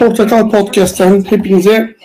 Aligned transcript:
Portakal 0.00 0.50
Podcast'ten 0.50 1.22
hepinize 1.22 1.96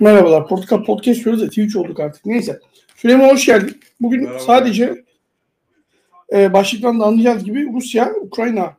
merhabalar. 0.00 0.48
Portakal 0.48 0.84
Podcast 0.84 1.24
diyoruz 1.24 1.42
da 1.42 1.48
Twitch 1.48 1.76
olduk 1.76 2.00
artık. 2.00 2.26
Neyse. 2.26 2.60
Süleyman 2.96 3.28
hoş 3.28 3.46
geldin. 3.46 3.80
Bugün 4.00 4.22
Merhaba. 4.22 4.38
sadece 4.38 5.04
e, 6.32 6.52
başlıktan 6.52 7.00
da 7.00 7.04
anlayacağınız 7.04 7.44
gibi 7.44 7.72
Rusya, 7.72 8.12
Ukrayna 8.22 8.76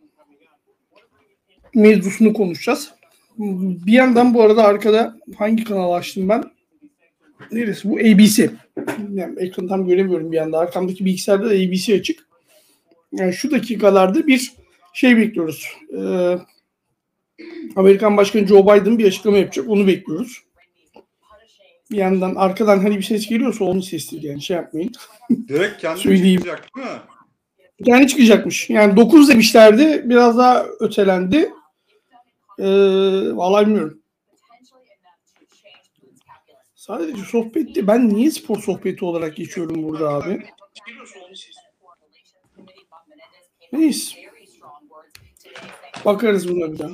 mevzusunu 1.76 2.34
konuşacağız. 2.34 2.92
Bir 3.38 3.94
yandan 3.94 4.34
bu 4.34 4.42
arada 4.42 4.64
arkada 4.64 5.18
hangi 5.38 5.64
kanal 5.64 5.92
açtım 5.92 6.30
ben? 6.30 6.44
Neresi 7.52 7.90
bu? 7.90 7.96
ABC. 7.98 8.50
Yani 9.14 9.40
ekranı 9.40 9.68
tam 9.68 9.88
göremiyorum 9.88 10.32
bir 10.32 10.38
yanda. 10.38 10.60
Arkamdaki 10.60 11.06
bilgisayarda 11.06 11.46
da 11.46 11.54
ABC 11.54 11.96
açık. 11.96 12.28
Yani 13.12 13.34
şu 13.34 13.52
dakikalarda 13.52 14.28
bir 14.28 14.54
şey 14.94 15.18
bekliyoruz. 15.18 15.68
Ee, 15.98 16.38
Amerikan 17.76 18.18
Başkanı 18.18 18.48
Joe 18.48 18.64
Biden 18.64 18.98
bir 19.00 19.06
açıklama 19.06 19.38
yapacak. 19.38 19.70
Onu 19.70 19.88
bekliyoruz. 19.88 20.44
Bir 21.92 21.98
yandan 21.98 22.36
arkadan 22.36 22.80
hani 22.80 22.98
bir 22.98 23.04
ses 23.04 23.28
geliyorsa 23.30 23.66
onun 23.66 23.80
sesidir 23.82 24.24
yani 24.24 24.42
şey 24.42 24.58
yapmayın. 24.58 24.92
Direkt 25.48 25.82
kendi 25.82 26.00
Söyleyeyim. 26.02 26.42
çıkacak 26.42 26.70
değil 26.76 26.88
mi? 26.88 26.94
Yani 27.80 28.08
çıkacakmış. 28.08 28.70
Yani 28.70 28.98
9 28.98 29.30
demişlerdi. 29.30 30.02
Biraz 30.06 30.38
daha 30.38 30.66
ötelendi. 30.80 31.52
Ee, 32.60 32.66
vallahi 33.36 33.66
bilmiyorum. 33.68 34.02
Sadece 36.76 37.22
sohbetti. 37.24 37.88
Ben 37.88 38.10
niye 38.10 38.32
spor 38.32 38.60
sohbeti 38.62 39.06
olarak 39.06 39.36
geçiyorum 39.36 39.84
burada 39.84 40.10
abi? 40.10 40.46
Neyse. 43.74 44.18
Bakarız 46.06 46.50
buna 46.50 46.74
bir 46.74 46.80
daha. 46.80 46.90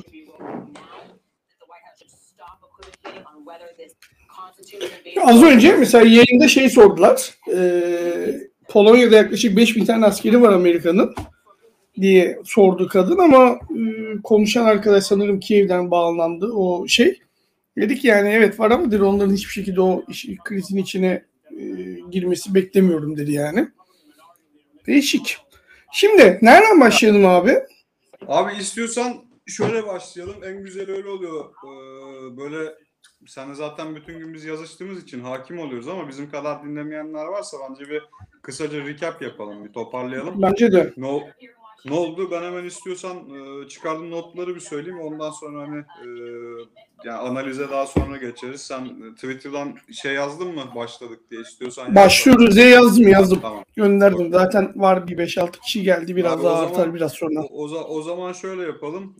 Az 5.22 5.42
önce 5.42 5.76
mesela 5.76 6.06
yayında 6.06 6.48
şey 6.48 6.70
sordular. 6.70 7.34
Ee, 7.54 8.40
Polonya'da 8.68 9.16
yaklaşık 9.16 9.56
5000 9.56 9.84
tane 9.84 10.06
askeri 10.06 10.42
var 10.42 10.52
Amerika'nın 10.52 11.14
diye 12.00 12.38
sordu 12.44 12.88
kadın 12.88 13.18
ama 13.18 13.58
e, 13.70 13.80
konuşan 14.24 14.64
arkadaş 14.64 15.04
sanırım 15.04 15.40
Kiev'den 15.40 15.90
bağlandı 15.90 16.46
o 16.46 16.88
şey. 16.88 17.20
Dedik 17.78 18.04
yani 18.04 18.28
evet 18.28 18.60
var 18.60 18.70
ama 18.70 18.90
dedi 18.90 19.02
onların 19.02 19.34
hiçbir 19.34 19.52
şekilde 19.52 19.80
o 19.80 20.04
iş, 20.08 20.26
krizin 20.44 20.76
içine 20.76 21.24
e, 21.50 21.64
girmesi 22.10 22.54
beklemiyorum 22.54 23.16
dedi 23.16 23.32
yani. 23.32 23.68
Değişik. 24.86 25.38
Şimdi 25.92 26.38
nereden 26.42 26.80
başlayalım 26.80 27.26
abi? 27.26 27.58
Abi 28.28 28.52
istiyorsan 28.60 29.14
şöyle 29.46 29.86
başlayalım. 29.86 30.36
En 30.44 30.62
güzel 30.64 30.90
öyle 30.90 31.08
oluyor. 31.08 31.44
Ee, 31.44 32.36
böyle 32.36 32.74
sen 33.26 33.52
zaten 33.52 33.96
bütün 33.96 34.18
gün 34.18 34.34
biz 34.34 34.44
yazıştığımız 34.44 35.02
için 35.02 35.20
hakim 35.20 35.58
oluyoruz 35.58 35.88
ama 35.88 36.08
bizim 36.08 36.30
kadar 36.30 36.62
dinlemeyenler 36.64 37.24
varsa 37.24 37.56
bence 37.70 37.90
bir 37.90 38.02
kısaca 38.42 38.84
recap 38.84 39.22
yapalım, 39.22 39.64
bir 39.64 39.72
toparlayalım. 39.72 40.42
Bence 40.42 40.72
de. 40.72 40.92
Ne, 40.96 41.06
ol- 41.06 41.22
ne 41.84 41.94
oldu? 41.94 42.30
Ben 42.30 42.42
hemen 42.42 42.64
istiyorsan 42.64 43.16
e, 43.16 43.68
çıkardığım 43.68 44.10
notları 44.10 44.54
bir 44.54 44.60
söyleyeyim. 44.60 45.00
Ondan 45.00 45.30
sonra 45.30 45.60
hani 45.68 45.78
e, 45.78 46.08
yani 47.04 47.18
analize 47.18 47.70
daha 47.70 47.86
sonra 47.86 48.16
geçeriz. 48.16 48.60
Sen 48.60 48.84
e, 48.84 49.14
Twitter'dan 49.14 49.74
şey 49.92 50.14
yazdın 50.14 50.54
mı 50.54 50.62
başladık 50.76 51.20
diye 51.30 51.40
istiyorsan. 51.40 51.94
Başlıyoruz 51.94 52.56
diye 52.56 52.68
yazdım 52.68 53.08
yazdım. 53.08 53.38
Tamam. 53.42 53.64
Gönderdim. 53.76 54.32
Zaten 54.32 54.72
var 54.76 55.08
bir 55.08 55.18
5-6 55.18 55.50
kişi 55.60 55.82
geldi. 55.82 56.16
Biraz 56.16 56.32
Abi 56.32 56.42
daha 56.44 56.56
zaman- 56.56 56.68
artar 56.70 56.94
biraz 56.94 57.12
sonra. 57.12 57.40
O, 57.42 57.64
o, 57.68 57.84
o 57.84 58.02
zaman 58.02 58.32
şöyle 58.32 58.62
yapalım. 58.62 59.14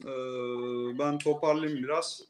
Ben 0.98 1.18
toparlayayım 1.18 1.82
biraz. 1.84 2.22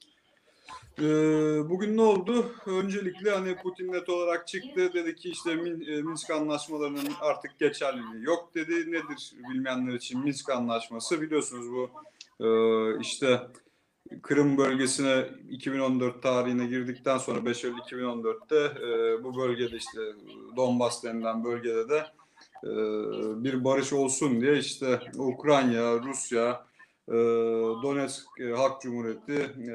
Ee, 0.98 1.68
bugün 1.70 1.96
ne 1.96 2.02
oldu? 2.02 2.52
Öncelikle 2.66 3.30
hani 3.30 3.56
Putin 3.56 3.92
net 3.92 4.08
olarak 4.08 4.46
çıktı. 4.46 4.90
Dedi 4.94 5.16
ki 5.16 5.30
işte 5.30 5.52
e, 5.52 6.02
Minsk 6.02 6.30
anlaşmalarının 6.30 7.12
artık 7.20 7.58
geçerliliği 7.58 8.24
yok 8.24 8.54
dedi. 8.54 8.92
Nedir 8.92 9.32
bilmeyenler 9.50 9.92
için 9.92 10.24
Minsk 10.24 10.50
anlaşması? 10.50 11.22
Biliyorsunuz 11.22 11.66
bu 11.72 11.90
e, 12.44 12.48
işte 13.00 13.40
Kırım 14.22 14.58
bölgesine 14.58 15.24
2014 15.50 16.22
tarihine 16.22 16.66
girdikten 16.66 17.18
sonra 17.18 17.46
5 17.46 17.64
Eylül 17.64 17.78
2014'te 17.78 18.86
e, 18.86 19.24
bu 19.24 19.36
bölgede 19.36 19.76
işte 19.76 20.00
Donbas 20.56 21.04
denilen 21.04 21.44
bölgede 21.44 21.88
de 21.88 22.06
bir 23.44 23.64
barış 23.64 23.92
olsun 23.92 24.40
diye 24.40 24.58
işte 24.58 25.00
Ukrayna, 25.18 26.02
Rusya, 26.02 26.66
e, 27.08 27.12
Donetsk 27.82 28.26
e, 28.40 28.44
Halk 28.44 28.82
Cumhuriyeti, 28.82 29.50
e, 29.58 29.74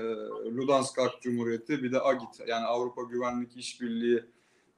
Ludansk 0.58 0.98
Halk 0.98 1.22
Cumhuriyeti 1.22 1.84
bir 1.84 1.92
de 1.92 2.02
AGİT 2.02 2.48
yani 2.48 2.66
Avrupa 2.66 3.04
Güvenlik 3.04 3.58
İşbirliği 3.58 4.24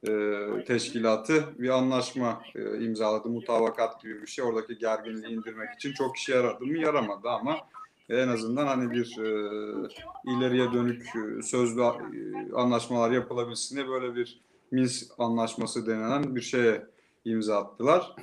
e, 0.08 0.66
Teşkilatı 0.68 1.44
bir 1.60 1.70
anlaşma 1.70 2.44
e, 2.56 2.84
imzaladı. 2.86 3.30
Mutabakat 3.30 4.02
gibi 4.02 4.22
bir 4.22 4.28
şey. 4.28 4.46
Oradaki 4.46 4.78
gerginliği 4.78 5.34
indirmek 5.34 5.70
için 5.76 5.94
çok 5.94 6.18
işe 6.18 6.36
yaradı 6.36 6.66
mı? 6.66 6.78
Yaramadı 6.78 7.30
ama 7.30 7.58
en 8.10 8.28
azından 8.28 8.68
hani 8.68 8.92
bir 8.92 9.18
e, 9.18 9.90
ileriye 10.32 10.74
dönük 10.74 11.08
e, 11.16 11.42
sözlü 11.42 11.82
e, 11.82 11.86
anlaşmalar 12.56 13.12
yapılabilsin 13.12 13.76
diye 13.76 13.88
böyle 13.88 14.16
bir 14.16 14.42
Minsk 14.72 15.12
anlaşması 15.18 15.88
denilen 15.88 16.36
bir 16.36 16.42
şeye 16.42 16.88
imza 17.26 17.58
attılar. 17.58 18.16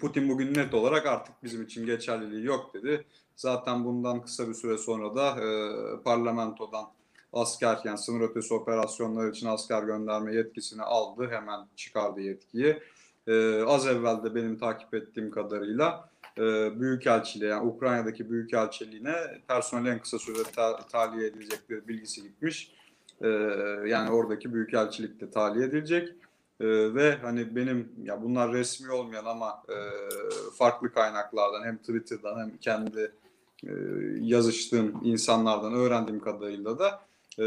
Putin 0.00 0.28
bugün 0.28 0.54
net 0.54 0.74
olarak 0.74 1.06
artık 1.06 1.34
bizim 1.42 1.62
için 1.62 1.86
geçerliliği 1.86 2.44
yok 2.44 2.74
dedi. 2.74 3.04
Zaten 3.40 3.84
bundan 3.84 4.22
kısa 4.22 4.48
bir 4.48 4.54
süre 4.54 4.78
sonra 4.78 5.16
da 5.16 5.28
e, 5.28 5.46
parlamentodan 6.02 6.84
asker 7.32 7.78
yani 7.84 7.98
sınır 7.98 8.20
ötesi 8.20 8.54
operasyonlar 8.54 9.30
için 9.30 9.46
asker 9.46 9.82
gönderme 9.82 10.34
yetkisini 10.34 10.82
aldı. 10.82 11.28
Hemen 11.30 11.60
çıkardı 11.76 12.20
yetkiyi. 12.20 12.82
E, 13.26 13.62
az 13.62 13.86
evvel 13.86 14.24
de 14.24 14.34
benim 14.34 14.58
takip 14.58 14.94
ettiğim 14.94 15.30
kadarıyla 15.30 16.08
e, 16.38 16.80
Büyükelçiliğe 16.80 17.50
yani 17.50 17.66
Ukrayna'daki 17.68 18.30
Büyükelçiliğine 18.30 19.14
personel 19.48 19.92
en 19.92 19.98
kısa 19.98 20.18
sürede 20.18 20.42
ta- 20.42 20.76
tahliye 20.76 21.26
edilecekleri 21.26 21.88
bilgisi 21.88 22.22
gitmiş. 22.22 22.74
E, 23.20 23.28
yani 23.86 24.10
oradaki 24.10 24.54
Büyükelçilik 24.54 25.20
de 25.20 25.30
tahliye 25.30 25.66
edilecek. 25.66 26.08
Ee, 26.60 26.94
ve 26.94 27.16
hani 27.16 27.56
benim 27.56 27.92
ya 28.02 28.22
bunlar 28.22 28.52
resmi 28.52 28.92
olmayan 28.92 29.24
ama 29.24 29.62
e, 29.68 29.76
farklı 30.58 30.92
kaynaklardan 30.92 31.64
hem 31.64 31.76
Twitter'dan 31.78 32.40
hem 32.40 32.56
kendi 32.56 33.12
e, 33.64 33.72
yazıştığım 34.20 35.00
insanlardan 35.04 35.72
öğrendiğim 35.72 36.20
kadarıyla 36.20 36.78
da 36.78 37.00
e, 37.38 37.44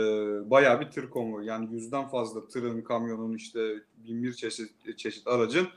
bayağı 0.49 0.81
bir 0.81 0.91
tır 0.91 1.09
konvoyu 1.09 1.47
yani 1.47 1.67
yüzden 1.73 2.07
fazla 2.07 2.47
tırın, 2.47 2.81
kamyonun 2.81 3.33
işte 3.33 3.75
bin 3.97 4.23
bir 4.23 4.33
çeşit, 4.33 4.97
çeşit 4.97 5.27
aracın 5.27 5.67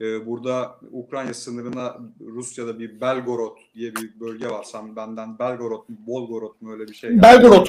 e, 0.00 0.26
burada 0.26 0.78
Ukrayna 0.92 1.34
sınırına 1.34 1.96
Rusya'da 2.20 2.78
bir 2.78 3.00
Belgorod 3.00 3.56
diye 3.74 3.94
bir 3.94 4.20
bölge 4.20 4.48
var. 4.48 4.64
Sen 4.64 4.96
benden 4.96 5.38
Belgorod 5.38 5.88
mu 5.88 5.96
Bolgorod 6.06 6.54
mu 6.60 6.72
öyle 6.72 6.88
bir 6.88 6.94
şey. 6.94 7.22
Belgorod. 7.22 7.66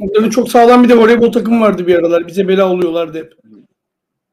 Onların 0.00 0.30
çok 0.30 0.48
sağlam 0.48 0.84
bir 0.84 0.88
de 0.88 0.98
voleybol 0.98 1.32
takımı 1.32 1.60
vardı 1.60 1.86
bir 1.86 1.94
aralar. 1.94 2.26
Bize 2.26 2.48
bela 2.48 2.72
oluyorlardı 2.72 3.18
hep. 3.18 3.34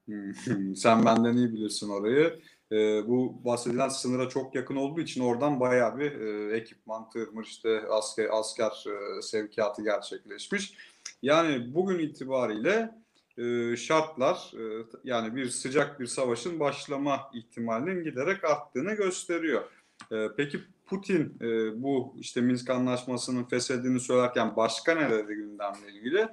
Hmm, 0.05 0.75
Sen 0.75 1.05
benden 1.05 1.37
iyi 1.37 1.53
bilirsin 1.53 1.89
orayı. 1.89 2.39
Ee, 2.71 3.07
bu 3.07 3.45
bahsedilen 3.45 3.89
sınıra 3.89 4.29
çok 4.29 4.55
yakın 4.55 4.75
olduğu 4.75 5.01
için 5.01 5.21
oradan 5.21 5.59
bayağı 5.59 5.99
bir 5.99 6.11
e, 6.11 6.57
ekipman, 6.57 7.09
tırmır, 7.09 7.43
işte 7.43 7.81
asker, 7.89 8.27
asker 8.31 8.85
e, 8.87 9.21
sevkiyatı 9.21 9.83
gerçekleşmiş. 9.83 10.73
Yani 11.21 11.73
bugün 11.75 11.99
itibariyle 11.99 12.91
e, 13.37 13.75
şartlar 13.77 14.51
e, 14.53 14.85
yani 15.03 15.35
bir 15.35 15.49
sıcak 15.49 15.99
bir 15.99 16.05
savaşın 16.05 16.59
başlama 16.59 17.31
ihtimalinin 17.33 18.03
giderek 18.03 18.43
arttığını 18.43 18.93
gösteriyor. 18.93 19.63
E, 20.11 20.27
peki 20.37 20.59
Putin 20.85 21.37
e, 21.41 21.81
bu 21.83 22.15
işte 22.19 22.41
Minsk 22.41 22.69
Anlaşması'nın 22.69 23.43
feshedildiğini 23.43 23.99
söylerken 23.99 24.55
başka 24.55 24.95
ne 24.95 25.09
dedi 25.09 25.33
gündemle 25.33 25.91
ilgili? 25.91 26.27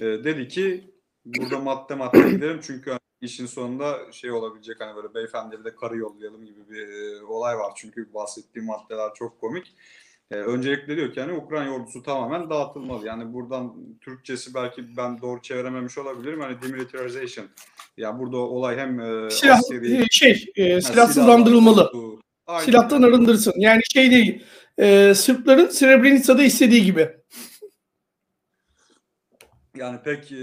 E, 0.00 0.04
dedi 0.04 0.48
ki 0.48 0.90
burada 1.24 1.58
madde 1.58 1.94
madde 1.94 2.30
gidelim 2.30 2.60
çünkü 2.62 2.98
işin 3.20 3.46
sonunda 3.46 4.12
şey 4.12 4.32
olabilecek 4.32 4.80
hani 4.80 4.96
böyle 4.96 5.14
beyefendileri 5.14 5.64
de 5.64 5.74
karı 5.74 5.96
yollayalım 5.96 6.44
gibi 6.44 6.70
bir 6.70 6.88
e, 6.88 7.24
olay 7.24 7.58
var. 7.58 7.72
Çünkü 7.76 8.14
bahsettiğim 8.14 8.66
maddeler 8.66 9.10
çok 9.14 9.40
komik. 9.40 9.74
E, 10.30 10.34
öncelikle 10.34 10.96
diyor 10.96 11.12
ki 11.12 11.20
hani 11.20 11.32
Ukrayna 11.32 11.74
ordusu 11.74 12.02
tamamen 12.02 12.50
dağıtılmalı. 12.50 13.06
Yani 13.06 13.32
buradan 13.32 13.74
Türkçesi 14.00 14.54
belki 14.54 14.96
ben 14.96 15.20
doğru 15.20 15.42
çevirememiş 15.42 15.98
olabilirim. 15.98 16.40
Hani 16.40 16.62
demilitarization. 16.62 17.46
Ya 17.96 18.18
burada 18.18 18.36
olay 18.36 18.76
hem 18.76 19.00
e, 19.00 19.30
Silah, 19.30 19.58
askeri- 19.58 20.02
e, 20.02 20.06
şey, 20.10 20.52
e, 20.56 20.80
silahsızlandırılmalı. 20.80 21.92
Silahtan 22.60 23.02
arındırsın. 23.02 23.54
Yani 23.56 23.80
şey 23.92 24.10
değil. 24.10 24.44
E, 24.78 25.14
Sırpların 25.14 25.68
Srebrenica'da 25.68 26.42
istediği 26.42 26.84
gibi. 26.84 27.10
Yani 29.76 29.98
pek 30.04 30.32
e, 30.32 30.36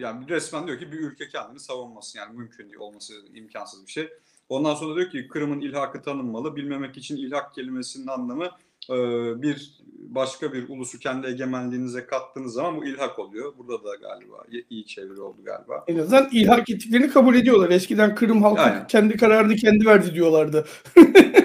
yani 0.00 0.28
resmen 0.28 0.66
diyor 0.66 0.78
ki 0.78 0.92
bir 0.92 0.98
ülke 0.98 1.28
kendini 1.28 1.60
savunması 1.60 2.18
yani 2.18 2.38
mümkün 2.38 2.64
değil 2.64 2.80
olması 2.80 3.14
imkansız 3.34 3.86
bir 3.86 3.92
şey. 3.92 4.08
Ondan 4.48 4.74
sonra 4.74 4.96
diyor 4.96 5.10
ki 5.10 5.28
Kırım'ın 5.28 5.60
ilhakı 5.60 6.02
tanınmalı. 6.02 6.56
Bilmemek 6.56 6.96
için 6.96 7.16
ilhak 7.16 7.54
kelimesinin 7.54 8.06
anlamı 8.06 8.50
e, 8.90 8.96
bir 9.42 9.80
başka 9.98 10.52
bir 10.52 10.68
ulusu 10.68 10.98
kendi 10.98 11.26
egemenliğinize 11.26 12.06
kattığınız 12.06 12.52
zaman 12.52 12.76
bu 12.76 12.84
ilhak 12.84 13.18
oluyor. 13.18 13.52
Burada 13.58 13.84
da 13.84 13.94
galiba 13.94 14.44
iyi 14.70 14.86
çeviri 14.86 15.20
oldu 15.20 15.38
galiba. 15.44 15.84
En 15.88 15.98
azından 15.98 16.28
ilhak 16.32 16.70
ettiklerini 16.70 17.10
kabul 17.10 17.34
ediyorlar. 17.34 17.70
Eskiden 17.70 18.14
Kırım 18.14 18.42
halkı 18.42 18.62
Aynen. 18.62 18.86
kendi 18.86 19.16
kararını 19.16 19.56
kendi 19.56 19.86
verdi 19.86 20.14
diyorlardı. 20.14 20.66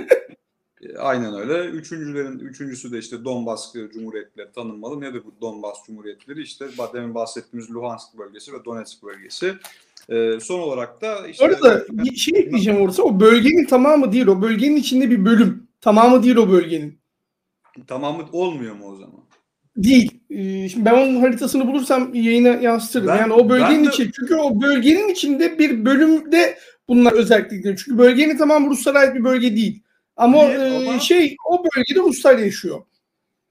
Aynen 1.02 1.34
öyle. 1.34 1.66
Üçüncülerin 1.66 2.40
üçüncüsü 2.40 2.92
de 2.92 3.00
işte 3.00 3.26
Donbas 3.26 3.74
Cumhuriyetleri 3.94 4.52
tanınmalı. 4.52 5.02
Nedir 5.02 5.22
bu 5.26 5.42
Donbas 5.42 5.78
Cumhuriyetleri? 5.88 6.42
İşte 6.42 6.66
demin 6.94 7.16
bahsettiğimiz 7.16 7.72
Luhansk 7.72 8.18
bölgesi 8.18 8.54
ve 8.54 8.66
Donetsk 8.66 9.04
bölgesi. 9.04 9.54
Ee, 10.10 10.40
son 10.42 10.60
olarak 10.60 11.02
da 11.02 11.28
işte... 11.28 11.46
Orada 11.46 11.86
bir 11.90 12.16
şey 12.16 12.40
ekleyeceğim 12.40 12.82
orası. 12.82 13.04
O 13.04 13.20
bölgenin 13.20 13.66
tamamı 13.66 14.12
değil. 14.12 14.28
O 14.28 14.42
bölgenin 14.42 14.76
içinde 14.76 15.10
bir 15.10 15.26
bölüm. 15.26 15.68
Tamamı 15.82 16.24
değil 16.24 16.36
o 16.36 16.50
bölgenin. 16.50 17.00
Tamamı 17.88 18.26
olmuyor 18.32 18.76
mu 18.76 18.86
o 18.86 18.96
zaman? 18.96 19.22
Değil. 19.78 20.12
Ee, 20.30 20.70
şimdi 20.70 20.86
ben 20.86 20.94
onun 20.94 21.22
haritasını 21.22 21.68
bulursam 21.68 22.14
yayına 22.14 22.48
yansıtırım. 22.48 23.08
Ben, 23.08 23.18
yani 23.18 23.34
o 23.34 23.50
bölgenin 23.50 23.86
de... 23.86 23.90
içi. 23.90 24.12
Çünkü 24.12 24.36
o 24.36 24.62
bölgenin 24.62 25.10
içinde 25.10 25.60
bir 25.60 25.86
bölümde 25.86 26.58
bunlar 26.88 27.14
özellikle. 27.14 27.76
Çünkü 27.76 27.98
bölgenin 27.98 28.38
tamamı 28.38 28.70
Ruslara 28.70 29.00
ait 29.00 29.16
bir 29.16 29.24
bölge 29.24 29.56
değil. 29.56 29.84
Ama, 30.18 30.48
değil, 30.48 30.90
ama... 30.90 31.00
şey 31.00 31.36
o 31.46 31.64
bölgede 31.64 32.00
Ruslar 32.00 32.38
yaşıyor. 32.38 32.82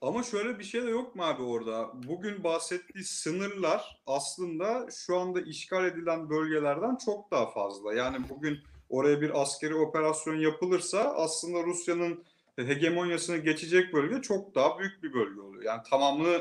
Ama 0.00 0.22
şöyle 0.22 0.58
bir 0.58 0.64
şey 0.64 0.82
de 0.82 0.90
yok 0.90 1.16
mu 1.16 1.22
abi 1.24 1.42
orada? 1.42 1.90
Bugün 2.08 2.44
bahsettiği 2.44 3.04
sınırlar 3.04 4.02
aslında 4.06 4.86
şu 5.06 5.18
anda 5.18 5.40
işgal 5.40 5.84
edilen 5.84 6.30
bölgelerden 6.30 6.96
çok 7.04 7.30
daha 7.30 7.50
fazla. 7.50 7.94
Yani 7.94 8.16
bugün 8.28 8.58
oraya 8.88 9.20
bir 9.20 9.42
askeri 9.42 9.74
operasyon 9.74 10.34
yapılırsa 10.34 10.98
aslında 10.98 11.62
Rusya'nın 11.62 12.24
hegemonyasını 12.56 13.36
geçecek 13.36 13.94
bölge 13.94 14.22
çok 14.22 14.54
daha 14.54 14.78
büyük 14.78 15.02
bir 15.02 15.12
bölge 15.12 15.40
oluyor. 15.40 15.62
Yani 15.62 15.82
tamamı 15.90 16.38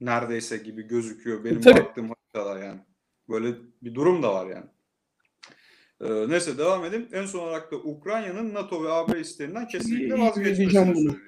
neredeyse 0.00 0.56
gibi 0.56 0.82
gözüküyor 0.82 1.44
benim 1.44 1.60
Tabii. 1.60 1.80
baktığım 1.80 2.12
haritada 2.34 2.58
yani. 2.58 2.80
Böyle 3.28 3.54
bir 3.82 3.94
durum 3.94 4.22
da 4.22 4.34
var 4.34 4.46
yani. 4.46 4.66
Ee, 6.00 6.28
neyse 6.28 6.58
devam 6.58 6.84
edelim. 6.84 7.08
En 7.12 7.26
son 7.26 7.38
olarak 7.38 7.72
da 7.72 7.76
Ukrayna'nın 7.76 8.54
NATO 8.54 8.84
ve 8.84 8.92
AB 8.92 9.20
isteğinden 9.20 9.68
kesinlikle 9.68 10.18
vazgeçmesini 10.18 10.94
söylüyor. 10.94 11.20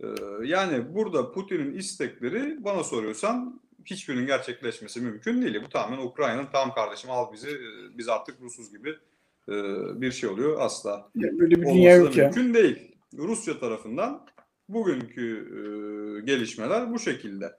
Ee, 0.00 0.06
yani 0.44 0.94
burada 0.94 1.32
Putin'in 1.32 1.72
istekleri 1.72 2.64
bana 2.64 2.84
soruyorsan 2.84 3.60
hiçbirinin 3.84 4.26
gerçekleşmesi 4.26 5.00
mümkün 5.00 5.42
değil. 5.42 5.62
Bu 5.64 5.68
tamamen 5.68 6.06
Ukrayna'nın 6.06 6.46
tam 6.52 6.74
kardeşim 6.74 7.10
al 7.10 7.32
bizi 7.32 7.50
e, 7.50 7.98
biz 7.98 8.08
artık 8.08 8.40
Rusuz 8.40 8.70
gibi 8.70 8.90
e, 9.48 9.54
bir 10.00 10.12
şey 10.12 10.30
oluyor 10.30 10.60
asla. 10.60 11.10
Ya 11.14 11.38
böyle 11.38 11.56
bir 11.56 11.66
dünya 11.66 11.96
yok 11.96 12.16
ya. 12.16 12.24
Mümkün 12.24 12.54
değil. 12.54 12.96
Rusya 13.18 13.58
tarafından 13.58 14.26
bugünkü 14.68 15.36
e, 15.36 15.60
gelişmeler 16.20 16.92
bu 16.92 16.98
şekilde. 16.98 17.52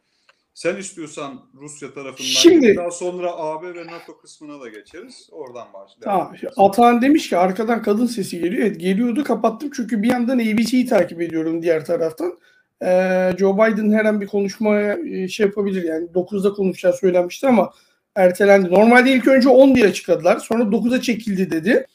Sen 0.54 0.76
istiyorsan 0.76 1.42
Rusya 1.54 1.94
tarafından 1.94 2.28
Şimdi, 2.28 2.76
daha 2.76 2.92
sonra 2.92 3.32
AB 3.38 3.76
ve 3.76 3.88
NATO 3.88 4.18
kısmına 4.18 4.62
da 4.62 4.70
geçeriz. 4.70 5.30
Oradan 5.32 5.68
başlayalım. 5.74 6.02
Tamam. 6.02 6.36
Atahan 6.58 7.02
demiş 7.02 7.30
ki 7.30 7.38
arkadan 7.38 7.82
kadın 7.82 8.06
sesi 8.06 8.40
geliyor. 8.40 8.64
Evet 8.64 8.80
geliyordu 8.80 9.24
kapattım 9.24 9.70
çünkü 9.76 10.04
bir 10.04 10.12
yandan 10.12 10.40
ABC'yi 10.40 10.86
takip 10.86 11.22
ediyorum 11.22 11.62
diğer 11.62 11.86
taraftan. 11.86 12.38
Ee, 12.84 13.32
Joe 13.40 13.56
Biden 13.56 13.92
her 13.92 14.06
an 14.06 14.22
bir 14.22 14.28
konuşmaya 14.28 14.98
e, 14.98 15.28
şey 15.28 15.46
yapabilir 15.46 15.84
yani 15.84 16.08
9'da 16.08 16.54
konuşacağı 16.54 16.94
söylenmişti 16.94 17.48
ama 17.48 17.74
ertelendi. 18.16 18.72
Normalde 18.72 19.12
ilk 19.12 19.28
önce 19.28 19.50
10 19.50 19.76
diye 19.76 19.88
açıkladılar. 19.88 20.38
Sonra 20.38 20.64
9'a 20.64 21.02
çekildi 21.02 21.52
dedi. 21.52 21.86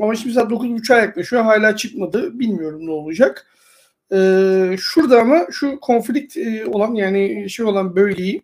Ama 0.00 0.14
şimdi 0.14 0.34
saat 0.34 0.52
9.30'a 0.52 0.96
yaklaşıyor. 0.96 1.42
Hala 1.42 1.76
çıkmadı. 1.76 2.38
Bilmiyorum 2.38 2.86
ne 2.86 2.90
olacak. 2.90 3.46
Ee, 4.12 4.76
şurada 4.78 5.20
ama 5.20 5.46
şu 5.50 5.80
konflikt 5.80 6.36
e, 6.36 6.66
olan 6.66 6.94
yani 6.94 7.50
şey 7.50 7.66
olan 7.66 7.96
bölgeyi 7.96 8.42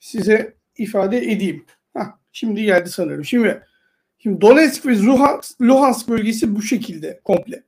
size 0.00 0.54
ifade 0.78 1.18
edeyim. 1.18 1.64
Heh, 1.96 2.04
şimdi 2.32 2.62
geldi 2.64 2.90
sanırım. 2.90 3.24
Şimdi 3.24 3.62
şimdi 4.18 4.40
Donetsk 4.40 4.86
ve 4.86 4.98
Luhansk, 4.98 5.60
Luhansk 5.60 6.08
bölgesi 6.08 6.56
bu 6.56 6.62
şekilde 6.62 7.20
komple. 7.24 7.62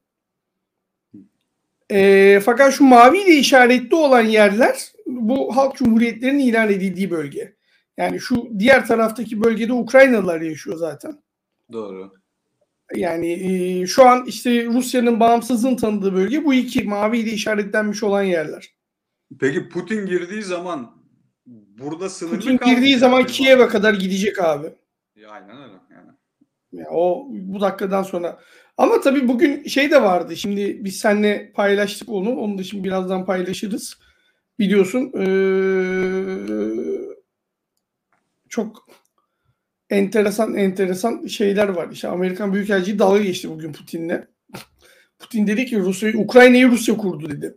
E, 1.91 2.41
fakat 2.45 2.75
şu 2.75 2.85
maviyle 2.85 3.35
işaretli 3.37 3.95
olan 3.95 4.23
yerler 4.23 4.93
bu 5.07 5.57
halk 5.57 5.77
cumhuriyetlerinin 5.77 6.39
ilan 6.39 6.69
edildiği 6.69 7.11
bölge. 7.11 7.55
Yani 7.97 8.21
şu 8.21 8.49
diğer 8.59 8.87
taraftaki 8.87 9.43
bölgede 9.43 9.73
Ukraynalılar 9.73 10.41
yaşıyor 10.41 10.77
zaten. 10.77 11.23
Doğru. 11.73 12.13
Yani 12.95 13.33
e, 13.33 13.87
şu 13.87 14.09
an 14.09 14.27
işte 14.27 14.67
Rusya'nın 14.67 15.21
bağımsızlığını 15.21 15.77
tanıdığı 15.77 16.15
bölge 16.15 16.45
bu 16.45 16.55
iki 16.55 16.85
maviyle 16.85 17.31
işaretlenmiş 17.31 18.03
olan 18.03 18.23
yerler. 18.23 18.75
Peki 19.41 19.69
Putin 19.69 20.07
girdiği 20.07 20.43
zaman 20.43 20.91
burada 21.79 22.09
sınırlı 22.09 22.37
Putin 22.37 22.59
girdiği 22.65 22.97
zaman 22.97 23.27
Kiev'e 23.27 23.69
kadar 23.69 23.95
gidecek 23.95 24.39
abi. 24.39 24.67
Ya, 25.17 25.29
aynen 25.31 25.63
öyle. 25.63 25.75
Yani. 25.91 26.11
Ya, 26.73 26.87
o 26.91 27.27
bu 27.31 27.61
dakikadan 27.61 28.03
sonra. 28.03 28.41
Ama 28.77 29.01
tabii 29.01 29.29
bugün 29.29 29.65
şey 29.65 29.91
de 29.91 30.03
vardı. 30.03 30.37
Şimdi 30.37 30.85
biz 30.85 30.97
seninle 30.97 31.53
paylaştık 31.53 32.09
onu. 32.09 32.37
Onu 32.37 32.59
da 32.59 32.63
şimdi 32.63 32.85
birazdan 32.85 33.25
paylaşırız. 33.25 33.99
Biliyorsun 34.59 35.13
ee, 35.19 35.25
çok 38.49 38.89
enteresan 39.95 40.55
enteresan 40.55 41.27
şeyler 41.27 41.69
var. 41.69 41.89
İşte 41.93 42.09
Amerikan 42.09 42.53
Büyükelçiliği 42.53 42.99
dalga 42.99 43.23
geçti 43.23 43.51
bugün 43.51 43.73
Putin'le. 43.73 44.25
Putin 45.19 45.47
dedi 45.47 45.67
ki 45.67 45.79
Rusya 45.79 46.19
Ukrayna'yı 46.19 46.71
Rusya 46.71 46.97
kurdu 46.97 47.31
dedi. 47.31 47.57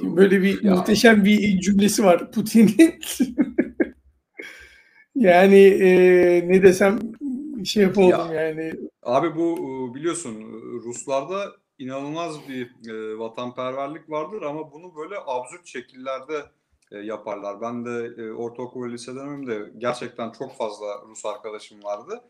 Şimdi 0.00 0.16
böyle 0.16 0.42
bir 0.42 0.62
ya. 0.62 0.74
muhteşem 0.74 1.24
bir 1.24 1.60
cümlesi 1.60 2.04
var 2.04 2.32
Putin'in. 2.32 2.94
yani 5.14 5.60
e, 5.60 5.88
ne 6.48 6.62
desem 6.62 6.98
şey 7.64 7.82
yapamadım 7.82 8.34
ya, 8.34 8.42
yani. 8.42 8.72
Abi 9.02 9.36
bu 9.36 9.94
biliyorsun 9.94 10.34
Ruslarda 10.84 11.52
inanılmaz 11.78 12.48
bir 12.48 12.90
e, 12.90 13.18
vatanperverlik 13.18 14.10
vardır 14.10 14.42
ama 14.42 14.72
bunu 14.72 14.96
böyle 14.96 15.14
absürt 15.26 15.66
şekillerde 15.66 16.42
e, 16.92 16.98
yaparlar. 16.98 17.60
Ben 17.60 17.84
de 17.84 18.22
e, 18.22 18.32
ortaokul 18.32 18.84
ve 18.84 18.92
lise 18.92 19.14
dönemimde 19.14 19.72
gerçekten 19.78 20.30
çok 20.30 20.56
fazla 20.56 20.86
Rus 21.08 21.26
arkadaşım 21.26 21.84
vardı. 21.84 22.20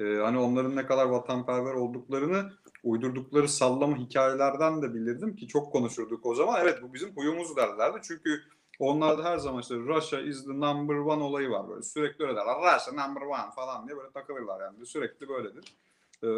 E, 0.00 0.04
hani 0.04 0.38
onların 0.38 0.76
ne 0.76 0.86
kadar 0.86 1.06
vatanperver 1.06 1.74
olduklarını 1.74 2.52
uydurdukları 2.84 3.48
sallama 3.48 3.96
hikayelerden 3.96 4.82
de 4.82 4.94
bilirdim 4.94 5.36
ki 5.36 5.48
çok 5.48 5.72
konuşurduk 5.72 6.26
o 6.26 6.34
zaman. 6.34 6.60
Evet 6.62 6.82
bu 6.82 6.94
bizim 6.94 7.16
huyumuz 7.16 7.56
derlerdi. 7.56 7.98
Çünkü 8.02 8.40
onlarda 8.78 9.24
her 9.24 9.38
zaman 9.38 9.60
işte 9.60 9.74
Russia 9.74 10.20
is 10.20 10.44
the 10.44 10.60
number 10.60 10.94
one 10.94 11.22
olayı 11.22 11.50
var 11.50 11.68
böyle. 11.68 11.82
Sürekli 11.82 12.24
öyle 12.24 12.36
derler. 12.36 12.56
Russia 12.56 13.06
number 13.06 13.22
one 13.22 13.50
falan 13.56 13.86
diye 13.86 13.96
böyle 13.96 14.10
takılırlar 14.10 14.60
yani. 14.60 14.86
Sürekli 14.86 15.28
böyledir. 15.28 15.74
Ee, 16.22 16.28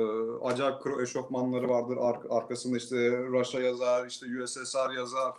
acayip 0.43 0.83
kro 0.83 1.03
eşofmanları 1.03 1.69
vardır. 1.69 1.97
Ar- 2.01 2.37
arkasında 2.39 2.77
işte 2.77 2.97
Russia 3.19 3.61
yazar, 3.61 4.07
işte 4.07 4.27
USSR 4.43 4.91
yazar. 4.97 5.33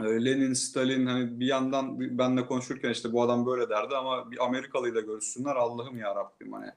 Lenin, 0.00 0.52
Stalin 0.52 1.06
hani 1.06 1.40
bir 1.40 1.46
yandan 1.46 2.00
benle 2.18 2.46
konuşurken 2.46 2.90
işte 2.90 3.12
bu 3.12 3.22
adam 3.22 3.46
böyle 3.46 3.68
derdi 3.68 3.96
ama 3.96 4.30
bir 4.30 4.44
Amerikalıyla 4.44 5.00
görüşsünler 5.00 5.56
Allah'ım 5.56 5.98
ya 5.98 6.14
Rabbim 6.14 6.52
hani. 6.52 6.70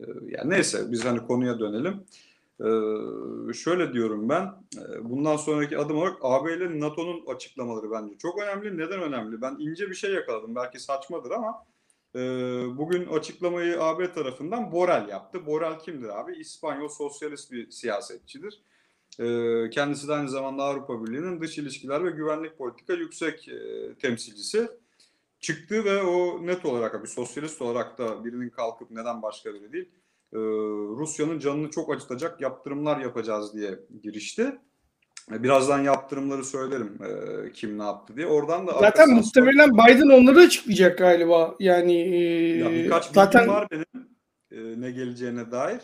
Ee, 0.00 0.04
yani 0.28 0.50
neyse 0.50 0.92
biz 0.92 1.04
hani 1.04 1.26
konuya 1.26 1.60
dönelim. 1.60 2.04
Ee, 2.60 3.52
şöyle 3.52 3.92
diyorum 3.92 4.28
ben, 4.28 4.42
e, 4.76 5.10
bundan 5.10 5.36
sonraki 5.36 5.78
adım 5.78 5.96
olarak 5.96 6.16
AB 6.22 6.54
ile 6.54 6.80
NATO'nun 6.80 7.26
açıklamaları 7.26 7.90
bence 7.90 8.18
çok 8.18 8.42
önemli. 8.42 8.78
Neden 8.78 9.02
önemli? 9.02 9.42
Ben 9.42 9.56
ince 9.58 9.90
bir 9.90 9.94
şey 9.94 10.12
yakaladım. 10.12 10.54
Belki 10.54 10.80
saçmadır 10.80 11.30
ama 11.30 11.66
e, 12.14 12.20
bugün 12.76 13.06
açıklamayı 13.06 13.82
AB 13.82 14.12
tarafından 14.12 14.72
Borel 14.72 15.08
yaptı. 15.08 15.46
Borel 15.46 15.78
kimdir 15.78 16.20
abi? 16.20 16.36
İspanyol 16.36 16.88
sosyalist 16.88 17.52
bir 17.52 17.70
siyasetçidir. 17.70 18.62
Ee, 19.18 19.70
kendisi 19.70 20.08
de 20.08 20.12
aynı 20.12 20.28
zamanda 20.28 20.62
Avrupa 20.62 21.04
Birliği'nin 21.04 21.40
dış 21.40 21.58
ilişkiler 21.58 22.04
ve 22.04 22.10
güvenlik 22.10 22.58
politika 22.58 22.92
yüksek 22.92 23.48
e, 23.48 23.94
temsilcisi 23.94 24.68
çıktı 25.40 25.84
ve 25.84 26.02
o 26.02 26.46
net 26.46 26.64
olarak 26.64 27.02
bir 27.02 27.08
sosyalist 27.08 27.62
olarak 27.62 27.98
da 27.98 28.24
birinin 28.24 28.50
kalkıp 28.50 28.90
neden 28.90 29.22
başka 29.22 29.54
biri 29.54 29.72
değil 29.72 29.88
e, 30.32 30.38
Rusya'nın 30.98 31.38
canını 31.38 31.70
çok 31.70 31.94
acıtacak 31.94 32.40
yaptırımlar 32.40 33.00
yapacağız 33.00 33.54
diye 33.54 33.78
girişti. 34.02 34.58
E, 35.32 35.42
birazdan 35.42 35.82
yaptırımları 35.82 36.44
söylerim 36.44 36.98
e, 37.02 37.52
kim 37.52 37.78
ne 37.78 37.82
yaptı 37.82 38.16
diye. 38.16 38.26
Oradan 38.26 38.66
da 38.66 38.72
zaten 38.80 39.10
muhtemelen 39.10 39.70
Biden 39.72 40.08
onları 40.08 40.40
açıklayacak 40.40 40.98
galiba. 40.98 41.54
Yani 41.60 42.18
ya 42.58 42.70
birkaç 42.70 43.04
zaten 43.04 43.48
var 43.48 43.68
benim 43.70 44.08
e, 44.50 44.80
ne 44.80 44.90
geleceğine 44.90 45.50
dair. 45.50 45.80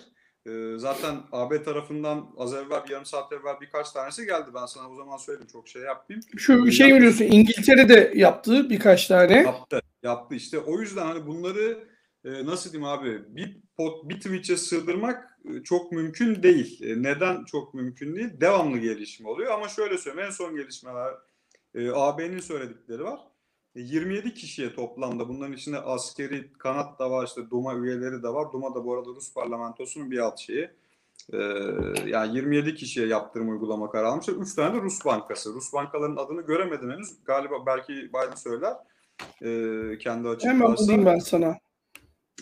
Ee, 0.46 0.74
zaten 0.76 1.16
AB 1.32 1.62
tarafından 1.62 2.34
az 2.36 2.54
evvel 2.54 2.84
bir 2.84 2.90
yarım 2.90 3.04
saat 3.04 3.32
evvel 3.32 3.60
birkaç 3.60 3.90
tanesi 3.90 4.26
geldi. 4.26 4.50
Ben 4.54 4.66
sana 4.66 4.90
o 4.90 4.96
zaman 4.96 5.16
söyledim 5.16 5.46
çok 5.46 5.68
şey 5.68 5.82
yapmayayım. 5.82 6.26
Şu 6.36 6.66
ee, 6.66 6.70
şey 6.70 6.94
biliyorsun 6.94 7.24
İngiltere'de 7.24 8.12
yaptı 8.14 8.70
birkaç 8.70 9.06
tane. 9.06 9.42
Yaptı. 9.42 9.80
Yaptı 10.02 10.34
işte. 10.34 10.58
O 10.58 10.80
yüzden 10.80 11.06
hani 11.06 11.26
bunları 11.26 11.88
e, 12.24 12.46
nasıl 12.46 12.72
diyeyim 12.72 12.90
abi 12.90 13.36
bir 13.36 13.56
pot, 13.76 14.08
bir 14.08 14.16
Twitch'e 14.16 14.56
sığdırmak 14.56 15.38
e, 15.44 15.62
çok 15.62 15.92
mümkün 15.92 16.42
değil. 16.42 16.82
E, 16.82 17.02
neden 17.02 17.44
çok 17.44 17.74
mümkün 17.74 18.16
değil? 18.16 18.40
Devamlı 18.40 18.78
gelişme 18.78 19.28
oluyor 19.28 19.52
ama 19.52 19.68
şöyle 19.68 19.98
söyleyeyim 19.98 20.28
en 20.28 20.34
son 20.34 20.56
gelişmeler 20.56 21.14
E, 21.74 21.90
AB'nin 21.90 22.40
söyledikleri 22.40 23.04
var. 23.04 23.20
E, 23.76 23.80
27 23.80 24.34
kişiye 24.34 24.74
toplamda 24.74 25.28
bunların 25.28 25.52
içinde 25.52 25.78
askeri 25.78 26.52
kanat 26.52 26.98
da 26.98 27.10
var 27.10 27.26
işte 27.26 27.50
Duma 27.50 27.74
üyeleri 27.74 28.22
de 28.22 28.28
var. 28.28 28.52
Duma 28.52 28.74
da 28.74 28.84
bu 28.84 28.94
arada 28.94 29.08
Rus 29.08 29.34
parlamentosunun 29.34 30.10
bir 30.10 30.18
alt 30.18 30.38
şeyi. 30.38 30.70
E, 31.32 31.38
yani 32.06 32.36
27 32.36 32.74
kişiye 32.74 33.06
yaptırım 33.06 33.50
uygulama 33.50 33.90
kararı 33.90 34.08
almışlar. 34.08 34.34
3 34.34 34.54
tane 34.54 34.76
de 34.76 34.82
Rus 34.82 35.04
bankası. 35.04 35.54
Rus 35.54 35.72
bankaların 35.72 36.16
adını 36.16 36.42
göremedim 36.42 36.90
henüz. 36.90 37.24
Galiba 37.24 37.66
belki 37.66 37.92
Biden 37.92 38.34
söyler. 38.34 38.76
E, 39.42 39.98
kendi 39.98 40.28
açıklarsa. 40.28 40.48
Hemen 40.48 40.76
bulayım 40.76 41.06
ben 41.06 41.18
sana. 41.18 41.58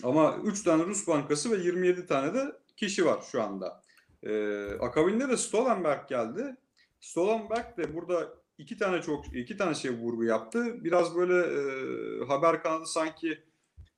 Ama 0.02 0.36
3 0.44 0.62
tane 0.62 0.84
Rus 0.84 1.08
bankası 1.08 1.50
ve 1.50 1.56
27 1.56 2.06
tane 2.06 2.34
de 2.34 2.52
kişi 2.76 3.06
var 3.06 3.24
şu 3.32 3.42
anda. 3.42 3.82
Ee, 4.22 4.66
akabinde 4.80 5.28
de 5.28 5.36
Stoltenberg 5.36 6.08
geldi. 6.08 6.56
Stoltenberg 7.00 7.78
de 7.78 7.94
burada 7.94 8.34
iki 8.59 8.76
tane 8.76 9.02
çok 9.02 9.37
iki 9.37 9.56
tane 9.56 9.75
şey 9.75 9.90
vurgu 9.90 10.25
yaptı. 10.25 10.85
Biraz 10.85 11.16
böyle 11.16 11.35
e, 11.35 12.25
haber 12.25 12.62
kanadı 12.62 12.87
sanki 12.87 13.38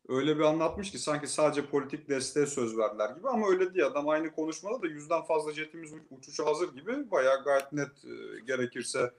öyle 0.09 0.37
bir 0.37 0.43
anlatmış 0.43 0.91
ki 0.91 0.99
sanki 0.99 1.27
sadece 1.27 1.67
politik 1.67 2.09
desteğe 2.09 2.47
söz 2.47 2.79
verdiler 2.79 3.11
gibi 3.17 3.29
ama 3.29 3.49
öyle 3.49 3.75
değil. 3.75 3.87
Adam 3.87 4.09
aynı 4.09 4.33
konuşmada 4.33 4.83
da 4.83 4.87
yüzden 4.87 5.23
fazla 5.23 5.53
jetimiz 5.53 5.93
uçuşu 6.11 6.47
hazır 6.47 6.75
gibi 6.75 7.11
bayağı 7.11 7.45
gayet 7.45 7.73
net 7.73 8.05
e, 8.05 8.41
gerekirse 8.47 9.11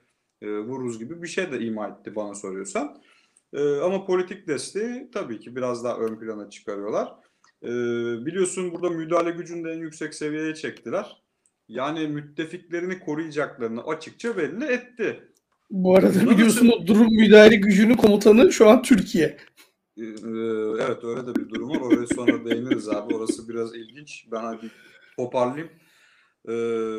e, 0.42 0.58
vururuz 0.58 0.98
gibi 0.98 1.22
bir 1.22 1.28
şey 1.28 1.52
de 1.52 1.60
ima 1.60 1.88
etti 1.88 2.16
bana 2.16 2.34
soruyorsan. 2.34 3.02
E, 3.52 3.76
ama 3.76 4.06
politik 4.06 4.48
desteği 4.48 5.10
tabii 5.10 5.40
ki 5.40 5.56
biraz 5.56 5.84
daha 5.84 5.98
ön 5.98 6.18
plana 6.18 6.50
çıkarıyorlar. 6.50 7.12
E, 7.62 7.68
biliyorsun 8.26 8.72
burada 8.72 8.90
müdahale 8.90 9.30
gücünü 9.30 9.64
de 9.68 9.72
en 9.72 9.78
yüksek 9.78 10.14
seviyeye 10.14 10.54
çektiler. 10.54 11.25
Yani 11.68 12.08
müttefiklerini 12.08 13.00
koruyacaklarını 13.00 13.82
açıkça 13.82 14.36
belli 14.36 14.64
etti. 14.64 15.28
Bu 15.70 15.96
arada 15.96 16.30
biliyorsun 16.30 16.68
o 16.68 16.86
durum 16.86 17.14
müdahale 17.14 17.56
gücünün 17.56 17.94
komutanı 17.94 18.52
şu 18.52 18.68
an 18.68 18.82
Türkiye. 18.82 19.36
Ee, 19.98 20.02
evet 20.80 21.04
öyle 21.04 21.26
de 21.26 21.34
bir 21.34 21.48
durum 21.48 21.70
var. 21.70 21.80
Oraya 21.80 22.06
sonra 22.06 22.44
değiniriz 22.44 22.88
abi. 22.88 23.14
Orası 23.14 23.48
biraz 23.48 23.74
ilginç. 23.74 24.26
Ben 24.32 24.62
bir 24.62 24.70
toparlayayım. 25.16 25.70
Ee, 26.48 26.52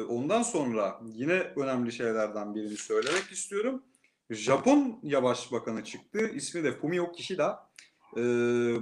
ondan 0.04 0.42
sonra 0.42 1.00
yine 1.14 1.34
önemli 1.34 1.92
şeylerden 1.92 2.56
birini 2.56 2.78
söylemek 2.78 3.32
istiyorum. 3.32 3.84
Japonya 4.30 5.24
Başbakanı 5.24 5.84
çıktı. 5.84 6.32
İsmi 6.34 6.64
de 6.64 6.72
Fumio 6.72 7.12
Kishida. 7.12 7.70
Ee, 8.18 8.22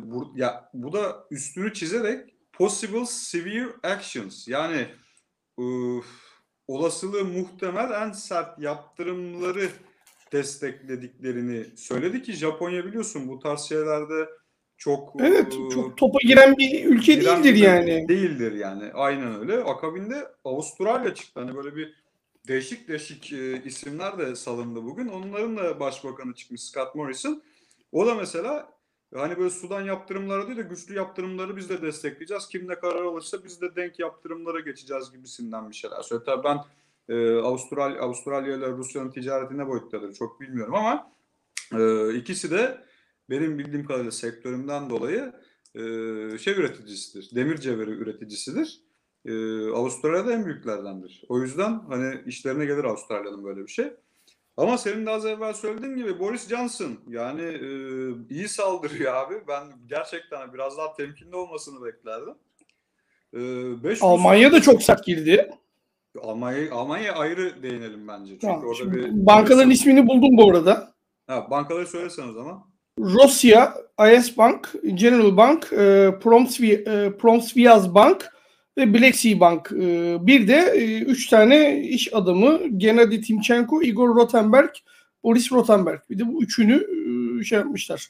bu, 0.04 0.34
ya, 0.36 0.70
bu 0.74 0.94
da 0.94 1.28
üstünü 1.32 1.74
çizerek 1.74 2.36
possible 2.54 3.06
severe 3.06 3.70
actions 3.84 4.48
yani 4.48 4.88
ıı, 5.60 6.02
olasılığı 6.68 7.26
muhtemel 7.26 7.92
en 7.92 8.12
sert 8.12 8.60
yaptırımları 8.60 9.70
desteklediklerini 10.32 11.66
söyledi 11.78 12.22
ki 12.24 12.34
Japonya 12.34 12.86
biliyorsun 12.86 13.28
bu 13.28 13.40
tarz 13.40 13.62
şeylerde 13.62 14.30
çok 14.78 15.14
Evet, 15.22 15.54
ıı, 15.54 15.70
çok 15.70 15.98
topa 15.98 16.18
giren 16.22 16.58
bir 16.58 16.86
ülke 16.86 17.14
giren 17.14 17.44
değildir 17.44 17.56
bir- 17.56 17.66
yani. 17.66 18.08
Değildir 18.08 18.52
yani. 18.52 18.92
Aynen 18.94 19.40
öyle. 19.40 19.64
Akabinde 19.64 20.28
Avustralya 20.44 21.14
çıktı. 21.14 21.40
Hani 21.40 21.56
böyle 21.56 21.76
bir 21.76 21.94
değişik 22.48 22.88
değişik 22.88 23.34
e, 23.34 23.64
isimler 23.64 24.18
de 24.18 24.36
salındı 24.36 24.84
bugün. 24.84 25.08
Onların 25.08 25.58
da 25.58 25.80
başbakanı 25.80 26.34
çıkmış 26.34 26.62
Scott 26.62 26.96
Morrison. 26.96 27.44
O 27.92 28.06
da 28.08 28.16
mesela 28.16 28.75
hani 29.20 29.38
böyle 29.38 29.50
sudan 29.50 29.82
yaptırımları 29.82 30.48
değil 30.48 30.58
de 30.58 30.62
güçlü 30.62 30.96
yaptırımları 30.96 31.58
biz 31.58 31.70
de 31.70 31.82
destekleyeceğiz. 31.82 32.48
Kim 32.48 32.68
ne 32.68 32.76
karar 32.76 33.04
alırsa 33.04 33.44
biz 33.44 33.62
de 33.62 33.76
denk 33.76 34.00
yaptırımlara 34.00 34.60
geçeceğiz 34.60 35.12
gibisinden 35.12 35.70
bir 35.70 35.76
şeyler 35.76 36.02
söyledi. 36.02 36.26
Tabii 36.26 36.44
ben 36.44 36.58
e, 37.10 37.36
Avustralya, 37.36 38.02
Avustralya 38.02 38.58
ile 38.58 38.68
Rusya'nın 38.68 39.12
ticareti 39.12 39.58
ne 39.58 39.68
boyuttadır 39.68 40.14
çok 40.14 40.42
bilmiyorum 40.42 40.76
ama 40.76 41.12
e, 41.74 42.14
ikisi 42.16 42.52
de 42.52 42.86
benim 43.30 43.60
bildiğim 43.60 43.86
kadarıyla 43.86 44.12
sektörümden 44.12 44.90
dolayı 44.90 45.34
e, 45.76 45.82
şey 46.38 46.54
üreticisidir. 46.54 47.36
Demir 47.36 47.58
cevheri 47.58 47.92
üreticisidir. 47.92 48.82
E, 49.26 49.34
Avustralya'da 49.70 50.34
en 50.34 50.46
büyüklerdendir. 50.46 51.24
O 51.30 51.42
yüzden 51.42 51.80
hani 51.80 52.22
işlerine 52.26 52.66
gelir 52.66 52.84
Avustralya'nın 52.84 53.44
böyle 53.44 53.62
bir 53.62 53.72
şey. 53.72 53.94
Ama 54.58 54.78
senin 54.78 55.06
de 55.06 55.10
az 55.10 55.26
evvel 55.26 55.54
söylediğin 55.54 55.96
gibi 55.96 56.20
Boris 56.20 56.50
Johnson 56.50 56.98
yani 57.10 57.42
e, 57.42 57.70
iyi 58.30 58.48
saldırıyor 58.48 59.14
abi. 59.14 59.36
Ben 59.48 59.64
gerçekten 59.88 60.54
biraz 60.54 60.78
daha 60.78 60.94
temkinli 60.94 61.36
olmasını 61.36 61.86
beklerdim. 61.86 62.36
E, 63.34 64.02
Almanya 64.02 64.52
da 64.52 64.62
çok 64.62 64.84
sert 64.84 65.06
girdi. 65.06 65.52
Almanya 66.22 66.74
Almanya 66.74 67.14
ayrı 67.14 67.64
değinelim 67.64 68.08
bence. 68.08 68.32
Çünkü 68.32 68.42
Tamam, 68.48 68.64
orada 68.66 68.94
bir 68.94 69.26
bankaların 69.26 69.72
ismini 69.72 70.08
buldum 70.08 70.38
bu 70.38 70.50
arada. 70.50 70.94
Ha, 71.28 71.48
bankaları 71.50 71.88
söylesen 71.88 72.30
o 72.30 72.32
zaman. 72.32 72.64
Rusya, 73.00 73.74
IS 74.18 74.38
Bank, 74.38 74.74
General 74.94 75.38
Bank, 75.38 75.70
e, 75.72 75.76
Promsvi- 76.24 76.90
e, 76.90 77.18
Promsviaz 77.18 77.96
Bank 77.96 78.35
ve 78.78 78.94
Black 78.94 79.16
Sea 79.16 79.40
Bank. 79.40 79.72
E, 79.72 80.18
bir 80.28 80.48
de 80.48 80.74
e, 80.76 81.00
üç 81.00 81.28
tane 81.28 81.82
iş 81.82 82.14
adamı 82.14 82.68
Gennady 82.78 83.22
Timchenko, 83.22 83.82
Igor 83.82 84.16
Rotenberg, 84.16 84.70
Boris 85.24 85.52
Rotenberg. 85.52 86.00
Bir 86.10 86.20
de 86.20 86.28
bu 86.28 86.44
üçünü 86.44 86.88
e, 87.40 87.44
şey 87.44 87.58
yapmışlar. 87.58 88.08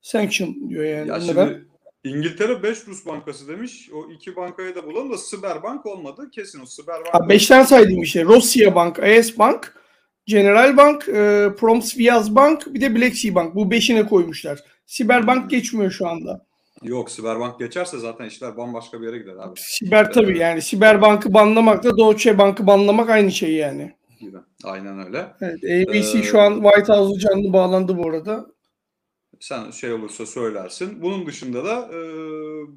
Sanction 0.00 0.68
diyor 0.68 0.84
yani. 0.84 1.08
Ya 1.08 1.20
şimdi 1.20 1.66
İngiltere 2.04 2.62
5 2.62 2.86
Rus 2.86 3.06
bankası 3.06 3.48
demiş. 3.48 3.90
O 3.92 4.10
iki 4.12 4.36
bankayı 4.36 4.74
da 4.74 4.86
bulalım 4.86 5.12
da 5.12 5.18
Siberbank 5.18 5.86
olmadı. 5.86 6.30
Kesin 6.30 6.60
o 6.60 6.66
Siberbank. 6.66 7.14
Ha, 7.14 7.28
beşten 7.28 7.62
saydım 7.62 8.02
işte. 8.02 8.24
Rusya 8.24 8.74
Bank, 8.74 8.98
IS 9.18 9.38
Bank, 9.38 9.74
General 10.26 10.76
Bank, 10.76 11.08
e, 11.08 11.48
Promsviaz 11.58 12.34
Bank, 12.34 12.74
bir 12.74 12.80
de 12.80 12.94
Black 12.94 13.16
Sea 13.16 13.34
Bank. 13.34 13.54
Bu 13.54 13.70
beşine 13.70 14.06
koymuşlar. 14.06 14.60
Siberbank 14.86 15.50
geçmiyor 15.50 15.90
şu 15.90 16.08
anda. 16.08 16.46
Yok 16.86 17.10
Siberbank 17.10 17.58
geçerse 17.58 17.98
zaten 17.98 18.24
işler 18.24 18.56
bambaşka 18.56 19.00
bir 19.00 19.06
yere 19.06 19.18
gider 19.18 19.36
abi. 19.36 19.60
Siber 19.60 20.12
tabii 20.12 20.38
yani 20.38 20.62
Siberbank'ı 20.62 21.34
banlamakla 21.34 21.96
Deutsche 21.96 22.38
Bank'ı 22.38 22.66
banlamak 22.66 23.10
aynı 23.10 23.32
şey 23.32 23.54
yani. 23.54 23.96
Aynen 24.64 25.06
öyle. 25.06 25.26
Evet, 25.40 25.64
ABC 25.64 26.18
Ee, 26.18 26.22
şu 26.22 26.40
an 26.40 26.62
White 26.62 26.92
House'u 26.92 27.18
canlı 27.18 27.52
bağlandı 27.52 27.98
bu 27.98 28.08
arada. 28.08 28.46
Sen 29.40 29.70
şey 29.70 29.92
olursa 29.92 30.26
söylersin. 30.26 31.02
Bunun 31.02 31.26
dışında 31.26 31.64
da 31.64 31.88
e, 31.92 31.98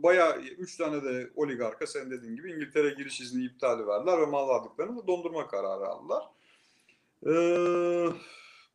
bayağı 0.03 0.39
3 0.39 0.77
tane 0.77 1.03
de 1.03 1.29
oligarka 1.35 1.87
sen 1.87 2.11
dediğin 2.11 2.35
gibi 2.35 2.51
İngiltere 2.51 2.89
giriş 2.89 3.21
izni 3.21 3.45
iptali 3.45 3.87
verdiler 3.87 4.21
ve 4.21 4.25
mal 4.25 4.47
varlıklarını 4.47 4.97
da 4.97 5.07
dondurma 5.07 5.47
kararı 5.47 5.85
aldılar. 5.85 6.23
E, 7.25 7.33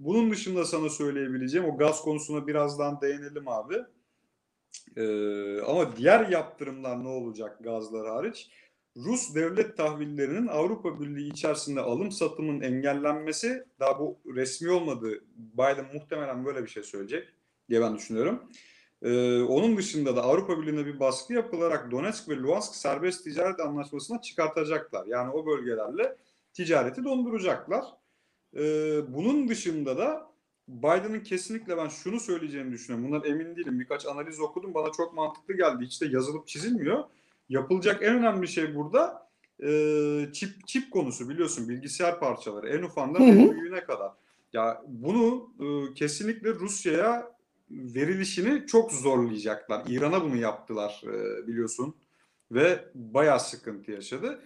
bunun 0.01 0.31
dışında 0.31 0.65
sana 0.65 0.89
söyleyebileceğim 0.89 1.69
o 1.69 1.77
gaz 1.77 2.03
konusuna 2.03 2.47
birazdan 2.47 3.01
değinelim 3.01 3.49
abi. 3.49 3.75
E, 4.97 5.05
ama 5.61 5.97
diğer 5.97 6.29
yaptırımlar 6.29 7.05
ne 7.05 7.09
olacak 7.09 7.59
gazlar 7.65 8.07
hariç? 8.07 8.51
Rus 8.97 9.35
devlet 9.35 9.77
tahvillerinin 9.77 10.47
Avrupa 10.47 11.01
Birliği 11.01 11.29
içerisinde 11.29 11.81
alım 11.81 12.13
satımın 12.13 12.61
engellenmesi 12.61 13.65
daha 13.81 13.99
bu 13.99 14.19
resmi 14.35 14.71
olmadı. 14.71 15.25
Biden 15.37 15.87
muhtemelen 15.95 16.45
böyle 16.45 16.63
bir 16.63 16.69
şey 16.69 16.83
söyleyecek 16.83 17.29
diye 17.69 17.81
ben 17.81 17.97
düşünüyorum. 17.97 18.51
Ee, 19.03 19.41
onun 19.43 19.77
dışında 19.77 20.17
da 20.17 20.23
Avrupa 20.23 20.61
Birliği'ne 20.61 20.87
bir 20.87 21.01
baskı 21.01 21.33
yapılarak 21.33 21.91
Donetsk 21.91 22.29
ve 22.29 22.37
Luhansk 22.37 22.75
serbest 22.75 23.25
ticaret 23.25 23.61
anlaşmasına 23.61 24.21
çıkartacaklar. 24.21 25.07
Yani 25.07 25.31
o 25.33 25.47
bölgelerle 25.47 26.17
ticareti 26.53 27.05
donduracaklar. 27.05 27.85
Ee, 28.57 29.15
bunun 29.15 29.49
dışında 29.49 29.99
da 29.99 30.34
Biden'ın 30.69 31.21
kesinlikle 31.21 31.77
ben 31.77 31.89
şunu 31.89 32.21
söyleyeceğini 32.21 32.73
düşünüyorum. 32.73 33.13
Bundan 33.13 33.31
emin 33.31 33.57
değilim. 33.57 33.81
Birkaç 33.81 34.07
analiz 34.07 34.41
okudum. 34.41 34.75
Bana 34.75 34.93
çok 34.93 35.15
mantıklı 35.15 35.57
geldi. 35.57 35.85
Hiç 35.85 36.03
de 36.03 36.07
yazılıp 36.07 36.47
çizilmiyor. 36.47 37.05
Yapılacak 37.49 38.03
en 38.03 38.15
önemli 38.15 38.49
şey 38.49 38.75
burada 38.75 39.29
e, 39.63 39.69
çip 40.33 40.67
çip 40.67 40.91
konusu 40.91 41.29
biliyorsun 41.29 41.69
bilgisayar 41.69 42.21
parçaları 42.21 42.69
en 42.69 42.83
ufandan 42.83 43.23
en 43.23 43.51
büyüğüne 43.51 43.85
kadar. 43.85 44.13
Ya 44.53 44.83
bunu 44.87 45.51
e, 45.61 45.95
kesinlikle 45.95 46.55
Rusya'ya 46.55 47.35
verilişini 47.71 48.67
çok 48.67 48.93
zorlayacaklar. 48.93 49.83
İran'a 49.89 50.25
bunu 50.25 50.37
yaptılar 50.37 51.03
e, 51.05 51.47
biliyorsun 51.47 51.95
ve 52.53 52.85
bayağı 52.95 53.41
sıkıntı 53.41 53.91
yaşadı. 53.91 54.41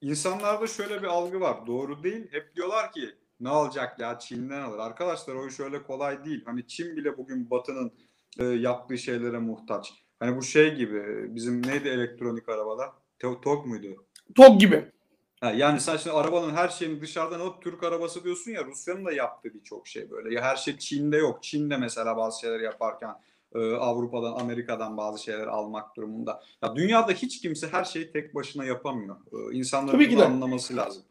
İnsanlarda 0.00 0.66
şöyle 0.66 1.02
bir 1.02 1.06
algı 1.06 1.40
var. 1.40 1.66
Doğru 1.66 2.02
değil. 2.02 2.26
Hep 2.30 2.56
diyorlar 2.56 2.92
ki 2.92 3.14
ne 3.44 3.48
alacak 3.48 3.98
ya 3.98 4.18
Çin'den 4.18 4.60
alır. 4.60 4.78
Arkadaşlar 4.78 5.34
o 5.34 5.46
iş 5.46 5.60
öyle 5.60 5.82
kolay 5.82 6.24
değil. 6.24 6.42
Hani 6.44 6.66
Çin 6.66 6.96
bile 6.96 7.18
bugün 7.18 7.50
Batı'nın 7.50 7.92
e, 8.38 8.44
yaptığı 8.44 8.98
şeylere 8.98 9.38
muhtaç. 9.38 9.92
Hani 10.20 10.36
bu 10.36 10.42
şey 10.42 10.74
gibi 10.74 11.26
bizim 11.34 11.66
neydi 11.66 11.88
elektronik 11.88 12.48
arabada? 12.48 12.92
To- 13.20 13.40
TOG 13.40 13.66
muydu? 13.66 14.04
TOG 14.34 14.60
gibi. 14.60 14.92
Ha, 15.40 15.50
yani 15.50 15.80
sen 15.80 15.96
şimdi 15.96 16.16
arabanın 16.16 16.54
her 16.54 16.68
şeyini 16.68 17.00
dışarıdan 17.00 17.40
alıp 17.40 17.62
Türk 17.62 17.82
arabası 17.82 18.24
diyorsun 18.24 18.50
ya 18.50 18.64
Rusya'nın 18.64 19.04
da 19.04 19.12
yaptığı 19.12 19.54
birçok 19.54 19.88
şey 19.88 20.10
böyle. 20.10 20.34
Ya 20.34 20.42
her 20.42 20.56
şey 20.56 20.78
Çin'de 20.78 21.16
yok. 21.16 21.42
Çin'de 21.42 21.76
mesela 21.76 22.16
bazı 22.16 22.40
şeyler 22.40 22.60
yaparken 22.60 23.14
e, 23.54 23.74
Avrupa'dan, 23.74 24.32
Amerika'dan 24.32 24.96
bazı 24.96 25.22
şeyler 25.22 25.46
almak 25.46 25.96
durumunda. 25.96 26.42
Ya 26.62 26.76
dünyada 26.76 27.12
hiç 27.12 27.40
kimse 27.40 27.68
her 27.68 27.84
şeyi 27.84 28.12
tek 28.12 28.34
başına 28.34 28.64
yapamıyor. 28.64 29.16
E, 29.32 29.56
insanların 29.56 30.12
bunu 30.12 30.24
anlaması 30.24 30.76
lazım. 30.76 31.02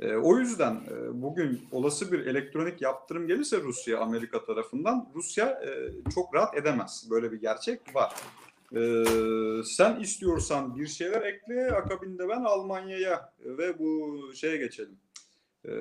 E, 0.00 0.16
o 0.16 0.38
yüzden 0.38 0.74
e, 0.74 1.22
bugün 1.22 1.60
olası 1.72 2.12
bir 2.12 2.26
elektronik 2.26 2.82
yaptırım 2.82 3.26
gelirse 3.26 3.60
Rusya 3.60 4.00
Amerika 4.00 4.44
tarafından 4.44 5.08
Rusya 5.14 5.46
e, 5.46 5.70
çok 6.14 6.34
rahat 6.34 6.56
edemez. 6.56 7.06
Böyle 7.10 7.32
bir 7.32 7.40
gerçek 7.40 7.94
var. 7.94 8.14
E, 8.76 9.04
sen 9.64 10.00
istiyorsan 10.00 10.76
bir 10.76 10.86
şeyler 10.86 11.22
ekle 11.22 11.72
akabinde 11.72 12.28
ben 12.28 12.40
Almanya'ya 12.40 13.32
ve 13.44 13.78
bu 13.78 14.20
şeye 14.34 14.56
geçelim. 14.56 14.98
E, 15.64 15.72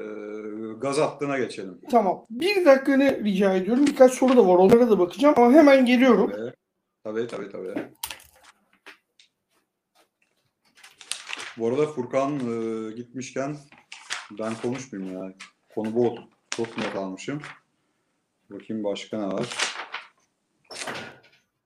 gaz 0.78 0.98
hattına 0.98 1.38
geçelim. 1.38 1.82
Tamam. 1.92 2.26
Bir 2.30 2.66
dakikanı 2.66 3.24
rica 3.24 3.54
ediyorum. 3.54 3.88
Birkaç 3.88 4.14
soru 4.14 4.38
da 4.38 4.48
var. 4.48 4.56
Onlara 4.56 4.90
da 4.90 5.00
bakacağım 5.00 5.36
ama 5.38 5.52
hemen 5.52 5.86
geliyorum. 5.86 6.32
Tabii 7.04 7.28
tabii 7.28 7.50
tabii. 7.50 7.74
tabii. 7.74 7.88
Bu 11.58 11.68
arada 11.68 11.86
Furkan 11.86 12.40
e, 12.40 12.92
gitmişken 12.92 13.58
ben 14.40 14.56
konuşmayayım 14.56 15.14
ya. 15.14 15.34
Konu 15.76 15.96
bol. 15.96 16.18
Çok 16.50 16.78
not 16.78 16.96
almışım. 16.96 17.42
Bakayım 18.50 18.84
başka 18.84 19.18
ne 19.18 19.34
var. 19.34 19.48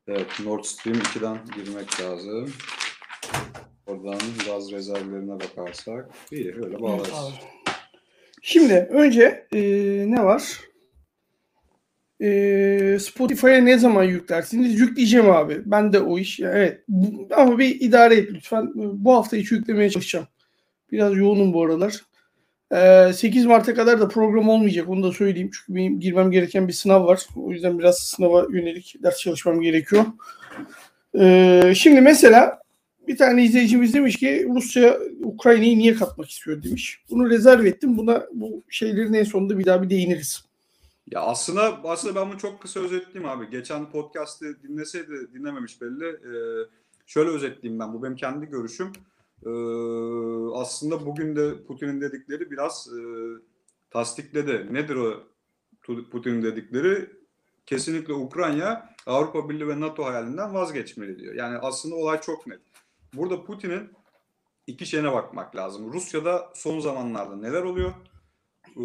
Evet 0.07 0.27
Nord 0.43 0.63
Stream 0.63 0.97
2'den 0.97 1.37
girmek 1.55 2.01
lazım. 2.01 2.53
Oradan 3.87 4.19
gaz 4.45 4.71
rezervlerine 4.71 5.39
bakarsak. 5.39 6.09
iyi 6.31 6.55
öyle 6.55 6.81
bağlarız. 6.81 7.33
Şimdi 8.41 8.73
önce 8.73 9.47
e, 9.53 9.61
ne 10.07 10.23
var? 10.23 10.61
E, 12.21 12.97
Spotify'a 13.01 13.61
ne 13.61 13.77
zaman 13.77 14.03
yüklersiniz? 14.03 14.79
Yükleyeceğim 14.79 15.31
abi. 15.31 15.61
Ben 15.65 15.93
de 15.93 15.99
o 15.99 16.19
iş. 16.19 16.39
Evet. 16.39 16.83
Ama 17.35 17.59
bir 17.59 17.81
idare 17.81 18.15
et 18.15 18.29
lütfen. 18.31 18.71
Bu 18.75 19.13
hafta 19.13 19.37
içi 19.37 19.55
yüklemeye 19.55 19.89
çalışacağım. 19.89 20.27
Biraz 20.91 21.17
yoğunum 21.17 21.53
bu 21.53 21.63
aralar. 21.63 22.01
8 22.71 23.45
Mart'a 23.45 23.73
kadar 23.73 23.99
da 23.99 24.07
program 24.07 24.49
olmayacak 24.49 24.89
onu 24.89 25.03
da 25.03 25.11
söyleyeyim. 25.11 25.49
Çünkü 25.53 25.75
benim 25.75 25.99
girmem 25.99 26.31
gereken 26.31 26.67
bir 26.67 26.73
sınav 26.73 27.05
var. 27.05 27.27
O 27.35 27.51
yüzden 27.51 27.79
biraz 27.79 27.97
sınava 27.97 28.47
yönelik 28.51 28.95
ders 29.03 29.17
çalışmam 29.17 29.61
gerekiyor. 29.61 30.05
Şimdi 31.75 32.01
mesela 32.01 32.61
bir 33.07 33.17
tane 33.17 33.43
izleyicimiz 33.43 33.93
demiş 33.93 34.15
ki 34.15 34.47
Rusya 34.55 34.99
Ukrayna'yı 35.23 35.77
niye 35.77 35.93
katmak 35.93 36.29
istiyor 36.29 36.63
demiş. 36.63 37.01
Bunu 37.09 37.29
rezerv 37.29 37.65
ettim. 37.65 37.97
Buna 37.97 38.25
bu 38.33 38.63
şeylerin 38.69 39.13
en 39.13 39.23
sonunda 39.23 39.59
bir 39.59 39.65
daha 39.65 39.83
bir 39.83 39.89
değiniriz. 39.89 40.47
Ya 41.11 41.21
aslında 41.21 41.79
aslında 41.83 42.15
ben 42.15 42.29
bunu 42.29 42.37
çok 42.37 42.61
kısa 42.61 42.79
özetleyeyim 42.79 43.29
abi. 43.29 43.49
Geçen 43.49 43.91
podcast'ı 43.91 44.63
dinleseydi 44.63 45.33
dinlememiş 45.33 45.81
belli. 45.81 46.05
Ee, 46.05 46.65
şöyle 47.05 47.29
özetleyeyim 47.29 47.79
ben. 47.79 47.93
Bu 47.93 48.03
benim 48.03 48.15
kendi 48.15 48.45
görüşüm. 48.45 48.91
Ee, 49.45 49.49
aslında 50.53 51.05
bugün 51.05 51.35
de 51.35 51.63
Putin'in 51.63 52.01
dedikleri 52.01 52.51
biraz 52.51 52.87
e, 52.87 53.01
tasdikledi. 53.89 54.73
Nedir 54.73 54.95
o 54.95 55.23
Putin'in 56.11 56.43
dedikleri? 56.43 57.09
Kesinlikle 57.65 58.13
Ukrayna 58.13 58.89
Avrupa 59.05 59.49
Birliği 59.49 59.67
ve 59.67 59.79
NATO 59.79 60.05
hayalinden 60.05 60.53
vazgeçmeli 60.53 61.19
diyor. 61.19 61.35
Yani 61.35 61.57
aslında 61.57 61.95
olay 61.95 62.21
çok 62.21 62.47
net. 62.47 62.59
Burada 63.13 63.43
Putin'in 63.43 63.89
iki 64.67 64.85
şeyine 64.85 65.11
bakmak 65.11 65.55
lazım. 65.55 65.93
Rusya'da 65.93 66.49
son 66.53 66.79
zamanlarda 66.79 67.35
neler 67.35 67.63
oluyor? 67.63 67.93
Ee, 68.67 68.81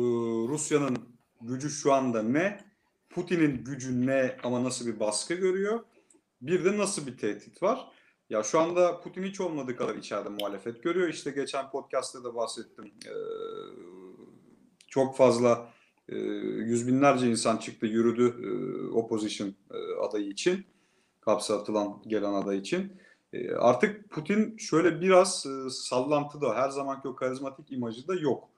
Rusya'nın 0.49 0.99
gücü 1.41 1.71
şu 1.71 1.93
anda 1.93 2.23
ne? 2.23 2.65
Putin'in 3.11 3.65
gücü 3.65 4.07
ne 4.07 4.37
ama 4.43 4.65
nasıl 4.65 4.87
bir 4.87 5.01
baskı 5.01 5.35
görüyor? 5.35 5.81
Bir 6.43 6.65
de 6.65 6.79
nasıl 6.79 7.07
bir 7.07 7.19
tehdit 7.19 7.63
var? 7.63 7.92
Ya 8.33 8.43
şu 8.43 8.61
anda 8.61 9.01
Putin 9.01 9.23
hiç 9.23 9.41
olmadığı 9.41 9.77
kadar 9.77 9.95
içeride 9.95 10.29
muhalefet 10.29 10.83
görüyor. 10.83 11.09
İşte 11.09 11.31
geçen 11.31 11.71
podcast'ta 11.71 12.25
da 12.25 12.35
bahsettim. 12.35 12.85
Ee, 13.07 13.13
çok 14.89 15.17
fazla 15.17 15.69
e, 16.09 16.17
yüz 16.17 16.89
binlerce 16.89 17.31
insan 17.31 17.57
çıktı 17.57 17.87
yürüdü 17.87 18.35
e, 18.45 18.49
opposition 18.93 19.49
e, 19.49 19.77
adayı 20.09 20.29
için. 20.29 20.67
Hapse 21.21 21.55
atılan 21.55 22.03
gelen 22.07 22.33
aday 22.33 22.59
için. 22.59 22.93
E, 23.33 23.55
artık 23.55 24.11
Putin 24.11 24.57
şöyle 24.57 25.01
biraz 25.01 25.47
e, 25.47 25.71
sallantıda 25.71 26.55
her 26.55 26.71
zamanki 26.71 27.09
o 27.09 27.15
karizmatik 27.15 27.73
imajı 27.73 28.09
da 28.09 28.15
yok. 28.15 28.49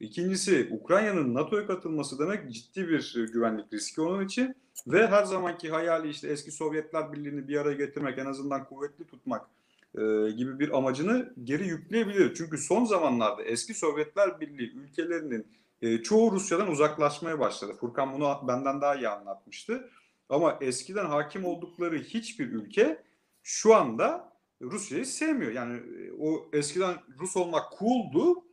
İkincisi 0.00 0.68
Ukrayna'nın 0.80 1.34
NATO'ya 1.34 1.66
katılması 1.66 2.18
demek 2.18 2.52
ciddi 2.52 2.88
bir 2.88 3.14
e, 3.18 3.32
güvenlik 3.32 3.72
riski 3.72 4.00
onun 4.00 4.24
için 4.24 4.54
ve 4.86 5.06
her 5.06 5.24
zamanki 5.24 5.70
hayali 5.70 6.08
işte 6.08 6.28
eski 6.28 6.50
Sovyetler 6.50 7.12
Birliği'ni 7.12 7.48
bir 7.48 7.56
araya 7.56 7.74
getirmek 7.74 8.18
en 8.18 8.26
azından 8.26 8.64
kuvvetli 8.64 9.04
tutmak 9.04 9.46
e, 9.94 10.30
gibi 10.30 10.58
bir 10.58 10.76
amacını 10.78 11.34
geri 11.44 11.66
yükleyebilir. 11.66 12.34
Çünkü 12.34 12.58
son 12.58 12.84
zamanlarda 12.84 13.42
eski 13.42 13.74
Sovyetler 13.74 14.40
Birliği 14.40 14.72
ülkelerinin 14.76 15.46
e, 15.82 16.02
çoğu 16.02 16.32
Rusya'dan 16.32 16.70
uzaklaşmaya 16.70 17.38
başladı. 17.38 17.72
Furkan 17.80 18.12
bunu 18.12 18.40
benden 18.48 18.80
daha 18.80 18.94
iyi 18.94 19.08
anlatmıştı. 19.08 19.90
Ama 20.28 20.58
eskiden 20.60 21.06
hakim 21.06 21.44
oldukları 21.44 21.98
hiçbir 21.98 22.52
ülke 22.52 23.02
şu 23.42 23.74
anda 23.74 24.32
Rusya'yı 24.62 25.06
sevmiyor. 25.06 25.52
Yani 25.52 25.76
e, 25.76 26.12
o 26.20 26.48
eskiden 26.52 26.94
Rus 27.18 27.36
olmak 27.36 27.64
cool'du, 27.78 28.44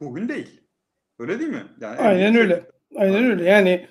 bugün 0.00 0.28
değil. 0.28 0.60
Öyle 1.18 1.38
değil 1.38 1.50
mi? 1.50 1.66
Yani 1.80 1.98
Aynen 1.98 2.34
öyle. 2.34 2.70
Aynen 2.96 3.24
öyle. 3.24 3.44
Yani 3.44 3.88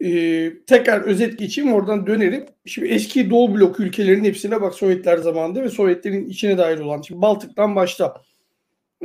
e, 0.00 0.52
tekrar 0.66 1.00
özet 1.00 1.38
geçeyim 1.38 1.72
oradan 1.72 2.06
dönerim. 2.06 2.46
Şimdi 2.66 2.88
eski 2.88 3.30
Doğu 3.30 3.54
blok 3.54 3.80
ülkelerinin 3.80 4.24
hepsine 4.24 4.60
bak 4.60 4.74
Sovyetler 4.74 5.18
zamanında 5.18 5.62
ve 5.62 5.68
Sovyetlerin 5.68 6.28
içine 6.28 6.58
dair 6.58 6.78
olan. 6.78 7.02
Şimdi 7.02 7.22
Baltık'tan 7.22 7.76
başta. 7.76 8.22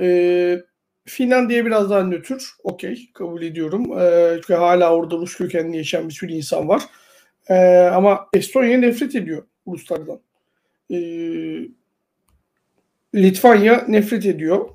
E, 0.02 0.62
Finlandiya 1.06 1.66
biraz 1.66 1.90
daha 1.90 2.04
nötr. 2.04 2.44
Okey 2.64 3.10
kabul 3.14 3.42
ediyorum. 3.42 4.00
E, 4.00 4.34
çünkü 4.36 4.54
hala 4.54 4.96
orada 4.96 5.16
Rus 5.16 5.36
kökenli 5.36 5.78
yaşayan 5.78 6.10
bir 6.10 6.14
sürü 6.14 6.32
insan 6.32 6.68
var. 6.68 6.84
E, 7.50 7.56
ama 7.78 8.28
Estonya 8.34 8.78
nefret 8.78 9.16
ediyor 9.16 9.44
Ruslardan. 9.68 10.20
E, 10.92 10.98
Litvanya 13.16 13.86
nefret 13.88 14.26
ediyor. 14.26 14.70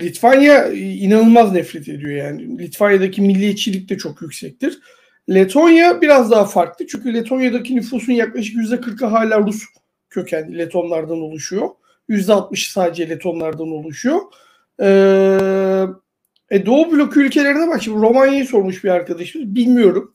Litvanya 0.00 0.72
inanılmaz 0.72 1.52
nefret 1.52 1.88
ediyor 1.88 2.10
yani. 2.10 2.58
Litvanya'daki 2.58 3.22
milliyetçilik 3.22 3.88
de 3.88 3.98
çok 3.98 4.22
yüksektir. 4.22 4.80
Letonya 5.30 6.00
biraz 6.00 6.30
daha 6.30 6.44
farklı. 6.44 6.86
Çünkü 6.86 7.14
Letonya'daki 7.14 7.76
nüfusun 7.76 8.12
yaklaşık 8.12 8.56
%40'ı 8.56 9.06
hala 9.06 9.40
Rus 9.40 9.62
kökenli 10.10 10.58
Letonlardan 10.58 11.20
oluşuyor. 11.20 11.68
%60 12.08 12.72
sadece 12.72 13.08
Letonlardan 13.08 13.70
oluşuyor. 13.70 14.20
Ee, 14.80 15.86
e, 16.50 16.66
Doğu 16.66 16.92
blok 16.92 17.16
ülkelerine 17.16 17.68
bak 17.68 17.82
şimdi 17.82 17.98
Romanya'yı 17.98 18.46
sormuş 18.46 18.84
bir 18.84 18.88
arkadaşımız. 18.88 19.54
Bilmiyorum. 19.54 20.14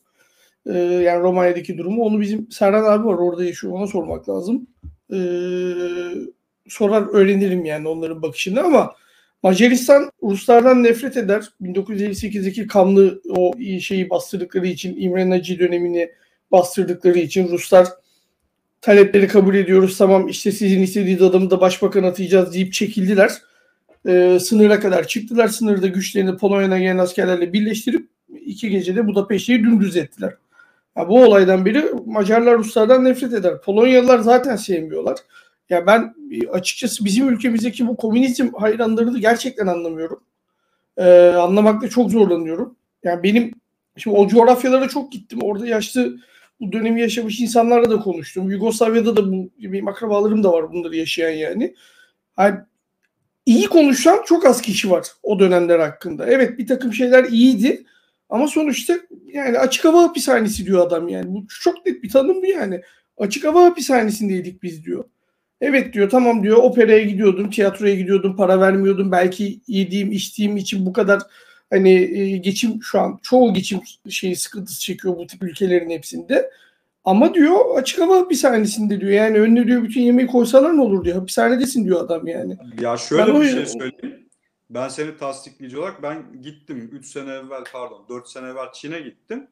Ee, 0.66 0.78
yani 0.80 1.22
Romanya'daki 1.24 1.78
durumu. 1.78 2.04
Onu 2.04 2.22
bizim 2.22 2.52
Serhan 2.52 2.84
abi 2.84 3.08
var 3.08 3.14
orada 3.14 3.46
yaşıyor. 3.46 3.74
Ona 3.74 3.88
sormak 3.88 4.30
lazım. 4.30 4.68
Ee, 5.14 5.18
sorar 6.68 7.08
öğrenirim 7.14 7.66
yani 7.66 7.88
onların 7.88 8.22
bakışını 8.22 8.64
ama 8.64 8.96
Macaristan 9.46 10.12
Ruslardan 10.24 10.84
nefret 10.84 11.18
eder. 11.18 11.50
1958'deki 11.62 12.68
kanlı 12.68 13.22
o 13.30 13.54
şeyi 13.82 14.10
bastırdıkları 14.10 14.68
için, 14.68 14.96
İmre 15.02 15.30
Naci 15.30 15.60
dönemini 15.60 16.10
bastırdıkları 16.52 17.20
için 17.20 17.48
Ruslar 17.48 17.88
talepleri 18.82 19.28
kabul 19.28 19.56
ediyoruz. 19.56 19.98
Tamam 19.98 20.28
işte 20.28 20.52
sizin 20.52 20.82
istediğiniz 20.82 21.22
adamı 21.22 21.50
da 21.50 21.62
başbakan 21.62 22.04
atayacağız 22.04 22.54
deyip 22.54 22.74
çekildiler. 22.74 23.32
Ee, 24.08 24.38
sınıra 24.42 24.80
kadar 24.80 25.08
çıktılar. 25.08 25.48
Sınırda 25.48 25.88
güçlerini 25.88 26.38
Polonya'dan 26.38 26.80
gelen 26.80 26.98
askerlerle 26.98 27.54
birleştirip 27.54 28.10
iki 28.46 28.70
gecede 28.70 29.08
Budapeşte'yi 29.08 29.64
dümdüz 29.64 29.98
ettiler. 29.98 30.34
Ya 30.98 31.10
bu 31.10 31.24
olaydan 31.24 31.66
beri 31.66 31.86
Macarlar 32.06 32.58
Ruslardan 32.58 33.06
nefret 33.06 33.34
eder. 33.34 33.62
Polonyalılar 33.62 34.20
zaten 34.20 34.56
sevmiyorlar. 34.56 35.18
Ya 35.70 35.88
ben 35.88 36.16
açıkçası 36.52 37.06
bizim 37.06 37.30
ülkemizdeki 37.30 37.88
bu 37.88 37.98
komünizm 37.98 38.54
hayranlarını 38.54 39.20
gerçekten 39.20 39.68
anlamıyorum. 39.68 40.24
Ee, 40.98 41.04
anlamakta 41.28 41.90
çok 41.90 42.12
zorlanıyorum. 42.12 42.76
Yani 43.04 43.24
benim 43.24 43.52
şimdi 43.98 44.18
o 44.18 44.28
coğrafyalara 44.28 44.88
çok 44.88 45.12
gittim. 45.12 45.40
Orada 45.42 45.68
yaşlı 45.68 46.18
bu 46.60 46.72
dönemi 46.72 47.02
yaşamış 47.02 47.40
insanlarla 47.40 47.90
da 47.90 48.00
konuştum. 48.00 48.52
Yugoslavya'da 48.52 49.18
da 49.18 49.32
bu 49.32 49.50
benim 49.60 49.88
akrabalarım 49.88 50.44
da 50.44 50.52
var 50.54 50.74
bunları 50.74 50.96
yaşayan 50.96 51.30
yani. 51.30 51.76
yani 52.38 52.60
iyi 53.46 53.68
konuşan 53.68 54.24
çok 54.26 54.46
az 54.46 54.62
kişi 54.62 54.92
var 54.92 55.08
o 55.24 55.40
dönemler 55.40 55.80
hakkında. 55.80 56.26
Evet 56.28 56.58
bir 56.58 56.68
takım 56.68 56.94
şeyler 56.94 57.24
iyiydi 57.24 57.86
ama 58.30 58.48
sonuçta 58.48 58.94
yani 59.34 59.60
açık 59.60 59.86
hava 59.86 60.04
hapishanesi 60.04 60.66
diyor 60.66 60.88
adam 60.88 61.10
yani. 61.10 61.34
Bu 61.34 61.48
çok 61.62 61.86
net 61.86 62.04
bir 62.04 62.10
tanım 62.10 62.42
bu 62.42 62.46
yani. 62.46 62.82
Açık 63.18 63.44
hava 63.44 63.64
hapishanesindeydik 63.64 64.64
biz 64.64 64.86
diyor. 64.86 65.04
Evet 65.62 65.94
diyor 65.94 66.10
tamam 66.10 66.44
diyor 66.44 66.58
operaya 66.58 67.04
gidiyordum, 67.04 67.50
tiyatroya 67.50 67.96
gidiyordum, 67.96 68.36
para 68.36 68.60
vermiyordum. 68.60 69.12
Belki 69.12 69.60
yediğim, 69.68 70.12
içtiğim 70.12 70.58
için 70.58 70.86
bu 70.86 70.94
kadar 70.94 71.22
hani 71.70 71.94
e, 71.94 72.38
geçim 72.38 72.84
şu 72.84 73.00
an 73.00 73.20
çoğu 73.24 73.54
geçim 73.54 73.80
şeyi 74.10 74.36
sıkıntısı 74.36 74.82
çekiyor 74.82 75.18
bu 75.18 75.28
tip 75.28 75.44
ülkelerin 75.44 75.90
hepsinde. 75.90 76.52
Ama 77.06 77.34
diyor 77.34 77.78
açık 77.78 78.02
hava 78.02 78.18
hapishanesinde 78.18 79.02
diyor. 79.02 79.12
Yani 79.12 79.40
önüne 79.40 79.68
diyor 79.68 79.84
bütün 79.84 80.02
yemeği 80.02 80.28
koysalar 80.28 80.78
ne 80.78 80.82
olur 80.82 81.06
diyor. 81.06 81.16
Hapishanedesin 81.16 81.86
diyor 81.86 82.02
adam 82.06 82.28
yani. 82.28 82.58
Ya 82.82 82.98
şöyle 82.98 83.34
ben 83.34 83.42
bir 83.42 83.50
şey 83.50 83.66
söyleyeyim. 83.66 84.28
ben 84.70 84.88
seni 84.88 85.18
tasdikleyici 85.18 85.78
olarak 85.78 86.04
ben 86.04 86.42
gittim 86.42 86.90
3 86.94 87.06
sene 87.08 87.32
evvel 87.32 87.64
pardon 87.74 88.06
4 88.10 88.30
sene 88.30 88.48
evvel 88.48 88.72
Çin'e 88.74 89.00
gittim. 89.00 89.48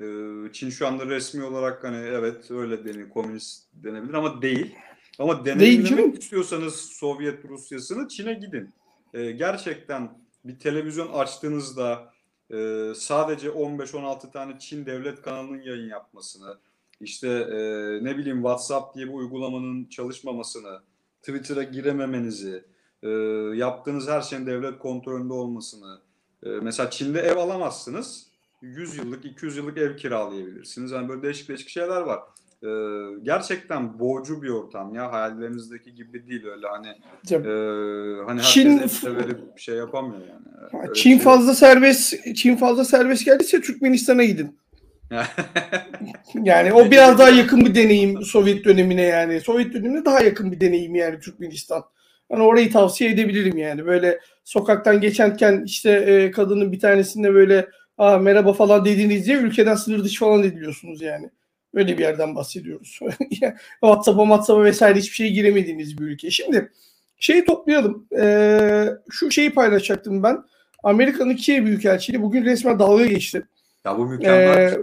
Ee, 0.00 0.04
Çin 0.52 0.70
şu 0.70 0.86
anda 0.86 1.06
resmi 1.06 1.44
olarak 1.44 1.84
hani 1.84 1.96
evet 1.96 2.50
öyle 2.50 2.84
deniyor 2.84 3.08
komünist 3.08 3.64
denebilir 3.72 4.14
ama 4.14 4.42
değil. 4.42 4.74
Ama 5.18 5.44
deneyimlemek 5.44 6.22
istiyorsanız 6.22 6.74
Sovyet 6.74 7.44
Rusyasını 7.44 8.08
Çin'e 8.08 8.34
gidin. 8.34 8.70
Ee, 9.14 9.30
gerçekten 9.30 10.18
bir 10.44 10.58
televizyon 10.58 11.12
açtığınızda 11.12 12.12
e, 12.50 12.92
sadece 12.94 13.48
15-16 13.48 14.32
tane 14.32 14.58
Çin 14.58 14.86
devlet 14.86 15.22
kanalının 15.22 15.62
yayın 15.62 15.88
yapmasını, 15.88 16.58
işte 17.00 17.28
e, 17.28 17.58
ne 18.04 18.18
bileyim 18.18 18.38
WhatsApp 18.38 18.94
diye 18.94 19.06
bir 19.06 19.12
uygulamanın 19.12 19.84
çalışmamasını, 19.84 20.80
Twitter'a 21.22 21.62
girememenizi, 21.62 22.64
e, 23.02 23.08
yaptığınız 23.54 24.08
her 24.08 24.20
şeyin 24.20 24.46
devlet 24.46 24.78
kontrolünde 24.78 25.32
olmasını, 25.32 26.00
e, 26.42 26.48
mesela 26.48 26.90
Çin'de 26.90 27.20
ev 27.20 27.36
alamazsınız, 27.36 28.30
100 28.62 28.96
yıllık, 28.96 29.24
200 29.24 29.56
yıllık 29.56 29.78
ev 29.78 29.96
kiralayabilirsiniz. 29.96 30.90
Yani 30.90 31.08
böyle 31.08 31.22
değişik 31.22 31.48
değişik 31.48 31.68
şeyler 31.68 32.00
var. 32.00 32.20
E, 32.62 32.68
gerçekten 33.22 33.98
boğucu 33.98 34.42
bir 34.42 34.48
ortam 34.48 34.94
ya 34.94 35.12
hayallerinizdeki 35.12 35.94
gibi 35.94 36.28
değil 36.28 36.46
öyle 36.46 36.66
hani 36.66 36.88
e, 37.30 38.24
hani 38.26 38.42
Çin 38.42 38.78
verip 39.04 39.58
şey 39.58 39.76
yapamıyor 39.76 40.20
yani. 40.20 40.82
Öyle 40.82 40.94
Çin 40.94 41.10
şey 41.10 41.18
fazla 41.18 41.54
serbest 41.54 42.14
Çin 42.36 42.56
fazla 42.56 42.84
serbest 42.84 43.24
geldiyse 43.24 43.60
Türkmenistan'a 43.60 44.24
gidin. 44.24 44.60
yani 46.34 46.72
o 46.72 46.90
biraz 46.90 47.18
daha 47.18 47.28
yakın 47.28 47.64
bir 47.64 47.74
deneyim 47.74 48.22
Sovyet 48.22 48.64
dönemine 48.64 49.02
yani. 49.02 49.40
Sovyet 49.40 49.74
dönemine 49.74 50.04
daha 50.04 50.20
yakın 50.20 50.52
bir 50.52 50.60
deneyim 50.60 50.94
yani 50.94 51.20
Türkmenistan. 51.20 51.84
Hani 52.32 52.42
orayı 52.42 52.72
tavsiye 52.72 53.10
edebilirim 53.10 53.58
yani. 53.58 53.86
Böyle 53.86 54.20
sokaktan 54.44 55.00
geçerken 55.00 55.62
işte 55.66 55.90
e, 55.90 56.30
kadının 56.30 56.72
bir 56.72 56.80
tanesinde 56.80 57.34
böyle 57.34 57.66
Aa, 58.00 58.18
merhaba 58.18 58.52
falan 58.52 58.84
dediğinizde 58.84 59.32
ülkeden 59.32 59.74
sınır 59.74 60.04
dışı 60.04 60.20
falan 60.20 60.42
ediliyorsunuz 60.42 61.02
yani. 61.02 61.30
Öyle 61.74 61.98
bir 61.98 62.02
yerden 62.02 62.34
bahsediyoruz. 62.34 62.98
WhatsApp'a 63.80 64.22
WhatsApp'a 64.22 64.64
vesaire 64.64 64.98
hiçbir 64.98 65.14
şey 65.14 65.32
giremediğiniz 65.32 65.98
bir 65.98 66.04
ülke. 66.04 66.30
Şimdi 66.30 66.72
şeyi 67.20 67.44
toplayalım. 67.44 68.06
Ee, 68.20 68.88
şu 69.10 69.30
şeyi 69.30 69.50
paylaşacaktım 69.50 70.22
ben. 70.22 70.38
Amerika'nın 70.82 71.36
Kiev 71.36 71.64
Büyükelçiliği 71.64 72.22
bugün 72.22 72.44
resmen 72.44 72.78
dalga 72.78 73.06
geçti. 73.06 73.42
Ya 73.84 73.98
bu 73.98 74.06
mükemmel. 74.06 74.72
Ee, 74.72 74.78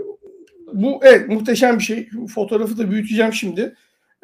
bu 0.73 0.99
evet 1.03 1.29
muhteşem 1.29 1.79
bir 1.79 1.83
şey. 1.83 2.09
Fotoğrafı 2.35 2.77
da 2.77 2.91
büyüteceğim 2.91 3.33
şimdi. 3.33 3.75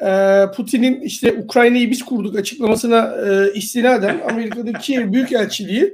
Ee, 0.03 0.45
Putin'in 0.55 1.01
işte 1.01 1.33
Ukrayna'yı 1.33 1.91
biz 1.91 2.05
kurduk 2.05 2.35
açıklamasına 2.35 3.15
e, 3.27 3.53
istinaden 3.53 4.21
Amerika'nın 4.29 4.73
Kiev 4.73 5.13
Büyükelçiliği 5.13 5.93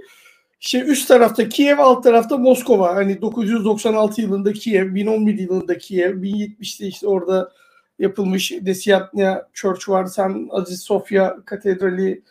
işte 0.60 0.80
üst 0.80 1.08
tarafta 1.08 1.50
Kiev, 1.50 1.80
alt 1.80 2.04
tarafta 2.04 2.38
Moskova. 2.38 2.96
Hani 2.96 3.22
996 3.22 4.22
yılında 4.22 4.54
Kiev, 4.54 4.96
1011 4.96 5.40
yılında 5.40 5.78
Kiev, 5.78 6.16
1070'te 6.16 6.88
işte 6.88 7.08
orada 7.08 7.52
yapılmış 8.00 8.52
Desiatnia 8.62 9.48
Church 9.54 9.90
var. 9.90 10.06
Sen 10.06 10.48
Aziz 10.52 10.82
Sofya 10.82 11.38
Katedrali, 11.46 12.24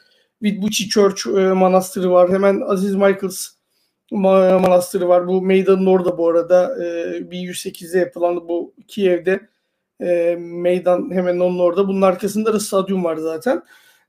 Vidbuchi 0.43 0.89
Church 0.89 1.27
e, 1.27 1.53
manastırı 1.53 2.11
var. 2.11 2.31
Hemen 2.31 2.61
Aziz 2.61 2.95
Michaels 2.95 3.49
manastırı 4.11 5.09
var. 5.09 5.27
Bu 5.27 5.43
meydanın 5.43 5.87
orada 5.87 6.19
bu 6.19 6.29
arada. 6.29 6.85
E, 6.85 6.87
1108'de 7.19 7.99
yapılan 7.99 8.49
bu 8.49 8.75
Kiev'de 8.89 9.41
e, 10.01 10.37
meydan 10.39 11.11
hemen 11.15 11.39
onun 11.39 11.59
orada. 11.59 11.89
Bunun 11.89 12.03
arkasında 12.03 12.53
da 12.53 12.61
stadyum 12.61 13.05
var 13.05 13.17
zaten. 13.17 13.63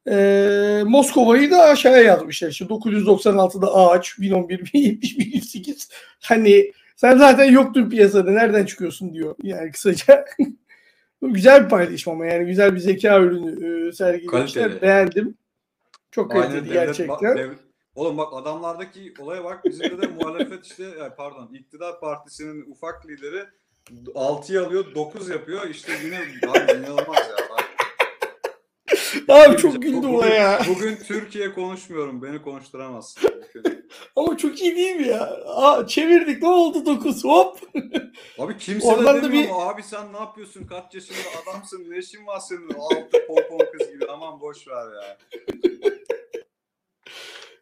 E, 0.08 0.84
Moskova'yı 0.86 1.52
da 1.52 1.64
aşağıya 1.64 2.04
yazmışlar. 2.04 2.50
İşte 2.50 2.66
996'da 2.66 3.76
ağaç, 3.76 4.20
1011, 4.20 4.74
1070, 4.74 5.20
1008. 5.20 5.90
Hani 6.24 6.72
sen 6.96 7.18
zaten 7.18 7.52
yoktun 7.52 7.90
piyasada 7.90 8.32
nereden 8.32 8.66
çıkıyorsun 8.66 9.14
diyor. 9.14 9.36
Yani 9.44 9.72
kısaca. 9.72 10.26
güzel 11.22 11.64
bir 11.64 11.70
paylaşım 11.70 12.14
ama 12.14 12.26
yani 12.26 12.46
güzel 12.46 12.76
bir 12.76 12.80
zeka 12.80 13.20
ürünü 13.20 13.88
e, 13.88 13.92
sergilemişler. 13.92 14.82
Beğendim. 14.82 15.38
Çok 16.12 16.32
kaliteli 16.32 16.74
gerçekten. 16.74 17.38
Dev, 17.38 17.52
oğlum 17.96 18.18
bak 18.18 18.34
adamlardaki 18.34 19.14
olaya 19.20 19.44
bak. 19.44 19.66
Bizim 19.66 20.02
de 20.02 20.08
muhalefet 20.22 20.66
işte 20.66 20.84
yani 20.84 21.12
pardon 21.18 21.54
iktidar 21.54 22.00
partisinin 22.00 22.72
ufak 22.72 23.08
lideri 23.08 23.46
6'yı 24.16 24.66
alıyor 24.66 24.96
9 24.96 25.30
yapıyor. 25.30 25.70
İşte 25.70 25.92
yine 26.06 26.20
abi 26.48 26.72
inanılmaz 26.72 27.18
ya. 27.18 27.69
Abi 29.28 29.58
çok 29.58 29.82
güldüm 29.82 30.14
bugün, 30.14 30.32
ya. 30.32 30.62
Bugün 30.70 30.96
Türkiye 30.96 31.54
konuşmuyorum. 31.54 32.24
Beni 32.24 32.42
konuşturamazsın. 32.42 33.30
Ama 34.16 34.38
çok 34.38 34.62
iyi 34.62 34.76
değil 34.76 34.96
mi 34.96 35.08
ya? 35.08 35.38
Aa, 35.46 35.88
çevirdik 35.88 36.42
ne 36.42 36.50
oldu 36.50 36.86
9 36.86 37.24
hop. 37.24 37.60
Abi 38.40 38.58
kimse 38.58 38.88
Oradan 38.88 39.18
de 39.18 39.24
demiyor 39.24 39.44
bir... 39.44 39.70
Abi 39.70 39.84
sen 39.84 40.14
ne 40.14 40.18
yapıyorsun? 40.18 40.68
Kaç 40.68 40.96
yaşında 40.96 41.18
adamsın? 41.44 41.86
Ne 41.90 41.98
işin 41.98 42.28
var 42.28 42.40
senin? 42.40 42.70
Altı 42.70 43.28
pompon 43.28 43.66
kız 43.78 43.92
gibi. 43.92 44.06
Aman 44.12 44.42
boş 44.42 44.68
ver 44.68 44.86
ya. 45.04 45.18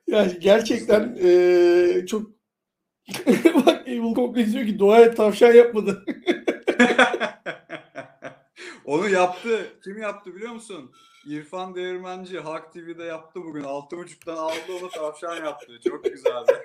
Yani 0.07 0.39
gerçekten 0.39 1.17
ee, 1.23 2.05
çok 2.07 2.37
Bak 3.65 3.87
Evil 3.87 4.15
Complex 4.15 4.53
diyor 4.53 4.65
ki 4.65 4.79
dua 4.79 4.99
et 4.99 5.17
tavşan 5.17 5.53
yapmadı. 5.53 6.05
Onu 8.85 9.09
yaptı. 9.09 9.67
Kim 9.83 9.97
yaptı 9.97 10.35
biliyor 10.35 10.51
musun? 10.51 10.91
İrfan 11.27 11.75
Değirmenci 11.75 12.39
Halk 12.39 12.73
TV'de 12.73 13.03
yaptı 13.03 13.43
bugün. 13.43 13.63
Altı 13.63 13.97
buçuktan 13.97 14.37
aldı 14.37 14.53
onu 14.81 14.89
tavşan 14.89 15.45
yaptı. 15.45 15.79
Çok 15.89 16.03
güzeldi. 16.03 16.51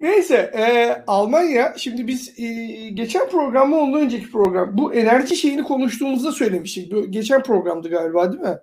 Neyse 0.00 0.34
e, 0.34 1.02
Almanya 1.06 1.74
şimdi 1.78 2.06
biz 2.06 2.38
e, 2.38 2.44
geçen 2.90 3.28
programda 3.28 3.76
ondan 3.76 4.00
önceki 4.00 4.30
program 4.30 4.78
bu 4.78 4.94
enerji 4.94 5.36
şeyini 5.36 5.62
konuştuğumuzda 5.62 6.32
söylemiştik. 6.32 6.92
Geçen 7.10 7.42
programdı 7.42 7.88
galiba 7.90 8.32
değil 8.32 8.42
mi? 8.42 8.58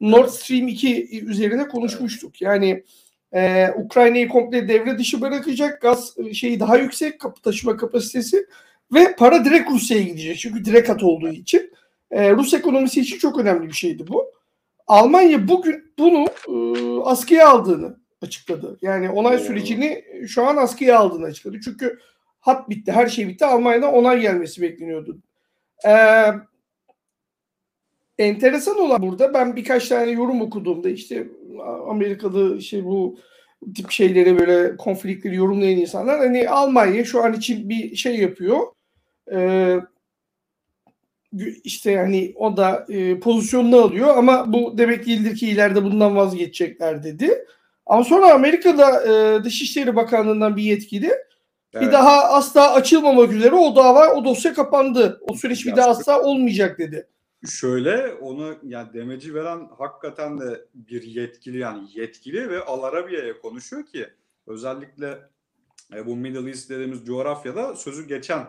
Nord 0.00 0.28
Stream 0.28 0.68
2 0.68 1.26
üzerine 1.26 1.68
konuşmuştuk. 1.68 2.42
Yani 2.42 2.84
e, 3.32 3.70
Ukrayna'yı 3.70 4.28
komple 4.28 4.68
devre 4.68 4.98
dışı 4.98 5.20
bırakacak 5.20 5.82
gaz 5.82 6.14
e, 6.18 6.34
şeyi 6.34 6.60
daha 6.60 6.76
yüksek 6.76 7.20
kapı 7.20 7.42
taşıma 7.42 7.76
kapasitesi 7.76 8.46
ve 8.94 9.16
para 9.16 9.44
direkt 9.44 9.70
Rusya'ya 9.70 10.02
gidecek. 10.02 10.38
Çünkü 10.38 10.64
direkt 10.64 10.88
hat 10.88 11.02
olduğu 11.02 11.28
için. 11.28 11.72
E, 12.10 12.30
Rus 12.30 12.54
ekonomisi 12.54 13.00
için 13.00 13.18
çok 13.18 13.38
önemli 13.38 13.68
bir 13.68 13.72
şeydi 13.72 14.06
bu. 14.08 14.32
Almanya 14.86 15.48
bugün 15.48 15.92
bunu 15.98 16.26
e, 16.48 17.00
askıya 17.04 17.48
aldığını 17.48 17.96
açıkladı. 18.22 18.78
Yani 18.82 19.10
onay 19.10 19.38
sürecini 19.38 20.04
şu 20.28 20.44
an 20.46 20.56
askıya 20.56 20.98
aldığını 20.98 21.24
açıkladı. 21.24 21.60
Çünkü 21.64 21.98
hat 22.40 22.70
bitti, 22.70 22.92
her 22.92 23.06
şey 23.06 23.28
bitti. 23.28 23.44
Almanya'dan 23.44 23.94
onay 23.94 24.20
gelmesi 24.20 24.62
bekleniyordu. 24.62 25.18
Ee, 25.86 26.26
enteresan 28.18 28.78
olan 28.78 29.02
burada 29.02 29.34
ben 29.34 29.56
birkaç 29.56 29.88
tane 29.88 30.10
yorum 30.10 30.40
okuduğumda 30.40 30.88
işte 30.88 31.28
Amerikalı 31.88 32.62
şey 32.62 32.84
bu 32.84 33.18
tip 33.74 33.90
şeyleri 33.90 34.38
böyle 34.38 34.76
konfliktleri 34.76 35.36
yorumlayan 35.36 35.78
insanlar 35.78 36.18
hani 36.18 36.48
Almanya 36.48 37.04
şu 37.04 37.24
an 37.24 37.32
için 37.32 37.68
bir 37.68 37.96
şey 37.96 38.16
yapıyor. 38.16 38.60
Ee, 39.32 39.80
işte 41.64 41.96
hani 41.96 42.32
o 42.36 42.56
da 42.56 42.86
e, 42.88 43.20
pozisyonunu 43.20 43.76
alıyor 43.76 44.16
ama 44.16 44.52
bu 44.52 44.78
demek 44.78 45.06
değildir 45.06 45.36
ki 45.36 45.48
ileride 45.48 45.84
bundan 45.84 46.16
vazgeçecekler 46.16 47.04
dedi. 47.04 47.44
Ama 47.86 48.04
sonra 48.04 48.34
Amerika'da 48.34 49.02
e, 49.02 49.44
Dışişleri 49.44 49.96
Bakanlığı'ndan 49.96 50.56
bir 50.56 50.62
yetkili 50.62 51.12
evet. 51.74 51.86
bir 51.86 51.92
daha 51.92 52.24
asla 52.24 52.72
açılmamak 52.72 53.32
üzere 53.32 53.54
o 53.54 53.76
dava 53.76 54.14
o 54.14 54.24
dosya 54.24 54.54
kapandı. 54.54 55.20
O 55.20 55.34
süreç 55.34 55.66
bir 55.66 55.76
daha 55.76 55.90
asla 55.90 56.22
olmayacak 56.22 56.78
dedi. 56.78 57.08
Şöyle 57.48 58.12
onu 58.12 58.54
yani 58.62 58.92
demeci 58.94 59.34
veren 59.34 59.68
hakikaten 59.78 60.40
de 60.40 60.64
bir 60.74 61.02
yetkili 61.02 61.58
yani 61.58 61.88
yetkili 61.94 62.50
ve 62.50 62.64
Al 62.64 62.82
Arabia'ya 62.82 63.38
konuşuyor 63.40 63.86
ki 63.86 64.06
özellikle 64.46 65.18
e, 65.94 66.06
bu 66.06 66.16
Middle 66.16 66.50
East 66.50 66.70
dediğimiz 66.70 67.06
coğrafyada 67.06 67.76
sözü 67.76 68.08
geçen 68.08 68.46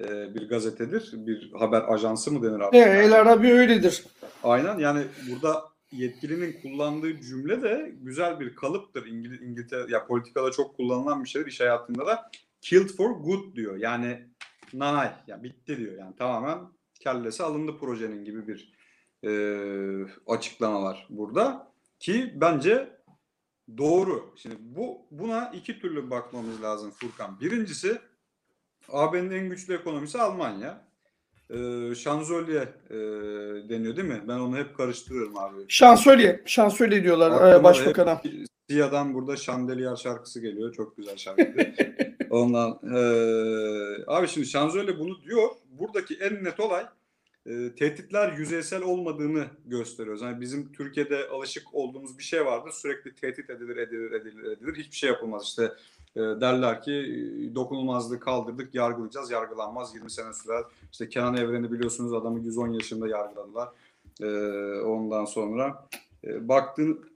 e, 0.00 0.34
bir 0.34 0.48
gazetedir. 0.48 1.10
Bir 1.12 1.52
haber 1.52 1.82
ajansı 1.92 2.32
mı 2.32 2.42
denir 2.42 2.60
artık? 2.60 2.74
Evet, 2.74 3.04
El 3.04 3.12
Arabi 3.12 3.52
öyledir. 3.52 4.04
Aynen 4.42 4.78
yani 4.78 5.04
burada 5.30 5.72
yetkilinin 5.92 6.60
kullandığı 6.62 7.20
cümle 7.20 7.62
de 7.62 7.92
güzel 8.00 8.40
bir 8.40 8.56
kalıptır. 8.56 9.06
İngil 9.06 9.40
İngiltere 9.40 9.92
ya 9.92 10.06
politikada 10.06 10.50
çok 10.50 10.76
kullanılan 10.76 11.24
bir 11.24 11.28
şeydir 11.28 11.46
iş 11.46 11.60
hayatında 11.60 12.06
da 12.06 12.30
killed 12.60 12.88
for 12.88 13.10
good 13.10 13.56
diyor. 13.56 13.76
Yani 13.76 14.28
nanay 14.74 15.06
ya 15.06 15.22
yani 15.26 15.42
bitti 15.42 15.76
diyor. 15.76 15.98
Yani 15.98 16.16
tamamen 16.16 16.58
kellesi 17.00 17.42
alındı 17.42 17.78
projenin 17.78 18.24
gibi 18.24 18.48
bir 18.48 18.72
e, 19.24 19.30
açıklama 20.26 20.82
var 20.82 21.06
burada 21.10 21.72
ki 21.98 22.32
bence 22.34 23.00
doğru. 23.78 24.34
Şimdi 24.36 24.56
bu 24.60 25.06
buna 25.10 25.52
iki 25.54 25.78
türlü 25.78 26.10
bakmamız 26.10 26.62
lazım 26.62 26.90
Furkan. 26.90 27.40
Birincisi 27.40 27.98
AB'nin 28.92 29.30
en 29.30 29.48
güçlü 29.48 29.74
ekonomisi 29.74 30.18
Almanya. 30.18 30.84
e, 31.50 31.56
şanzölye 31.94 32.60
e, 32.90 32.94
deniyor 33.68 33.96
değil 33.96 34.08
mi? 34.08 34.22
Ben 34.28 34.38
onu 34.38 34.56
hep 34.56 34.76
karıştırıyorum 34.76 35.38
abi. 35.38 35.56
Şansölye. 35.68 36.42
Şansölye 36.46 37.02
diyorlar 37.02 37.30
Aklıma 37.30 37.50
e, 37.54 37.64
başbakana. 37.64 38.20
hep 38.24 38.32
Siyah'dan 38.70 39.14
burada 39.14 39.36
Şandeliyer 39.36 39.96
şarkısı 39.96 40.40
geliyor. 40.40 40.72
Çok 40.72 40.96
güzel 40.96 41.16
şarkı. 41.16 41.54
Ondan 42.30 42.78
eee, 42.82 44.04
abi 44.06 44.28
şimdi 44.28 44.46
Şanzölye 44.46 44.98
bunu 44.98 45.22
diyor. 45.22 45.48
Buradaki 45.70 46.14
en 46.14 46.44
net 46.44 46.60
olay 46.60 46.84
e, 47.46 47.74
tehditler 47.74 48.32
yüzeysel 48.32 48.82
olmadığını 48.82 49.46
gösteriyoruz. 49.66 50.22
Yani 50.22 50.40
bizim 50.40 50.72
Türkiye'de 50.72 51.28
alışık 51.28 51.74
olduğumuz 51.74 52.18
bir 52.18 52.22
şey 52.22 52.46
vardır. 52.46 52.70
Sürekli 52.70 53.14
tehdit 53.14 53.50
edilir, 53.50 53.76
edilir, 53.76 54.12
edilir, 54.12 54.44
edilir. 54.44 54.76
Hiçbir 54.76 54.96
şey 54.96 55.10
yapılmaz. 55.10 55.44
İşte 55.44 55.72
e, 56.16 56.20
derler 56.20 56.82
ki 56.82 57.50
dokunulmazlığı 57.54 58.20
kaldırdık, 58.20 58.74
yargılayacağız. 58.74 59.30
Yargılanmaz 59.30 59.94
20 59.94 60.10
sene 60.10 60.32
sürer. 60.32 60.64
İşte 60.92 61.08
Kenan 61.08 61.36
Evren'i 61.36 61.72
biliyorsunuz 61.72 62.12
adamı 62.12 62.40
110 62.40 62.68
yaşında 62.68 63.08
yargıladılar. 63.08 63.68
E, 64.20 64.26
ondan 64.80 65.24
sonra 65.24 65.88
e, 66.24 66.48
baktın 66.48 67.12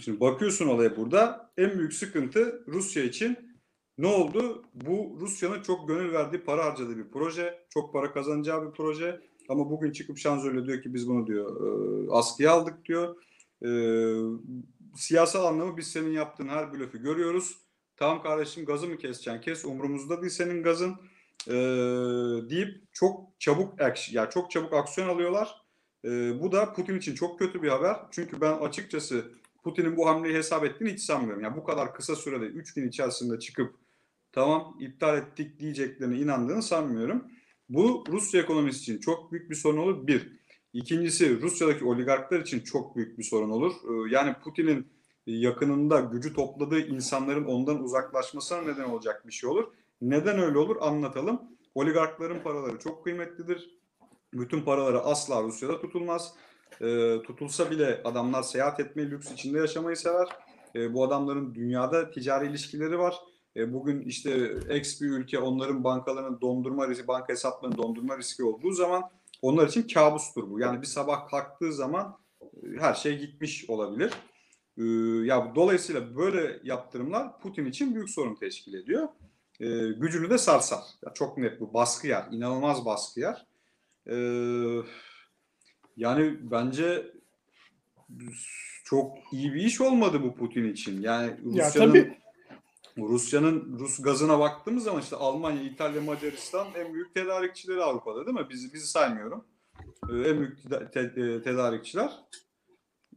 Şimdi 0.00 0.20
bakıyorsun 0.20 0.68
olaya 0.68 0.96
burada. 0.96 1.50
En 1.56 1.78
büyük 1.78 1.94
sıkıntı 1.94 2.64
Rusya 2.66 3.02
için 3.04 3.56
ne 3.98 4.06
oldu? 4.06 4.64
Bu 4.74 5.16
Rusya'nın 5.20 5.62
çok 5.62 5.88
gönül 5.88 6.12
verdiği 6.12 6.38
para 6.38 6.64
harcadığı 6.64 6.96
bir 6.96 7.10
proje. 7.12 7.64
Çok 7.68 7.92
para 7.92 8.12
kazanacağı 8.12 8.66
bir 8.66 8.72
proje. 8.72 9.20
Ama 9.52 9.70
bugün 9.70 9.92
çıkıp 9.92 10.18
Şanzölye 10.18 10.66
diyor 10.66 10.82
ki 10.82 10.94
biz 10.94 11.08
bunu 11.08 11.26
diyor 11.26 11.56
e, 11.60 12.10
askıya 12.10 12.52
aldık 12.52 12.84
diyor. 12.84 13.16
E, 13.64 13.70
siyasal 14.96 15.44
anlamı 15.44 15.76
biz 15.76 15.86
senin 15.86 16.12
yaptığın 16.12 16.48
her 16.48 16.72
blöfü 16.72 17.02
görüyoruz. 17.02 17.58
Tamam 17.96 18.22
kardeşim 18.22 18.64
gazı 18.64 18.88
mı 18.88 18.98
keseceksin? 18.98 19.40
Kes 19.40 19.64
umurumuzda 19.64 20.20
değil 20.20 20.32
senin 20.32 20.62
gazın. 20.62 20.94
E, 21.48 21.54
deyip 22.50 22.92
çok 22.92 23.20
çabuk 23.38 23.80
action, 23.80 24.22
yani 24.22 24.30
çok 24.30 24.50
çabuk 24.50 24.72
aksiyon 24.72 25.08
alıyorlar. 25.08 25.62
E, 26.04 26.40
bu 26.40 26.52
da 26.52 26.72
Putin 26.72 26.98
için 26.98 27.14
çok 27.14 27.38
kötü 27.38 27.62
bir 27.62 27.68
haber. 27.68 27.96
Çünkü 28.10 28.40
ben 28.40 28.52
açıkçası 28.52 29.24
Putin'in 29.64 29.96
bu 29.96 30.08
hamleyi 30.08 30.34
hesap 30.34 30.64
ettiğini 30.64 30.92
hiç 30.92 31.00
sanmıyorum. 31.00 31.42
Yani 31.42 31.56
bu 31.56 31.64
kadar 31.64 31.94
kısa 31.94 32.16
sürede 32.16 32.44
3 32.44 32.74
gün 32.74 32.88
içerisinde 32.88 33.38
çıkıp 33.38 33.74
tamam 34.32 34.76
iptal 34.80 35.18
ettik 35.18 35.60
diyeceklerine 35.60 36.18
inandığını 36.18 36.62
sanmıyorum. 36.62 37.24
Bu 37.72 38.04
Rusya 38.08 38.42
ekonomisi 38.42 38.80
için 38.80 38.98
çok 38.98 39.32
büyük 39.32 39.50
bir 39.50 39.54
sorun 39.54 39.78
olur. 39.78 40.06
Bir. 40.06 40.42
İkincisi 40.72 41.42
Rusya'daki 41.42 41.84
oligarklar 41.84 42.40
için 42.40 42.60
çok 42.60 42.96
büyük 42.96 43.18
bir 43.18 43.22
sorun 43.22 43.50
olur. 43.50 43.72
Ee, 43.72 44.14
Yani 44.14 44.34
Putin'in 44.44 44.86
yakınında 45.26 46.00
gücü 46.00 46.34
topladığı 46.34 46.80
insanların 46.80 47.44
ondan 47.44 47.82
uzaklaşmasına 47.82 48.62
neden 48.62 48.84
olacak 48.84 49.26
bir 49.26 49.32
şey 49.32 49.50
olur. 49.50 49.64
Neden 50.00 50.38
öyle 50.38 50.58
olur 50.58 50.76
anlatalım. 50.80 51.42
Oligarkların 51.74 52.40
paraları 52.40 52.78
çok 52.78 53.04
kıymetlidir. 53.04 53.78
Bütün 54.34 54.62
paraları 54.62 55.00
asla 55.00 55.42
Rusya'da 55.42 55.80
tutulmaz. 55.80 56.34
E, 56.80 57.18
tutulsa 57.22 57.70
bile 57.70 58.00
adamlar 58.04 58.42
seyahat 58.42 58.80
etmeyi, 58.80 59.10
lüks 59.10 59.32
içinde 59.32 59.58
yaşamayı 59.58 59.96
sever. 59.96 60.28
E, 60.74 60.94
bu 60.94 61.04
adamların 61.04 61.54
dünyada 61.54 62.10
ticari 62.10 62.46
ilişkileri 62.46 62.98
var. 62.98 63.14
E, 63.56 63.72
bugün 63.72 64.00
işte 64.00 64.54
ex 64.68 65.00
bir 65.00 65.08
ülke 65.08 65.38
onların 65.38 65.84
bankalarının 65.84 66.40
dondurma 66.40 66.88
riski, 66.88 67.08
banka 67.08 67.32
hesaplarının 67.32 67.78
dondurma 67.78 68.18
riski 68.18 68.44
olduğu 68.44 68.72
zaman 68.72 69.10
onlar 69.42 69.68
için 69.68 69.82
kabustur 69.82 70.50
bu. 70.50 70.60
Yani 70.60 70.80
bir 70.80 70.86
sabah 70.86 71.28
kalktığı 71.28 71.72
zaman 71.72 72.18
e, 72.42 72.80
her 72.80 72.94
şey 72.94 73.18
gitmiş 73.18 73.70
olabilir. 73.70 74.12
E, 74.78 74.82
ya 75.26 75.52
dolayısıyla 75.54 76.16
böyle 76.16 76.60
yaptırımlar 76.64 77.40
Putin 77.40 77.66
için 77.66 77.94
büyük 77.94 78.10
sorun 78.10 78.34
teşkil 78.34 78.74
ediyor. 78.74 79.08
E, 79.60 79.66
gücünü 79.92 80.30
de 80.30 80.38
sarsar. 80.38 80.82
Ya 81.06 81.14
çok 81.14 81.38
net 81.38 81.60
bu 81.60 81.74
baskı 81.74 82.06
yer, 82.06 82.24
inanılmaz 82.30 82.84
baskı 82.84 83.20
yer. 83.20 83.46
E, 84.06 84.16
yani 85.96 86.50
bence 86.50 87.12
çok 88.84 89.16
iyi 89.32 89.54
bir 89.54 89.60
iş 89.60 89.80
olmadı 89.80 90.22
bu 90.22 90.34
Putin 90.34 90.72
için. 90.72 91.02
Yani 91.02 91.30
Ya 91.30 91.66
Rusya'nın 91.66 91.88
tabii. 91.88 92.21
Rusya'nın 92.98 93.78
Rus 93.78 94.02
gazına 94.02 94.38
baktığımız 94.38 94.84
zaman 94.84 95.02
işte 95.02 95.16
Almanya, 95.16 95.62
İtalya, 95.62 96.02
Macaristan 96.02 96.66
en 96.74 96.94
büyük 96.94 97.14
tedarikçileri 97.14 97.82
Avrupa'da 97.82 98.26
değil 98.26 98.38
mi? 98.38 98.46
Bizi 98.50 98.74
bizi 98.74 98.86
saymıyorum. 98.86 99.44
Ee, 100.10 100.16
en 100.16 100.38
büyük 100.38 100.58
e, 100.96 101.42
tedarikçiler. 101.42 102.12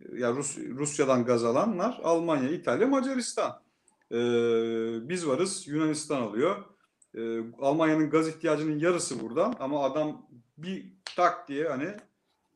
Ee, 0.01 0.19
Ya 0.19 0.31
Rus 0.31 0.57
Rusya'dan 0.57 1.25
gaz 1.25 1.43
alanlar 1.45 1.99
Almanya, 2.03 2.49
İtalya, 2.49 2.87
Macaristan. 2.87 3.61
Ee, 4.11 4.15
biz 5.09 5.27
varız. 5.27 5.67
Yunanistan 5.67 6.21
alıyor. 6.21 6.55
Ee, 7.15 7.39
Almanya'nın 7.59 8.09
gaz 8.09 8.27
ihtiyacının 8.27 8.79
yarısı 8.79 9.19
buradan 9.19 9.55
ama 9.59 9.83
adam 9.83 10.27
bir 10.57 10.85
tak 11.15 11.47
diye 11.47 11.67
hani 11.69 11.87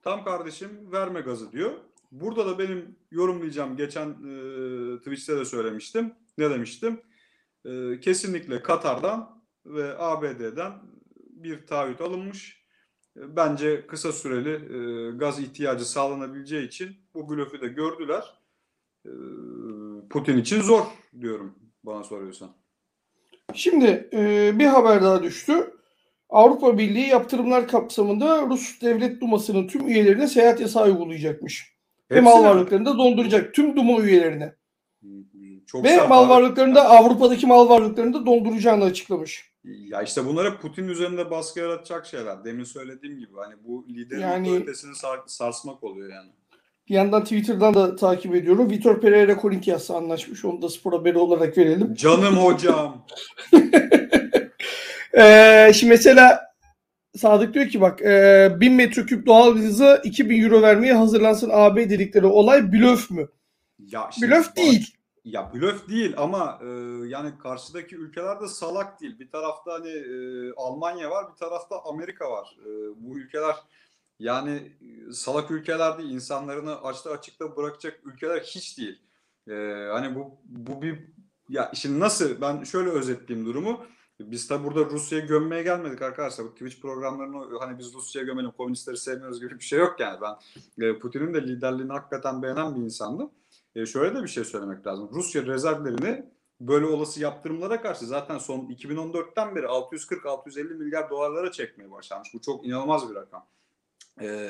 tam 0.01 0.23
kardeşim 0.23 0.91
verme 0.91 1.21
gazı 1.21 1.51
diyor. 1.51 1.71
Burada 2.11 2.45
da 2.45 2.59
benim 2.59 2.95
yorumlayacağım 3.11 3.77
geçen 3.77 4.09
e, 4.09 4.97
Twitch'te 4.97 5.37
de 5.37 5.45
söylemiştim. 5.45 6.13
Ne 6.37 6.49
demiştim? 6.49 7.01
E, 7.65 7.99
kesinlikle 7.99 8.61
Katar'dan 8.61 9.43
ve 9.65 9.97
ABD'den 9.97 10.73
bir 11.15 11.67
taahhüt 11.67 12.01
alınmış. 12.01 12.65
E, 13.17 13.35
bence 13.35 13.87
kısa 13.87 14.11
süreli 14.11 14.53
e, 14.53 15.11
gaz 15.17 15.39
ihtiyacı 15.39 15.89
sağlanabileceği 15.89 16.67
için 16.67 16.97
bu 17.13 17.29
blöfü 17.29 17.61
de 17.61 17.67
gördüler. 17.67 18.23
E, 19.05 19.11
Putin 20.09 20.37
için 20.37 20.61
zor 20.61 20.85
diyorum 21.21 21.55
bana 21.83 22.03
soruyorsan. 22.03 22.49
Şimdi 23.53 24.09
e, 24.13 24.51
bir 24.59 24.65
haber 24.65 25.01
daha 25.01 25.23
düştü. 25.23 25.73
Avrupa 26.29 26.77
Birliği 26.77 27.07
yaptırımlar 27.07 27.67
kapsamında 27.67 28.41
Rus 28.41 28.81
Devlet 28.81 29.21
Duması'nın 29.21 29.67
tüm 29.67 29.87
üyelerine 29.87 30.27
seyahat 30.27 30.59
yasağı 30.59 30.85
uygulayacakmış. 30.85 31.75
Ve 32.11 32.15
Hepsi 32.15 32.23
mal 32.23 32.43
varlıklarını 32.43 32.85
da 32.85 32.97
donduracak. 32.97 33.53
Tüm 33.53 33.75
Duma 33.75 34.01
üyelerine. 34.01 34.55
Çok 35.71 35.83
Ve 35.83 35.97
mal 36.07 36.23
abi. 36.23 36.29
varlıklarını 36.29 36.75
da 36.75 36.89
Avrupa'daki 36.89 37.47
mal 37.47 37.69
varlıklarını 37.69 38.13
da 38.13 38.25
donduracağını 38.25 38.83
açıklamış. 38.83 39.49
Ya 39.63 40.01
işte 40.01 40.25
bunlar 40.25 40.51
hep 40.53 40.61
Putin 40.61 40.87
üzerinde 40.87 41.31
baskı 41.31 41.59
yaratacak 41.59 42.05
şeyler. 42.05 42.43
Demin 42.45 42.63
söylediğim 42.63 43.19
gibi 43.19 43.31
hani 43.37 43.53
bu 43.67 43.85
liderin 43.89 44.21
Yani- 44.21 44.49
otoritesini 44.51 44.95
sar- 44.95 45.19
sarsmak 45.27 45.83
oluyor 45.83 46.09
yani. 46.13 46.29
Bir 46.89 46.93
yandan 46.93 47.23
Twitter'dan 47.23 47.73
da 47.73 47.95
takip 47.95 48.35
ediyorum. 48.35 48.69
Vitor 48.69 49.01
Pereira 49.01 49.41
Corinthians'la 49.41 49.95
anlaşmış. 49.97 50.45
Onu 50.45 50.61
da 50.61 50.69
spor 50.69 50.93
haberi 50.93 51.17
olarak 51.17 51.57
verelim. 51.57 51.95
Canım 51.95 52.35
hocam. 52.37 53.05
Ee, 55.17 55.71
şimdi 55.75 55.89
mesela 55.93 56.49
Sadık 57.17 57.53
diyor 57.53 57.67
ki 57.69 57.81
bak 57.81 58.01
e, 58.01 58.49
1000 58.59 58.73
metreküp 58.73 59.25
doğal 59.25 59.55
gazı 59.55 60.01
2000 60.03 60.43
euro 60.43 60.61
vermeye 60.61 60.93
hazırlansın 60.93 61.49
AB 61.53 61.89
dedikleri 61.89 62.25
olay 62.25 62.73
blöf 62.73 63.11
mü? 63.11 63.27
Ya 63.79 64.09
şimdi 64.13 64.31
Blöf 64.31 64.47
bak- 64.47 64.57
değil. 64.57 64.95
Ya 65.25 65.53
blöf 65.53 65.89
değil 65.89 66.13
ama 66.17 66.59
e, 66.61 66.67
yani 67.07 67.37
karşıdaki 67.43 67.95
ülkeler 67.95 68.41
de 68.41 68.47
salak 68.47 69.01
değil. 69.01 69.19
Bir 69.19 69.31
tarafta 69.31 69.73
hani 69.73 69.89
e, 69.89 70.51
Almanya 70.57 71.11
var, 71.11 71.31
bir 71.31 71.37
tarafta 71.37 71.83
Amerika 71.83 72.31
var. 72.31 72.57
E, 72.61 72.69
bu 72.95 73.17
ülkeler 73.19 73.55
yani 74.19 74.77
e, 75.09 75.13
salak 75.13 75.51
ülkeler 75.51 75.97
değil. 75.97 76.11
İnsanlarını 76.11 76.81
açta 76.81 77.11
açıkta 77.11 77.55
bırakacak 77.55 77.99
ülkeler 78.05 78.39
hiç 78.41 78.77
değil. 78.77 78.99
E, 79.47 79.53
hani 79.91 80.15
bu 80.15 80.39
bu 80.45 80.81
bir 80.81 80.99
ya 81.49 81.71
şimdi 81.73 81.99
nasıl 81.99 82.41
ben 82.41 82.63
şöyle 82.63 82.89
özetleyeyim 82.89 83.47
durumu. 83.47 83.85
Biz 84.19 84.47
tabi 84.47 84.63
burada 84.63 84.85
Rusya'yı 84.85 85.27
gömmeye 85.27 85.63
gelmedik 85.63 86.01
arkadaşlar. 86.01 86.45
Bu 86.45 86.51
Twitch 86.51 86.81
programlarını 86.81 87.59
hani 87.59 87.79
biz 87.79 87.93
Rusya'ya 87.93 88.25
gömelim, 88.25 88.51
komünistleri 88.51 88.97
sevmiyoruz 88.97 89.39
gibi 89.39 89.59
bir 89.59 89.63
şey 89.63 89.79
yok 89.79 89.99
yani. 89.99 90.19
Ben 90.21 90.85
e, 90.85 90.99
Putin'in 90.99 91.33
de 91.33 91.41
liderliğini 91.41 91.91
hakikaten 91.91 92.41
beğenen 92.43 92.75
bir 92.75 92.81
insandım. 92.81 93.31
E, 93.79 93.85
şöyle 93.85 94.15
de 94.15 94.23
bir 94.23 94.27
şey 94.27 94.43
söylemek 94.43 94.87
lazım. 94.87 95.09
Rusya 95.13 95.45
rezervlerini 95.45 96.25
böyle 96.61 96.85
olası 96.85 97.21
yaptırımlara 97.21 97.81
karşı 97.81 98.05
zaten 98.05 98.37
son 98.37 98.59
2014'ten 98.59 99.55
beri 99.55 99.65
640-650 99.65 100.63
milyar 100.63 101.09
dolarlara 101.09 101.51
çekmeye 101.51 101.91
başlamış. 101.91 102.33
Bu 102.33 102.41
çok 102.41 102.65
inanılmaz 102.65 103.09
bir 103.09 103.15
rakam. 103.15 103.45
E, 104.21 104.49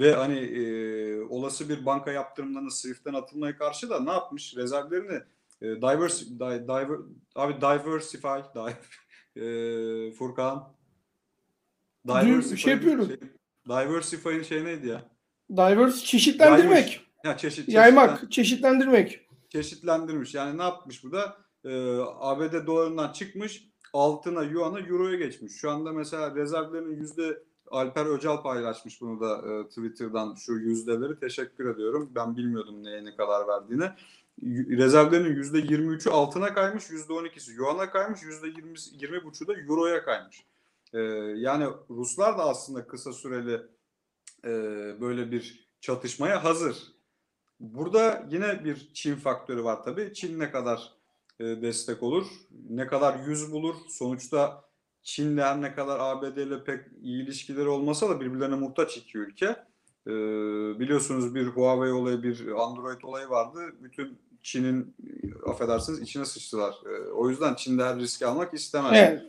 ve 0.00 0.14
hani 0.14 0.38
e, 0.38 1.20
olası 1.20 1.68
bir 1.68 1.86
banka 1.86 2.12
yaptırımlarının 2.12 2.68
SWIFT'ten 2.68 3.14
atılmaya 3.14 3.56
karşı 3.56 3.90
da 3.90 4.00
ne 4.00 4.10
yapmış? 4.10 4.56
Rezervlerini 4.56 5.22
e, 5.62 5.66
divers, 5.66 6.22
di, 6.22 6.38
diver, 6.40 6.98
abi 7.34 7.60
diversify, 7.60 8.28
di, 8.54 8.76
e, 9.40 10.12
Furkan 10.12 10.72
Dü- 12.06 12.56
şey 12.56 12.72
yapıyorum. 12.72 13.06
Şey, 13.06 13.16
diversify'ın 13.68 14.42
şey 14.42 14.64
neydi 14.64 14.88
ya? 14.88 15.04
Diverse 15.50 16.04
çeşitlendirmek. 16.04 17.07
Ya 17.24 17.36
çeşit, 17.36 17.68
Yaymak, 17.68 18.32
çeşitlendirmek. 18.32 19.28
çeşitlendirmiş. 19.48 20.34
Yani 20.34 20.58
ne 20.58 20.62
yapmış 20.62 21.04
burada? 21.04 21.36
Ee, 21.64 21.98
ABD 22.18 22.66
dolarından 22.66 23.12
çıkmış 23.12 23.68
altına, 23.92 24.42
yuana, 24.42 24.80
euroya 24.80 25.16
geçmiş. 25.18 25.52
Şu 25.52 25.70
anda 25.70 25.92
mesela 25.92 26.34
rezervlerinin 26.34 26.96
yüzde 26.96 27.42
Alper 27.70 28.06
Öcal 28.06 28.42
paylaşmış 28.42 29.00
bunu 29.00 29.20
da 29.20 29.42
e, 29.52 29.68
Twitter'dan 29.68 30.34
şu 30.34 30.52
yüzdeleri. 30.52 31.20
Teşekkür 31.20 31.74
ediyorum. 31.74 32.10
Ben 32.14 32.36
bilmiyordum 32.36 32.84
neye 32.84 33.04
ne 33.04 33.16
kadar 33.16 33.48
verdiğini. 33.48 33.90
Rezervlerinin 34.78 35.36
yüzde 35.36 35.58
23'ü 35.58 36.10
altına 36.10 36.54
kaymış, 36.54 36.90
yüzde 36.90 37.12
12'si 37.12 37.52
yuana 37.52 37.90
kaymış, 37.90 38.22
yüzde 38.22 38.46
20, 38.46 38.74
20 38.92 39.24
buçuğu 39.24 39.46
da 39.46 39.54
euroya 39.54 40.04
kaymış. 40.04 40.46
E, 40.92 40.98
yani 41.36 41.66
Ruslar 41.90 42.38
da 42.38 42.42
aslında 42.48 42.86
kısa 42.86 43.12
süreli 43.12 43.62
e, 44.44 44.50
böyle 45.00 45.30
bir 45.32 45.68
çatışmaya 45.80 46.44
hazır. 46.44 46.97
Burada 47.60 48.26
yine 48.30 48.64
bir 48.64 48.90
Çin 48.94 49.14
faktörü 49.14 49.64
var 49.64 49.82
tabii. 49.84 50.14
Çin 50.14 50.38
ne 50.38 50.50
kadar 50.50 50.92
e, 51.40 51.44
destek 51.44 52.02
olur, 52.02 52.26
ne 52.70 52.86
kadar 52.86 53.18
yüz 53.26 53.52
bulur. 53.52 53.74
Sonuçta 53.88 54.64
Çin'le 55.02 55.38
her 55.38 55.62
ne 55.62 55.74
kadar 55.74 56.00
ABD 56.00 56.36
ile 56.36 56.64
pek 56.64 56.80
iyi 57.02 57.24
ilişkileri 57.24 57.68
olmasa 57.68 58.10
da 58.10 58.20
birbirlerine 58.20 58.54
muhtaç 58.54 58.96
iki 58.96 59.18
ülke. 59.18 59.56
E, 60.06 60.12
biliyorsunuz 60.80 61.34
bir 61.34 61.46
Huawei 61.46 61.92
olayı, 61.92 62.22
bir 62.22 62.46
Android 62.62 63.02
olayı 63.02 63.28
vardı. 63.28 63.58
Bütün 63.82 64.18
Çin'in 64.42 64.94
affedersiniz 65.46 66.00
içine 66.00 66.24
sıçtılar. 66.24 66.74
E, 66.86 67.10
o 67.10 67.30
yüzden 67.30 67.54
Çin 67.54 67.78
de 67.78 67.84
her 67.84 67.98
riski 67.98 68.26
almak 68.26 68.54
istemez. 68.54 68.92
Evet. 68.94 69.22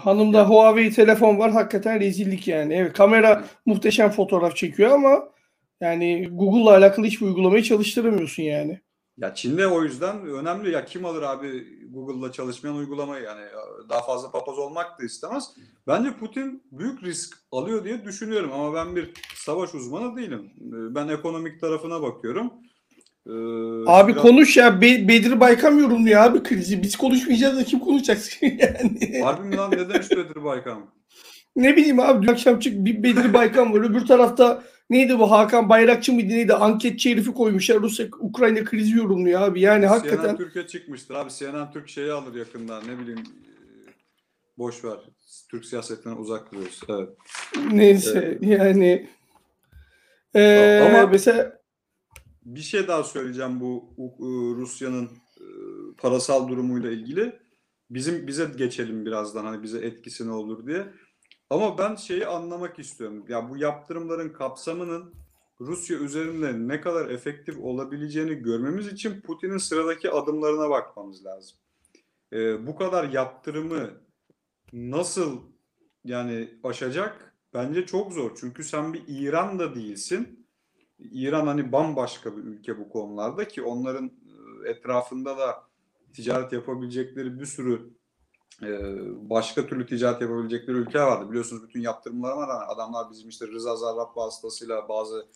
Hanımda 0.00 0.48
Huawei 0.48 0.90
telefon 0.90 1.38
var. 1.38 1.50
Hakikaten 1.50 2.00
rezillik 2.00 2.48
yani. 2.48 2.74
Evet, 2.74 2.92
kamera 2.92 3.44
muhteşem 3.66 4.10
fotoğraf 4.10 4.56
çekiyor 4.56 4.90
ama 4.90 5.33
yani 5.80 6.28
Google'la 6.32 6.70
alakalı 6.70 7.06
hiçbir 7.06 7.26
uygulamayı 7.26 7.62
çalıştıramıyorsun 7.62 8.42
yani. 8.42 8.80
Ya 9.18 9.34
Çin'de 9.34 9.66
o 9.66 9.82
yüzden 9.82 10.26
önemli. 10.26 10.70
Ya 10.70 10.84
kim 10.84 11.04
alır 11.04 11.22
abi 11.22 11.64
Google'la 11.90 12.32
çalışmayan 12.32 12.76
uygulamayı 12.76 13.24
yani 13.24 13.40
daha 13.88 14.02
fazla 14.06 14.30
papaz 14.30 14.58
olmak 14.58 15.00
da 15.00 15.04
istemez. 15.04 15.44
Bence 15.86 16.12
Putin 16.16 16.62
büyük 16.72 17.02
risk 17.02 17.36
alıyor 17.52 17.84
diye 17.84 18.04
düşünüyorum 18.04 18.52
ama 18.52 18.74
ben 18.74 18.96
bir 18.96 19.10
savaş 19.36 19.74
uzmanı 19.74 20.16
değilim. 20.16 20.50
Ben 20.94 21.08
ekonomik 21.08 21.60
tarafına 21.60 22.02
bakıyorum. 22.02 22.52
Ee, 23.26 23.30
abi 23.86 24.12
biraz... 24.12 24.22
konuş 24.22 24.56
ya 24.56 24.80
Be- 24.80 25.08
Bedir 25.08 25.40
Baykam 25.40 25.78
yorumluyor 25.78 26.20
abi 26.20 26.42
krizi. 26.42 26.82
Biz 26.82 26.96
konuşmayacağız 26.96 27.56
da 27.58 27.64
kim 27.64 27.78
konuşacak 27.80 28.18
yani? 28.42 29.20
Harbi 29.22 29.48
mi 29.48 29.56
lan 29.56 29.70
ne 29.70 29.88
demiş 29.88 30.10
Bedir 30.10 30.44
Baykam? 30.44 30.90
ne 31.56 31.76
bileyim 31.76 32.00
abi 32.00 32.26
dün 32.26 32.32
akşam 32.32 32.58
çık 32.58 32.84
bir 32.84 33.02
Bedir 33.02 33.32
Baykam 33.34 33.72
var. 33.72 33.80
Öbür 33.80 34.06
tarafta 34.06 34.62
neydi 34.90 35.18
bu 35.18 35.30
Hakan 35.30 35.68
Bayrakçı 35.68 36.12
mıydı 36.12 36.28
neydi? 36.28 36.54
Anketçi 36.54 37.10
herifi 37.10 37.32
koymuşlar. 37.34 37.80
Rusya 37.80 38.06
Ukrayna 38.20 38.64
krizi 38.64 38.96
yorumluyor 38.96 39.42
abi. 39.42 39.60
Yani 39.60 39.82
CNN 39.82 39.88
hakikaten. 39.88 40.36
Türkiye 40.36 40.66
çıkmıştır 40.66 41.14
abi. 41.14 41.30
CNN 41.30 41.72
Türk 41.72 41.88
şeyi 41.88 42.12
alır 42.12 42.34
yakında. 42.34 42.82
Ne 42.82 42.98
bileyim 42.98 43.24
boş 44.58 44.84
ver. 44.84 44.98
Türk 45.50 45.64
siyasetinden 45.64 46.16
uzak 46.16 46.52
duruyoruz. 46.52 46.80
Evet. 46.88 47.08
Neyse 47.72 48.38
evet. 48.40 48.60
yani 48.60 49.08
ee, 50.34 50.80
ama 50.88 51.06
mesela 51.06 51.58
bir 52.44 52.60
şey 52.60 52.88
daha 52.88 53.04
söyleyeceğim 53.04 53.60
bu 53.60 53.94
Rusya'nın 54.56 55.10
parasal 55.98 56.48
durumuyla 56.48 56.90
ilgili. 56.90 57.32
Bizim 57.90 58.26
bize 58.26 58.48
geçelim 58.56 59.06
birazdan 59.06 59.44
hani 59.44 59.62
bize 59.62 59.78
etkisi 59.78 60.28
ne 60.28 60.32
olur 60.32 60.66
diye. 60.66 60.86
Ama 61.50 61.78
ben 61.78 61.94
şeyi 61.94 62.26
anlamak 62.26 62.78
istiyorum. 62.78 63.24
Ya 63.28 63.50
bu 63.50 63.56
yaptırımların 63.56 64.28
kapsamının 64.28 65.14
Rusya 65.60 65.98
üzerinde 65.98 66.68
ne 66.68 66.80
kadar 66.80 67.10
efektif 67.10 67.58
olabileceğini 67.58 68.34
görmemiz 68.34 68.86
için 68.86 69.20
Putin'in 69.20 69.58
sıradaki 69.58 70.10
adımlarına 70.10 70.70
bakmamız 70.70 71.24
lazım. 71.24 71.58
Ee, 72.32 72.66
bu 72.66 72.76
kadar 72.76 73.08
yaptırımı 73.08 73.90
nasıl 74.72 75.40
yani 76.04 76.58
aşacak? 76.62 77.34
Bence 77.54 77.86
çok 77.86 78.12
zor. 78.12 78.36
Çünkü 78.40 78.64
sen 78.64 78.92
bir 78.92 79.02
İran 79.08 79.58
da 79.58 79.74
değilsin. 79.74 80.46
İran 80.98 81.46
hani 81.46 81.72
bambaşka 81.72 82.36
bir 82.36 82.42
ülke 82.42 82.78
bu 82.78 82.88
konularda 82.88 83.48
ki 83.48 83.62
onların 83.62 84.10
etrafında 84.66 85.38
da 85.38 85.64
ticaret 86.12 86.52
yapabilecekleri 86.52 87.40
bir 87.40 87.46
sürü 87.46 87.90
başka 89.30 89.66
türlü 89.66 89.86
ticaret 89.86 90.20
yapabilecekleri 90.20 90.76
ülke 90.76 91.00
vardı. 91.00 91.30
Biliyorsunuz 91.30 91.62
bütün 91.62 91.80
yaptırımlar 91.80 92.32
var. 92.32 92.48
Adamlar 92.68 93.10
bizim 93.10 93.28
işte 93.28 93.46
Rıza 93.46 93.76
Zarrab 93.76 94.16
vasıtasıyla 94.16 94.88
bazı 94.88 95.26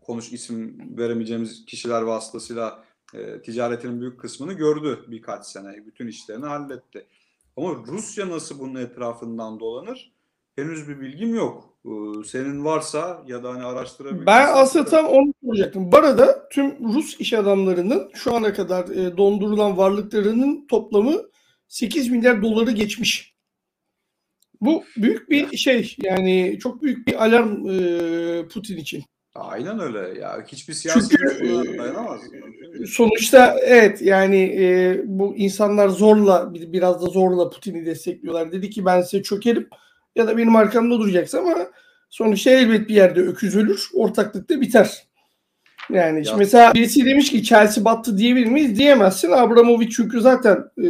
konuş 0.00 0.32
isim 0.32 0.78
veremeyeceğimiz 0.98 1.64
kişiler 1.64 2.02
vasıtasıyla 2.02 2.84
e, 3.14 3.42
ticaretinin 3.42 4.00
büyük 4.00 4.20
kısmını 4.20 4.52
gördü 4.52 5.04
birkaç 5.08 5.46
sene. 5.46 5.86
Bütün 5.86 6.06
işlerini 6.06 6.46
halletti. 6.46 7.06
Ama 7.56 7.74
Rusya 7.86 8.28
nasıl 8.28 8.58
bunun 8.58 8.74
etrafından 8.74 9.60
dolanır? 9.60 10.12
Henüz 10.56 10.88
bir 10.88 11.00
bilgim 11.00 11.34
yok. 11.34 11.64
Senin 12.26 12.64
varsa 12.64 13.22
ya 13.26 13.44
da 13.44 13.50
hani 13.50 13.64
araştırabilirsin. 13.64 14.26
Ben 14.26 14.48
aslında 14.54 14.84
tam 14.84 15.06
onu 15.06 15.32
soracaktım. 15.44 15.92
Bu 15.92 15.96
arada 15.96 16.48
tüm 16.48 16.94
Rus 16.94 17.20
iş 17.20 17.32
adamlarının 17.32 18.10
şu 18.14 18.34
ana 18.34 18.52
kadar 18.52 18.88
dondurulan 19.16 19.76
varlıklarının 19.76 20.66
toplamı 20.66 21.31
8 21.72 22.10
milyar 22.10 22.42
doları 22.42 22.70
geçmiş. 22.70 23.34
Bu 24.60 24.84
büyük 24.96 25.30
bir 25.30 25.56
şey 25.56 25.96
yani 25.98 26.58
çok 26.62 26.82
büyük 26.82 27.06
bir 27.06 27.24
alarm 27.24 27.70
e, 27.70 28.48
Putin 28.48 28.76
için. 28.76 29.04
Aynen 29.34 29.80
öyle 29.80 30.20
ya. 30.20 30.44
Hiçbir 30.46 30.74
siyasi 30.74 31.08
Çünkü, 31.08 31.78
dayanamaz. 31.78 32.20
Sonuçta 32.86 33.56
evet 33.60 34.02
yani 34.02 34.56
e, 34.60 35.00
bu 35.04 35.36
insanlar 35.36 35.88
zorla 35.88 36.54
biraz 36.54 37.02
da 37.02 37.06
zorla 37.06 37.50
Putin'i 37.50 37.86
destekliyorlar. 37.86 38.52
Dedi 38.52 38.70
ki 38.70 38.84
ben 38.84 39.02
size 39.02 39.22
çökerim 39.22 39.68
ya 40.16 40.26
da 40.26 40.36
benim 40.36 40.56
arkamda 40.56 40.98
duracaksın 40.98 41.38
ama 41.38 41.56
sonuçta 42.10 42.50
elbet 42.50 42.88
bir 42.88 42.94
yerde 42.94 43.20
öküz 43.20 43.56
ölür. 43.56 43.88
Ortaklıkta 43.94 44.60
biter. 44.60 45.02
Yani 45.90 46.26
ya. 46.26 46.36
mesela 46.36 46.74
birisi 46.74 47.04
demiş 47.06 47.30
ki 47.30 47.42
Chelsea 47.42 47.84
battı 47.84 48.18
diyebilir 48.18 48.46
miyiz? 48.46 48.78
Diyemezsin. 48.78 49.30
Abramovich 49.30 49.96
çünkü 49.96 50.20
zaten 50.20 50.64
e, 50.84 50.88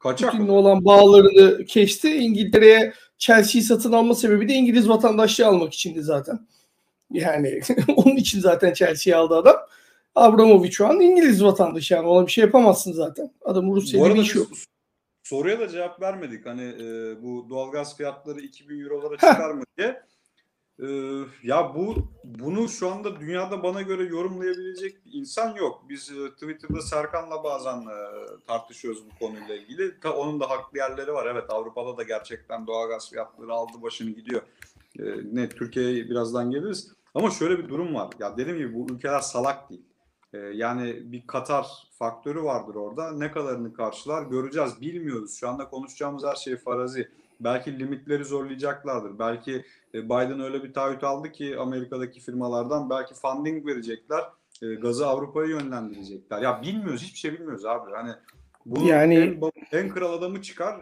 Kaçak 0.00 0.32
Putin'le 0.32 0.48
olan 0.48 0.84
bağlarını 0.84 1.64
kesti. 1.64 2.16
İngiltere'ye 2.16 2.92
Chelsea'yi 3.18 3.64
satın 3.64 3.92
alma 3.92 4.14
sebebi 4.14 4.48
de 4.48 4.52
İngiliz 4.52 4.88
vatandaşlığı 4.88 5.46
almak 5.46 5.74
içindi 5.74 6.02
zaten. 6.02 6.46
Yani 7.10 7.60
onun 7.96 8.16
için 8.16 8.40
zaten 8.40 8.72
Chelsea'yi 8.72 9.16
aldı 9.16 9.36
adam. 9.36 9.56
Abramovich 10.14 10.72
şu 10.72 10.86
an 10.86 11.00
İngiliz 11.00 11.44
vatandaşı 11.44 11.94
yani 11.94 12.08
ona 12.08 12.26
bir 12.26 12.32
şey 12.32 12.44
yapamazsın 12.44 12.92
zaten. 12.92 13.30
Adam 13.44 13.74
Rusya'da 13.74 14.14
bir 14.14 14.20
iş 14.20 14.34
yok. 14.34 14.48
Soruya 15.22 15.60
da 15.60 15.68
cevap 15.68 16.02
vermedik. 16.02 16.46
Hani 16.46 16.62
e, 16.62 17.22
bu 17.22 17.46
doğalgaz 17.50 17.96
fiyatları 17.96 18.40
2000 18.40 18.80
eurolara 18.80 19.14
çıkar 19.14 19.50
mı 19.50 19.64
diye. 19.78 20.02
Ee, 20.82 21.24
ya 21.42 21.74
bu 21.74 21.94
bunu 22.24 22.68
şu 22.68 22.88
anda 22.88 23.20
dünyada 23.20 23.62
bana 23.62 23.82
göre 23.82 24.04
yorumlayabilecek 24.04 25.06
bir 25.06 25.12
insan 25.12 25.54
yok. 25.54 25.82
Biz 25.88 26.10
e, 26.10 26.30
Twitter'da 26.30 26.80
Serkan'la 26.80 27.44
bazen 27.44 27.80
e, 27.80 27.96
tartışıyoruz 28.46 29.04
bu 29.06 29.26
konuyla 29.26 29.56
ilgili. 29.56 30.00
Ta 30.00 30.12
onun 30.12 30.40
da 30.40 30.50
haklı 30.50 30.78
yerleri 30.78 31.12
var. 31.12 31.26
Evet 31.26 31.44
Avrupa'da 31.48 31.96
da 31.96 32.02
gerçekten 32.02 32.66
doğalgaz 32.66 33.10
fiyatları 33.10 33.52
aldı 33.52 33.82
başını 33.82 34.10
gidiyor. 34.10 34.42
Ee, 34.98 35.02
ne 35.32 35.48
Türkiye'ye 35.48 36.10
birazdan 36.10 36.50
geliriz. 36.50 36.92
Ama 37.14 37.30
şöyle 37.30 37.58
bir 37.58 37.68
durum 37.68 37.94
var. 37.94 38.10
Ya 38.18 38.36
dediğim 38.36 38.58
gibi 38.58 38.74
bu 38.74 38.94
ülkeler 38.94 39.20
salak 39.20 39.70
değil. 39.70 39.84
Ee, 40.32 40.38
yani 40.38 41.12
bir 41.12 41.26
Katar 41.26 41.66
faktörü 41.98 42.42
vardır 42.42 42.74
orada. 42.74 43.12
Ne 43.12 43.32
kadarını 43.32 43.72
karşılar 43.72 44.22
göreceğiz. 44.22 44.80
Bilmiyoruz. 44.80 45.36
Şu 45.36 45.48
anda 45.48 45.68
konuşacağımız 45.68 46.24
her 46.24 46.34
şey 46.34 46.56
farazi. 46.56 47.10
Belki 47.40 47.78
limitleri 47.78 48.24
zorlayacaklardır. 48.24 49.18
Belki 49.18 49.64
e, 49.94 50.04
Biden 50.04 50.40
öyle 50.40 50.62
bir 50.64 50.72
taahhüt 50.72 51.04
aldı 51.04 51.32
ki 51.32 51.56
Amerika'daki 51.58 52.20
firmalardan 52.20 52.90
belki 52.90 53.14
funding 53.14 53.66
verecekler. 53.66 54.24
E, 54.62 54.74
gazı 54.74 55.06
Avrupa'ya 55.06 55.48
yönlendirecekler. 55.48 56.42
Ya 56.42 56.62
bilmiyoruz. 56.62 57.02
Hiçbir 57.02 57.18
şey 57.18 57.32
bilmiyoruz 57.32 57.64
abi. 57.64 57.92
Hani 57.92 58.10
bunu 58.66 58.86
yani... 58.86 59.14
en, 59.14 59.78
en 59.78 59.88
kral 59.88 60.12
adamı 60.12 60.42
çıkar 60.42 60.80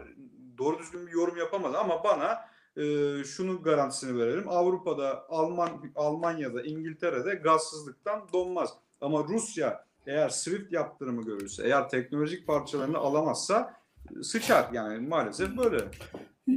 doğru 0.57 0.79
düzgün 0.79 1.07
bir 1.07 1.11
yorum 1.11 1.37
yapamadı 1.37 1.77
ama 1.77 2.03
bana 2.03 2.37
e, 2.77 2.83
şunu 3.23 3.61
garantisini 3.63 4.19
verelim. 4.19 4.49
Avrupa'da, 4.49 5.25
Alman, 5.29 5.69
Almanya'da, 5.95 6.63
İngiltere'de 6.63 7.35
gazsızlıktan 7.35 8.21
donmaz. 8.33 8.73
Ama 9.01 9.23
Rusya 9.23 9.85
eğer 10.07 10.29
Swift 10.29 10.73
yaptırımı 10.73 11.21
görürse, 11.25 11.63
eğer 11.63 11.89
teknolojik 11.89 12.47
parçalarını 12.47 12.97
alamazsa 12.97 13.73
sıçar. 14.21 14.69
Yani 14.73 15.07
maalesef 15.07 15.57
böyle 15.57 15.77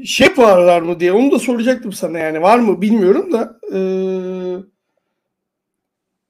şey 0.04 0.28
varlar 0.36 0.82
mı 0.82 1.00
diye 1.00 1.12
onu 1.12 1.32
da 1.32 1.38
soracaktım 1.38 1.92
sana 1.92 2.18
yani 2.18 2.42
var 2.42 2.58
mı 2.58 2.82
bilmiyorum 2.82 3.32
da 3.32 3.60
e, 3.72 3.78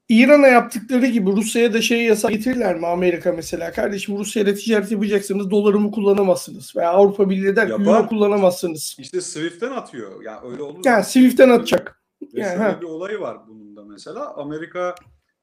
İran'a 0.09 0.47
yaptıkları 0.47 1.05
gibi 1.05 1.31
Rusya'ya 1.31 1.73
da 1.73 1.81
şey 1.81 2.03
yasak 2.03 2.31
getirirler 2.31 2.75
mi 2.75 2.87
Amerika 2.87 3.31
mesela? 3.31 3.71
Kardeşim 3.71 4.17
Rusya'yla 4.17 4.53
ticaret 4.53 4.91
yapacaksınız 4.91 5.51
dolarımı 5.51 5.91
kullanamazsınız 5.91 6.75
veya 6.75 6.89
Avrupa 6.89 7.29
Birliği 7.29 7.55
der 7.55 7.69
euro 7.69 8.07
kullanamazsınız. 8.07 8.95
İşte 8.99 9.21
Swift'ten 9.21 9.71
atıyor. 9.71 10.23
Yani 10.23 10.51
öyle 10.51 10.63
olur. 10.63 10.81
Yani 10.85 11.03
Swift'ten 11.03 11.49
atacak. 11.49 11.99
Ve 12.33 12.41
yani, 12.41 12.57
şöyle 12.57 12.81
bir 12.81 12.85
olayı 12.85 13.19
var 13.19 13.37
bunun 13.47 13.75
da 13.75 13.83
mesela. 13.85 14.33
Amerika 14.35 14.95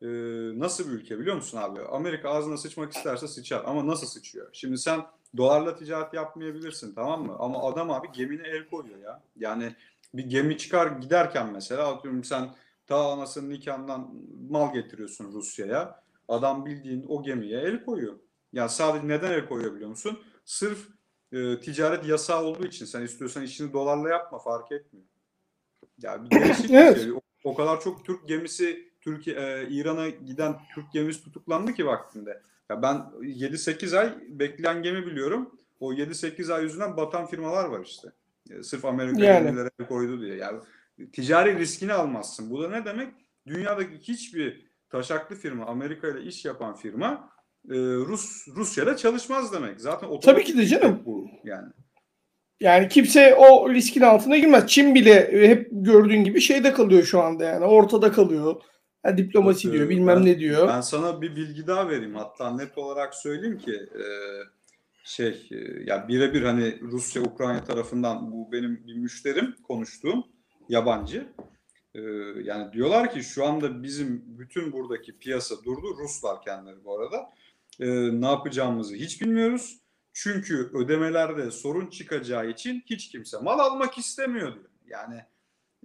e, 0.02 0.08
nasıl 0.58 0.88
bir 0.88 0.92
ülke 0.92 1.18
biliyor 1.18 1.36
musun 1.36 1.58
abi? 1.58 1.80
Amerika 1.92 2.30
ağzına 2.30 2.56
sıçmak 2.56 2.92
isterse 2.92 3.28
sıçar 3.28 3.62
ama 3.66 3.86
nasıl 3.86 4.06
sıçıyor? 4.06 4.48
Şimdi 4.52 4.78
sen 4.78 5.00
dolarla 5.36 5.76
ticaret 5.76 6.14
yapmayabilirsin 6.14 6.94
tamam 6.94 7.26
mı? 7.26 7.36
Ama 7.38 7.62
adam 7.62 7.90
abi 7.90 8.12
gemine 8.12 8.48
el 8.48 8.68
koyuyor 8.68 8.98
ya. 8.98 9.22
Yani 9.36 9.74
bir 10.14 10.24
gemi 10.24 10.58
çıkar 10.58 10.86
giderken 10.86 11.52
mesela 11.52 11.88
atıyorum 11.94 12.24
sen 12.24 12.50
ta 12.86 13.12
anasının 13.12 13.50
nikahından 13.50 14.14
mal 14.50 14.72
getiriyorsun 14.72 15.32
Rusya'ya. 15.32 16.02
Adam 16.28 16.66
bildiğin 16.66 17.04
o 17.08 17.22
gemiye 17.22 17.60
el 17.60 17.84
koyuyor. 17.84 18.14
Ya 18.52 18.68
sadece 18.68 19.08
neden 19.08 19.32
el 19.32 19.48
koyuyor 19.48 19.74
biliyor 19.74 19.90
musun? 19.90 20.18
Sırf 20.44 20.88
e, 21.32 21.60
ticaret 21.60 22.06
yasağı 22.06 22.44
olduğu 22.44 22.66
için 22.66 22.86
sen 22.86 23.02
istiyorsan 23.02 23.42
işini 23.42 23.72
dolarla 23.72 24.08
yapma 24.08 24.38
fark 24.38 24.72
etmiyor. 24.72 25.06
Ya 26.02 26.24
bir 26.24 26.30
değişik 26.40 26.70
Evet. 26.70 27.02
şey. 27.02 27.12
O, 27.12 27.20
o 27.44 27.54
kadar 27.54 27.80
çok 27.80 28.04
Türk 28.04 28.28
gemisi 28.28 28.90
Türkiye 29.00 29.36
e, 29.36 29.68
İran'a 29.68 30.08
giden 30.08 30.56
Türk 30.74 30.92
gemisi 30.92 31.24
tutuklandı 31.24 31.72
ki 31.74 31.86
vaktinde. 31.86 32.42
Ya 32.70 32.82
ben 32.82 32.96
7-8 33.20 33.98
ay 33.98 34.14
bekleyen 34.28 34.82
gemi 34.82 35.06
biliyorum. 35.06 35.50
O 35.80 35.92
7-8 35.92 36.54
ay 36.54 36.62
yüzünden 36.62 36.96
batan 36.96 37.26
firmalar 37.26 37.64
var 37.64 37.84
işte. 37.84 38.08
E, 38.50 38.62
sırf 38.62 38.84
Amerika 38.84 39.24
Yani. 39.24 39.44
gemilere 39.44 39.70
koydu 39.88 40.20
diye. 40.20 40.36
Yani 40.36 40.60
ticari 41.12 41.58
riskini 41.58 41.92
almazsın. 41.92 42.50
Bu 42.50 42.62
da 42.62 42.70
ne 42.70 42.84
demek? 42.84 43.08
Dünyadaki 43.46 43.98
hiçbir 43.98 44.66
taşaklı 44.90 45.36
firma, 45.36 45.66
Amerika 45.66 46.08
ile 46.08 46.22
iş 46.22 46.44
yapan 46.44 46.74
firma 46.74 47.30
e, 47.70 47.74
Rus 47.78 48.48
Rusya'da 48.56 48.96
çalışmaz 48.96 49.52
demek. 49.52 49.80
Zaten 49.80 50.20
Tabii 50.20 50.44
ki 50.44 50.58
de 50.58 50.66
canım. 50.66 51.02
bu 51.04 51.26
yani. 51.44 51.68
Yani 52.60 52.88
kimse 52.88 53.34
o 53.34 53.70
riskin 53.70 54.00
altına 54.00 54.38
girmez. 54.38 54.66
Çin 54.66 54.94
bile 54.94 55.48
hep 55.48 55.68
gördüğün 55.70 56.24
gibi 56.24 56.40
şeyde 56.40 56.72
kalıyor 56.72 57.02
şu 57.02 57.20
anda 57.20 57.44
yani. 57.44 57.64
Ortada 57.64 58.12
kalıyor. 58.12 58.62
Ha, 59.02 59.16
diplomasi 59.18 59.68
Ee, 59.68 59.72
diyor, 59.72 59.88
bilmem 59.88 60.16
ben- 60.16 60.24
ne 60.24 60.38
diyor. 60.38 60.68
Ben 60.68 60.80
sana 60.80 61.22
bir 61.22 61.36
bilgi 61.36 61.66
daha 61.66 61.88
vereyim. 61.88 62.14
Hatta 62.14 62.56
net 62.56 62.78
olarak 62.78 63.14
söyleyeyim 63.14 63.58
ki 63.58 63.72
e, 63.74 64.04
şey 65.04 65.48
e, 65.50 65.56
ya 65.84 66.08
birebir 66.08 66.42
hani 66.42 66.80
Rusya 66.80 67.22
Ukrayna 67.22 67.64
tarafından 67.64 68.32
bu 68.32 68.52
benim 68.52 68.86
bir 68.86 68.94
müşterim 68.94 69.56
konuştuğum 69.68 70.24
yabancı. 70.68 71.26
E, 71.94 72.00
yani 72.42 72.72
diyorlar 72.72 73.12
ki 73.12 73.22
şu 73.22 73.44
anda 73.46 73.82
bizim 73.82 74.24
bütün 74.38 74.72
buradaki 74.72 75.18
piyasa 75.18 75.54
durdu. 75.64 75.96
Ruslar 75.98 76.42
kendileri 76.42 76.84
bu 76.84 76.98
arada. 76.98 77.30
E, 77.80 77.86
ne 78.20 78.26
yapacağımızı 78.26 78.94
hiç 78.94 79.22
bilmiyoruz. 79.22 79.80
Çünkü 80.12 80.70
ödemelerde 80.74 81.50
sorun 81.50 81.86
çıkacağı 81.86 82.50
için 82.50 82.82
hiç 82.86 83.08
kimse 83.08 83.38
mal 83.38 83.58
almak 83.58 83.98
istemiyor 83.98 84.54
diyor. 84.54 84.64
Yani 84.86 85.24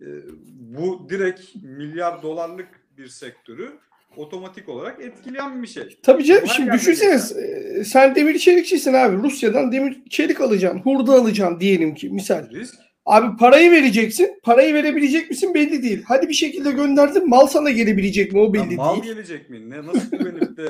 e, 0.01 0.05
bu 0.45 1.07
direkt 1.09 1.55
milyar 1.55 2.21
dolarlık 2.21 2.84
bir 2.97 3.07
sektörü 3.07 3.71
otomatik 4.17 4.69
olarak 4.69 5.01
etkileyen 5.01 5.63
bir 5.63 5.67
şey. 5.67 5.97
Tabii 6.03 6.23
canım 6.23 6.41
Bunlar 6.43 6.53
şimdi 6.53 6.71
düşünseniz 6.71 7.37
e, 7.37 7.83
sen 7.83 8.15
demir 8.15 8.37
çelikçisin 8.39 8.93
abi. 8.93 9.17
Rusya'dan 9.17 9.71
demir 9.71 9.97
çelik 10.09 10.41
alacaksın. 10.41 10.79
Hurda 10.79 11.13
alacaksın 11.13 11.59
diyelim 11.59 11.95
ki 11.95 12.09
misal. 12.09 12.49
Risk. 12.49 12.75
Abi 13.05 13.37
parayı 13.37 13.71
vereceksin. 13.71 14.39
Parayı 14.43 14.73
verebilecek 14.73 15.29
misin 15.29 15.53
belli 15.53 15.83
değil. 15.83 16.03
Hadi 16.07 16.29
bir 16.29 16.33
şekilde 16.33 16.71
gönderdin. 16.71 17.29
Mal 17.29 17.47
sana 17.47 17.69
gelebilecek 17.69 18.33
mi 18.33 18.39
o 18.39 18.45
Ya 18.45 18.53
belli 18.53 18.75
mal 18.75 19.01
değil. 19.01 19.13
gelecek 19.13 19.49
mi? 19.49 19.69
Ne 19.69 19.85
nasıl 19.85 20.11
güvenip 20.11 20.57
de 20.57 20.69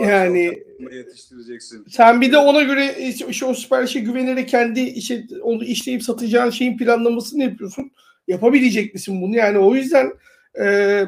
e, 0.00 0.04
Yani- 0.10 0.58
yetiştireceksin. 0.92 1.84
Sen 1.88 2.20
bir 2.20 2.32
de 2.32 2.38
ona 2.38 2.62
göre 2.62 2.94
işte 3.08 3.26
işte 3.28 3.46
o 3.46 3.54
siparişe 3.54 4.00
güvenerek 4.00 4.48
kendi 4.48 4.80
işte 4.80 5.24
onu 5.42 5.64
işleyip 5.64 6.02
satacağın 6.02 6.50
şeyin 6.50 6.76
planlamasını 6.78 7.42
yapıyorsun. 7.42 7.90
Yapabilecek 8.28 8.94
misin 8.94 9.22
bunu? 9.22 9.36
Yani 9.36 9.58
o 9.58 9.74
yüzden 9.74 10.12
e, 10.60 11.04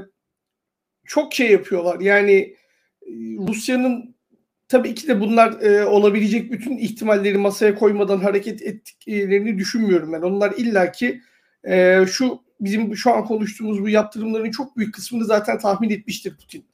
çok 1.06 1.34
şey 1.34 1.50
yapıyorlar. 1.50 2.00
Yani 2.00 2.32
e, 2.32 3.10
Rusya'nın 3.48 4.14
tabii 4.68 4.94
ki 4.94 5.08
de 5.08 5.20
bunlar 5.20 5.60
e, 5.60 5.86
olabilecek 5.86 6.52
bütün 6.52 6.76
ihtimalleri 6.76 7.38
masaya 7.38 7.74
koymadan 7.74 8.18
hareket 8.18 8.62
ettiklerini 8.62 9.58
düşünmüyorum 9.58 10.12
ben. 10.12 10.22
Onlar 10.22 10.52
illaki 10.56 11.20
e, 11.64 12.04
şu 12.06 12.42
bizim 12.60 12.96
şu 12.96 13.14
an 13.14 13.24
konuştuğumuz 13.24 13.82
bu 13.82 13.88
yaptırımların 13.88 14.50
çok 14.50 14.76
büyük 14.76 14.94
kısmını 14.94 15.24
zaten 15.24 15.58
tahmin 15.58 15.90
etmiştir 15.90 16.36
Putin. 16.36 16.64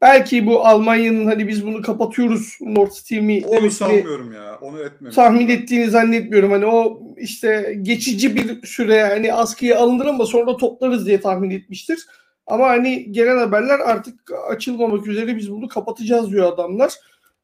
Belki 0.00 0.46
bu 0.46 0.66
Almanya'nın 0.66 1.26
hani 1.26 1.48
biz 1.48 1.66
bunu 1.66 1.82
kapatıyoruz 1.82 2.58
Nord 2.60 2.90
Stream'i 2.90 3.46
Onu 3.46 3.70
sanmıyorum 3.70 4.32
ya. 4.32 4.58
Onu 4.60 4.80
etmemiş. 4.80 5.16
tahmin 5.16 5.48
ettiğini 5.48 5.90
zannetmiyorum. 5.90 6.50
Hani 6.50 6.66
o 6.66 7.02
işte 7.16 7.78
geçici 7.82 8.36
bir 8.36 8.66
süre 8.66 9.04
hani 9.04 9.32
askıya 9.32 9.78
alınır 9.78 10.06
ama 10.06 10.26
sonra 10.26 10.56
toplarız 10.56 11.06
diye 11.06 11.20
tahmin 11.20 11.50
etmiştir. 11.50 12.06
Ama 12.48 12.68
hani 12.68 13.12
gelen 13.12 13.38
haberler 13.38 13.78
artık 13.78 14.32
açılmamak 14.48 15.06
üzere 15.06 15.36
biz 15.36 15.50
bunu 15.50 15.68
kapatacağız 15.68 16.30
diyor 16.30 16.52
adamlar. 16.52 16.94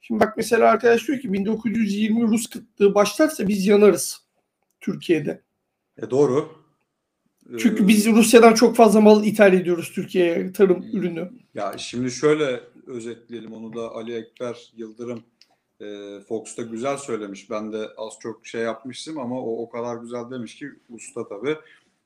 Şimdi 0.01 0.21
bak 0.21 0.37
mesela 0.37 0.71
arkadaş 0.71 1.09
diyor 1.09 1.21
ki 1.21 1.33
1920 1.33 2.23
Rus 2.23 2.47
kıtlığı 2.47 2.95
başlarsa 2.95 3.49
biz 3.49 3.67
yanarız 3.67 4.23
Türkiye'de. 4.81 5.43
E, 6.03 6.11
doğru. 6.11 6.49
Çünkü 7.59 7.89
biz 7.89 8.07
Rusya'dan 8.07 8.55
çok 8.55 8.77
fazla 8.77 9.01
mal 9.01 9.25
ithal 9.25 9.53
ediyoruz 9.53 9.93
Türkiye'ye 9.95 10.53
tarım 10.53 10.85
ürünü. 10.93 11.31
Ya 11.55 11.75
şimdi 11.79 12.11
şöyle 12.11 12.61
özetleyelim 12.87 13.53
onu 13.53 13.77
da 13.77 13.95
Ali 13.95 14.15
Ekber 14.15 14.73
Yıldırım 14.77 15.25
e, 15.81 16.21
Fox'ta 16.29 16.63
güzel 16.63 16.97
söylemiş. 16.97 17.51
Ben 17.51 17.73
de 17.73 17.89
az 17.97 18.13
çok 18.21 18.47
şey 18.47 18.63
yapmıştım 18.63 19.19
ama 19.19 19.41
o 19.41 19.63
o 19.63 19.69
kadar 19.71 19.97
güzel 19.97 20.31
demiş 20.31 20.55
ki 20.57 20.67
usta 20.89 21.29
tabii. 21.29 21.57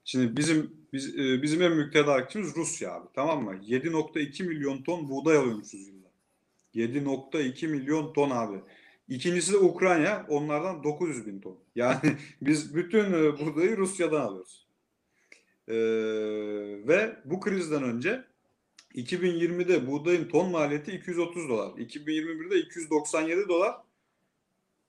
Şimdi 0.09 0.36
bizim 0.36 0.70
biz, 0.92 1.18
e, 1.18 1.42
bizim 1.42 1.62
en 1.62 1.72
büyük 1.72 1.92
tedarikçimiz 1.92 2.56
Rusya 2.56 2.92
abi 2.92 3.06
tamam 3.14 3.44
mı? 3.44 3.61
7.2 3.66 4.42
milyon 4.42 4.82
ton 4.82 5.09
buğday 5.09 5.36
alıyormuşuz 5.36 5.88
yılda. 5.88 6.09
7.2 6.74 7.68
milyon 7.68 8.12
ton 8.12 8.30
abi. 8.30 8.56
İkincisi 9.09 9.52
de 9.52 9.56
Ukrayna 9.56 10.26
onlardan 10.28 10.84
900 10.84 11.26
bin 11.26 11.40
ton. 11.40 11.59
Yani 11.74 12.16
biz 12.42 12.74
bütün 12.74 13.12
e, 13.12 13.38
buğdayı 13.38 13.76
Rusya'dan 13.76 14.20
alıyoruz. 14.20 14.66
E, 15.68 15.76
ve 16.88 17.16
bu 17.24 17.40
krizden 17.40 17.82
önce 17.82 18.24
2020'de 18.94 19.86
buğdayın 19.86 20.28
ton 20.28 20.50
maliyeti 20.50 20.92
230 20.92 21.48
dolar. 21.48 21.68
2021'de 21.68 22.59
297 22.59 23.48
dolar. 23.48 23.74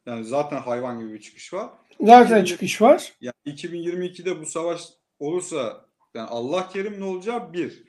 Yani 0.05 0.25
zaten 0.25 0.57
hayvan 0.57 0.99
gibi 0.99 1.13
bir 1.13 1.21
çıkış 1.21 1.53
var. 1.53 1.69
Zaten 2.01 2.45
çıkış 2.45 2.81
var. 2.81 3.13
Yani 3.21 3.33
2022'de 3.47 4.41
bu 4.41 4.45
savaş 4.45 4.98
olursa 5.19 5.85
yani 6.13 6.29
Allah 6.29 6.69
kerim 6.69 6.99
ne 6.99 7.03
olacağı 7.03 7.53
bir. 7.53 7.83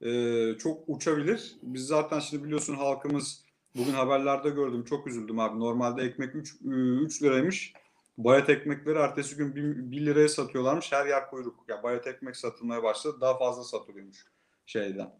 Ee, 0.00 0.58
çok 0.58 0.84
uçabilir. 0.86 1.56
Biz 1.62 1.86
zaten 1.86 2.18
şimdi 2.18 2.44
biliyorsun 2.44 2.74
halkımız 2.74 3.44
bugün 3.76 3.92
haberlerde 3.92 4.50
gördüm. 4.50 4.84
Çok 4.84 5.06
üzüldüm 5.06 5.38
abi. 5.38 5.60
Normalde 5.60 6.02
ekmek 6.02 6.34
3, 6.34 6.56
3 6.62 7.22
liraymış. 7.22 7.72
Bayat 8.18 8.50
ekmekleri 8.50 8.98
ertesi 8.98 9.36
gün 9.36 9.54
1, 9.92 10.06
liraya 10.06 10.28
satıyorlarmış. 10.28 10.92
Her 10.92 11.06
yer 11.06 11.30
kuyruk. 11.30 11.64
Ya 11.68 11.82
bayat 11.82 12.06
ekmek 12.06 12.36
satılmaya 12.36 12.82
başladı. 12.82 13.16
Daha 13.20 13.38
fazla 13.38 13.64
satılıyormuş 13.64 14.26
şeyden. 14.66 15.10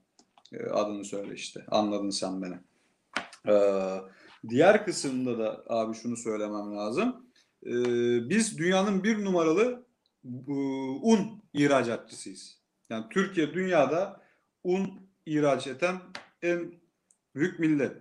Ee, 0.52 0.66
adını 0.66 1.04
söyle 1.04 1.34
işte. 1.34 1.64
Anladın 1.68 2.10
sen 2.10 2.42
beni. 2.42 2.58
Ee, 3.48 4.00
diğer 4.48 4.84
kısımda 4.84 5.38
da 5.38 5.64
abi 5.68 5.94
şunu 5.94 6.16
söylemem 6.16 6.76
lazım. 6.76 7.26
Ee, 7.66 7.72
biz 8.28 8.58
dünyanın 8.58 9.04
bir 9.04 9.24
numaralı 9.24 9.86
e, 10.24 10.52
un 11.02 11.43
ihracatçısıyız. 11.54 12.58
Yani 12.90 13.04
Türkiye 13.10 13.54
dünyada 13.54 14.20
un 14.64 15.08
ihraç 15.26 15.66
eden 15.66 15.96
en 16.42 16.74
büyük 17.34 17.58
millet. 17.58 17.92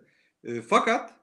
E, 0.43 0.61
fakat 0.61 1.13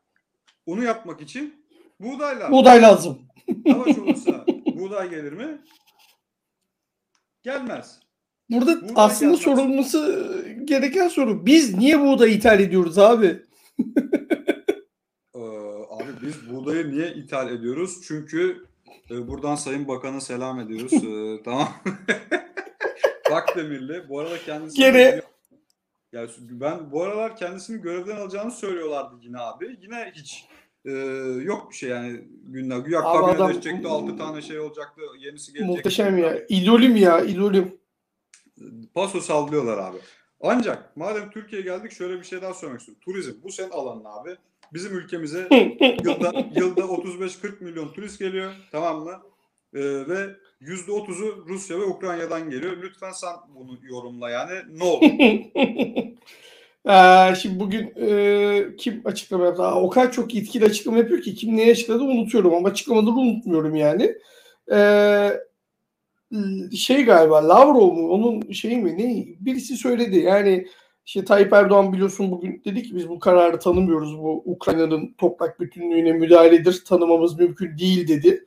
unu 0.67 0.83
yapmak 0.85 1.21
için 1.21 1.67
buğday 2.01 2.37
lazım. 2.37 2.53
Buğday 2.53 2.83
lazım. 2.83 3.19
Savaş 3.67 3.99
olursa 3.99 4.45
buğday 4.75 5.11
gelir 5.11 5.33
mi? 5.33 5.61
Gelmez. 7.43 8.01
Burada 8.51 8.81
Buğday 8.83 8.93
aslında 8.97 9.31
gelmez. 9.33 9.41
sorulması 9.45 10.47
gereken 10.65 11.09
soru. 11.09 11.47
Biz 11.47 11.75
niye 11.75 12.01
buğday 12.01 12.35
ithal 12.35 12.61
ediyoruz 12.61 12.99
abi? 12.99 13.43
Ee, 15.35 15.39
abi 15.91 16.13
biz 16.23 16.51
buğdayı 16.51 16.91
niye 16.91 17.15
ithal 17.15 17.53
ediyoruz? 17.53 18.01
Çünkü 18.09 18.65
buradan 19.11 19.55
Sayın 19.55 19.89
Bakan'a 19.89 20.21
selam 20.21 20.61
ediyoruz. 20.61 20.93
Ee, 20.93 21.43
tamam. 21.45 21.69
Bakdemirli. 23.31 24.09
Bu 24.09 24.21
arada 24.21 24.39
kendisi 24.39 24.77
Gene- 24.77 25.23
ya 26.13 26.27
ben 26.39 26.93
bu 26.93 27.03
aralar 27.03 27.37
kendisini 27.37 27.83
görevden 27.83 28.17
alacağını 28.17 28.51
söylüyorlardı 28.51 29.15
yine 29.23 29.39
abi. 29.39 29.79
Yine 29.83 30.13
hiç 30.15 30.45
e, 30.85 30.91
yok 31.43 31.71
bir 31.71 31.77
şey 31.77 31.91
yani 31.91 32.25
günler. 32.43 32.79
Güya 32.79 33.01
Abi 33.01 33.19
kabine 33.19 33.37
adam- 33.37 33.49
değişecekti 33.49 33.89
6 33.89 34.17
tane 34.17 34.43
şey 34.43 34.59
olacaktı. 34.61 35.01
Yenisi 35.19 35.53
gelecekti. 35.53 35.77
Muhteşem 35.77 36.19
ya. 36.19 36.47
İdolüm 36.49 36.97
ya, 36.97 37.21
idolüm. 37.21 37.81
Paso 38.95 39.21
sallıyorlar 39.21 39.79
abi. 39.79 39.99
Ancak 40.41 40.97
madem 40.97 41.31
Türkiye'ye 41.31 41.67
geldik 41.67 41.93
şöyle 41.93 42.19
bir 42.19 42.25
şey 42.25 42.43
daha 42.43 42.55
söylemek 42.55 42.81
istiyorum. 42.81 43.03
Turizm 43.05 43.33
bu 43.43 43.53
senin 43.53 43.71
alanın 43.71 44.05
abi. 44.05 44.37
Bizim 44.73 44.99
ülkemize 44.99 45.39
yılda 46.05 46.33
yılda 46.57 46.81
35-40 46.81 47.65
milyon 47.65 47.93
turist 47.93 48.19
geliyor 48.19 48.53
tamam 48.73 49.03
mı? 49.03 49.23
Ee, 49.75 49.81
ve 49.81 50.37
%30'u 50.61 51.45
Rusya 51.49 51.79
ve 51.79 51.85
Ukrayna'dan 51.85 52.51
geliyor. 52.51 52.77
Lütfen 52.83 53.13
sen 53.13 53.35
bunu 53.55 53.79
yorumla 53.83 54.31
yani 54.31 54.79
ne 54.79 54.85
olur? 54.85 55.11
Ee, 56.89 57.35
şimdi 57.35 57.61
bugün 57.61 57.93
e, 57.97 58.77
kim 58.79 59.03
açıklama 59.05 59.45
yaptı? 59.45 59.63
Aa, 59.63 59.83
o 59.83 59.91
kadar 59.91 60.13
çok 60.13 60.35
yetkili 60.35 60.65
açıklama 60.65 60.99
yapıyor 60.99 61.23
ki 61.23 61.35
kim 61.35 61.57
neye 61.57 61.73
açıkladı 61.73 62.03
unutuyorum 62.03 62.55
ama 62.55 62.69
açıklamaları 62.69 63.15
unutmuyorum 63.15 63.75
yani. 63.75 64.15
Ee, 64.73 65.31
şey 66.77 67.05
galiba 67.05 67.49
Lavrov 67.49 67.93
mu 67.93 68.09
onun 68.11 68.53
şey 68.53 68.77
mi 68.77 68.99
ne 68.99 69.27
birisi 69.41 69.77
söyledi 69.77 70.19
yani 70.19 70.67
İşte 71.07 71.25
Tayyip 71.25 71.53
Erdoğan 71.53 71.93
biliyorsun 71.93 72.31
bugün 72.31 72.63
dedi 72.65 72.83
ki 72.83 72.97
biz 72.97 73.09
bu 73.09 73.19
kararı 73.19 73.59
tanımıyoruz. 73.59 74.19
Bu 74.19 74.43
Ukrayna'nın 74.47 75.15
toprak 75.19 75.61
bütünlüğüne 75.61 76.13
müdahaledir. 76.13 76.85
Tanımamız 76.85 77.39
mümkün 77.39 77.79
değil 77.79 78.09
dedi. 78.09 78.45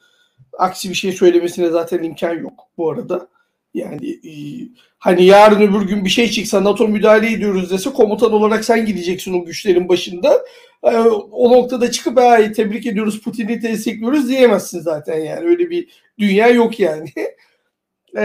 Aksi 0.59 0.89
bir 0.89 0.95
şey 0.95 1.11
söylemesine 1.11 1.69
zaten 1.69 2.03
imkan 2.03 2.33
yok 2.33 2.67
bu 2.77 2.91
arada. 2.91 3.27
Yani 3.73 4.09
e, 4.09 4.33
hani 4.99 5.25
yarın 5.25 5.61
öbür 5.61 5.87
gün 5.87 6.05
bir 6.05 6.09
şey 6.09 6.29
çıksa 6.29 6.63
NATO 6.63 6.87
müdahale 6.87 7.31
ediyoruz 7.31 7.71
dese 7.71 7.89
komutan 7.89 8.33
olarak 8.33 8.65
sen 8.65 8.85
gideceksin 8.85 9.33
o 9.33 9.45
güçlerin 9.45 9.89
başında. 9.89 10.45
E, 10.83 10.97
o 11.31 11.51
noktada 11.51 11.91
çıkıp 11.91 12.17
tebrik 12.55 12.85
ediyoruz 12.85 13.21
Putin'i 13.21 13.61
destekliyoruz 13.61 14.29
diyemezsin 14.29 14.79
zaten 14.79 15.19
yani. 15.19 15.45
Öyle 15.45 15.69
bir 15.69 15.87
dünya 16.19 16.47
yok 16.47 16.79
yani. 16.79 17.09
e, 18.15 18.21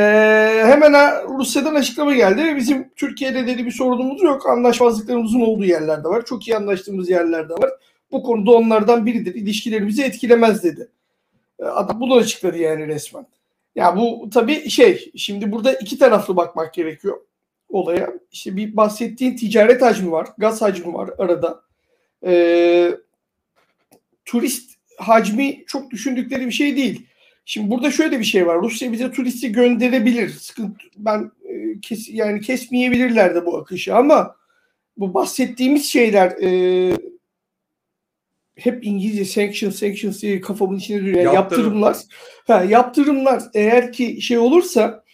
hemen 0.64 0.92
Rusya'dan 1.38 1.74
açıklama 1.74 2.14
geldi 2.14 2.56
bizim 2.56 2.88
Türkiye'de 2.96 3.46
dedi 3.46 3.66
bir 3.66 3.70
sorunumuz 3.70 4.22
yok. 4.22 4.48
Anlaşmazlıklarımızın 4.48 5.40
olduğu 5.40 5.64
yerlerde 5.64 6.08
var. 6.08 6.24
Çok 6.24 6.48
iyi 6.48 6.56
anlaştığımız 6.56 7.10
yerlerde 7.10 7.52
var. 7.52 7.70
Bu 8.12 8.22
konuda 8.22 8.50
onlardan 8.50 9.06
biridir. 9.06 9.34
İlişkilerimizi 9.34 10.02
etkilemez 10.02 10.64
dedi. 10.64 10.88
E, 11.60 11.64
adam 11.64 12.00
bunu 12.00 12.14
açıkladı 12.14 12.58
yani 12.58 12.86
resmen. 12.86 13.26
Ya 13.74 13.96
bu 13.96 14.30
tabii 14.30 14.70
şey 14.70 15.10
şimdi 15.16 15.52
burada 15.52 15.72
iki 15.72 15.98
taraflı 15.98 16.36
bakmak 16.36 16.74
gerekiyor 16.74 17.20
olaya. 17.68 18.12
İşte 18.32 18.56
bir 18.56 18.76
bahsettiğin 18.76 19.36
ticaret 19.36 19.82
hacmi 19.82 20.10
var, 20.12 20.28
gaz 20.38 20.62
hacmi 20.62 20.94
var 20.94 21.10
arada. 21.18 21.62
Ee, 22.24 22.90
turist 24.24 24.70
hacmi 24.98 25.64
çok 25.66 25.90
düşündükleri 25.90 26.46
bir 26.46 26.52
şey 26.52 26.76
değil. 26.76 27.06
Şimdi 27.50 27.70
burada 27.70 27.90
şöyle 27.90 28.18
bir 28.18 28.24
şey 28.24 28.46
var. 28.46 28.62
Rusya 28.62 28.92
bize 28.92 29.10
turisti 29.10 29.52
gönderebilir. 29.52 30.28
Sıkıntı 30.28 30.78
ben 30.96 31.30
e, 31.44 31.80
kes, 31.80 32.08
yani 32.08 32.40
kesmeyebilirler 32.40 33.34
de 33.34 33.46
bu 33.46 33.58
akışı 33.58 33.96
ama 33.96 34.36
bu 34.96 35.14
bahsettiğimiz 35.14 35.86
şeyler 35.86 36.30
e, 36.42 36.96
hep 38.56 38.86
İngilizce 38.86 39.24
sanction 39.24 39.70
sanctions 39.70 40.22
diye 40.22 40.40
kafamın 40.40 40.76
içine 40.76 41.00
dönüyor. 41.00 41.16
Yani 41.16 41.34
yaptırımlar. 41.34 41.96
Ha, 42.46 42.64
yaptırımlar 42.64 43.42
eğer 43.54 43.92
ki 43.92 44.22
şey 44.22 44.38
olursa 44.38 45.04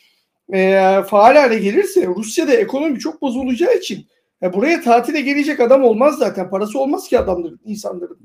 e, 0.53 0.81
faal 1.07 1.37
hale 1.37 1.59
gelirse 1.59 2.07
Rusya'da 2.07 2.55
ekonomi 2.55 2.99
çok 2.99 3.23
bozulacağı 3.23 3.77
için 3.77 4.07
e, 4.43 4.53
buraya 4.53 4.83
tatile 4.83 5.21
gelecek 5.21 5.61
adam 5.61 5.85
olmaz 5.85 6.19
zaten. 6.19 6.51
Parası 6.51 6.79
olmaz 6.79 7.09
ki 7.09 7.19
adamların, 7.19 7.61
insanların. 7.65 8.19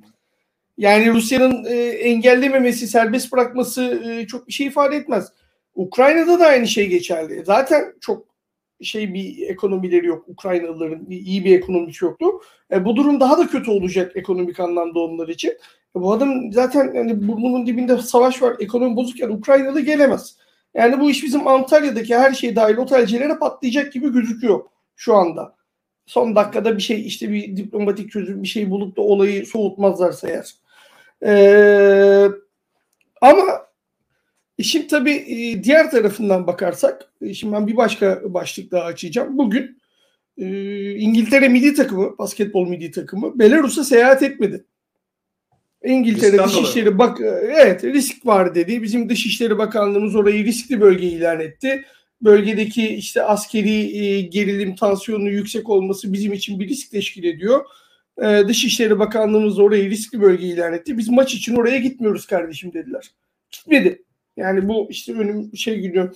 Yani 0.80 1.14
Rusya'nın 1.14 1.66
e, 1.66 1.76
engellememesi, 1.84 2.88
serbest 2.88 3.32
bırakması 3.32 3.84
e, 3.84 4.28
çok 4.28 4.48
bir 4.48 4.54
şey 4.54 4.68
ifade 4.68 4.96
etmez. 4.96 5.32
Ukrayna'da 5.76 6.40
da 6.40 6.46
aynı 6.46 6.68
şey 6.68 6.88
geçerli. 6.88 7.46
Zaten 7.46 7.94
çok 8.02 8.26
şey 8.82 9.14
bir 9.14 9.48
ekonomileri 9.48 10.06
yok. 10.06 10.30
Ukraynalıların 10.30 11.06
iyi 11.10 11.46
bir 11.46 11.58
ekonomisi 11.60 12.06
yoktu. 12.06 12.26
E, 12.72 12.86
bu 12.86 12.96
durum 12.96 13.20
daha 13.20 13.38
da 13.38 13.48
kötü 13.48 13.72
olacak 13.72 14.12
ekonomik 14.16 14.60
anlamda 14.60 15.00
onlar 15.00 15.28
için. 15.28 15.50
E, 15.50 15.56
bu 15.96 16.14
adam 16.14 16.54
zaten 16.54 16.94
yani 16.94 17.28
burnunun 17.28 17.68
dibinde 17.68 17.98
savaş 17.98 18.42
var. 18.42 18.56
Ekonomi 18.60 18.96
bozukken 18.96 19.30
Ukraynalı 19.30 19.82
gelemez. 19.82 20.38
Yani 20.74 21.00
bu 21.00 21.12
iş 21.12 21.24
bizim 21.24 21.48
Antalya'daki 21.48 22.16
her 22.16 22.34
şey 22.34 22.56
dahil 22.56 22.78
otelcilere 22.78 23.38
patlayacak 23.40 23.94
gibi 23.94 24.14
gözüküyor 24.14 24.60
şu 24.96 25.16
anda. 25.16 25.56
Son 26.06 26.36
dakikada 26.36 26.78
bir 26.78 26.82
şey 26.82 27.08
işte 27.08 27.32
bir 27.32 27.58
diplomatik 27.58 28.12
çözüm 28.12 28.44
bir 28.44 28.48
şey 28.48 28.70
bulup 28.70 28.98
da 28.98 29.02
olayı 29.02 29.46
soğutmazlarsa 29.46 30.30
eğer. 30.30 30.56
Ee, 31.26 32.28
ama 33.22 33.70
İşin 34.60 34.88
tabii 34.88 35.12
e, 35.12 35.64
diğer 35.64 35.92
tarafından 35.92 36.48
bakarsak, 36.48 37.12
e, 37.22 37.34
şimdi 37.34 37.54
ben 37.54 37.68
bir 37.68 37.78
başka 37.78 38.22
başlık 38.26 38.72
daha 38.72 38.84
açacağım. 38.84 39.38
Bugün 39.38 39.82
e, 40.38 40.46
İngiltere 40.96 41.48
milli 41.48 41.74
takımı, 41.74 42.18
basketbol 42.18 42.68
milli 42.68 42.92
takımı 42.92 43.40
Belarus'a 43.40 43.84
seyahat 43.84 44.24
etmedi. 44.24 44.66
İngiltere 45.84 46.32
Riskten 46.32 46.48
Dışişleri 46.48 46.98
bak 46.98 47.22
evet 47.22 47.84
risk 47.84 48.26
var 48.26 48.56
dedi. 48.56 48.84
Bizim 48.84 49.10
Dışişleri 49.10 49.58
Bakanlığımız 49.58 50.16
orayı 50.16 50.46
riskli 50.46 50.82
bölge 50.82 51.08
ilan 51.08 51.40
etti. 51.40 51.86
Bölgedeki 52.22 52.88
işte 52.88 53.24
askeri 53.24 54.30
gerilim 54.30 54.76
tansiyonu 54.76 55.30
yüksek 55.30 55.70
olması 55.70 56.14
bizim 56.14 56.34
için 56.34 56.60
bir 56.60 56.70
risk 56.70 56.92
teşkil 56.92 57.24
ediyor. 57.24 57.66
Dışişleri 58.48 59.00
Bakanlığımız 59.00 59.60
orayı 59.60 59.90
riskli 59.90 60.22
bölge 60.22 60.48
ilan 60.48 60.74
etti. 60.74 60.98
Biz 60.98 61.10
maç 61.10 61.34
için 61.34 61.56
oraya 61.56 61.78
gitmiyoruz 61.78 62.26
kardeşim 62.26 62.74
dediler. 62.74 63.12
Gitmedi. 63.52 64.04
Yani 64.38 64.68
bu 64.68 64.88
işte 64.90 65.14
önüm 65.14 65.58
şey 65.58 65.80
günü 65.80 66.12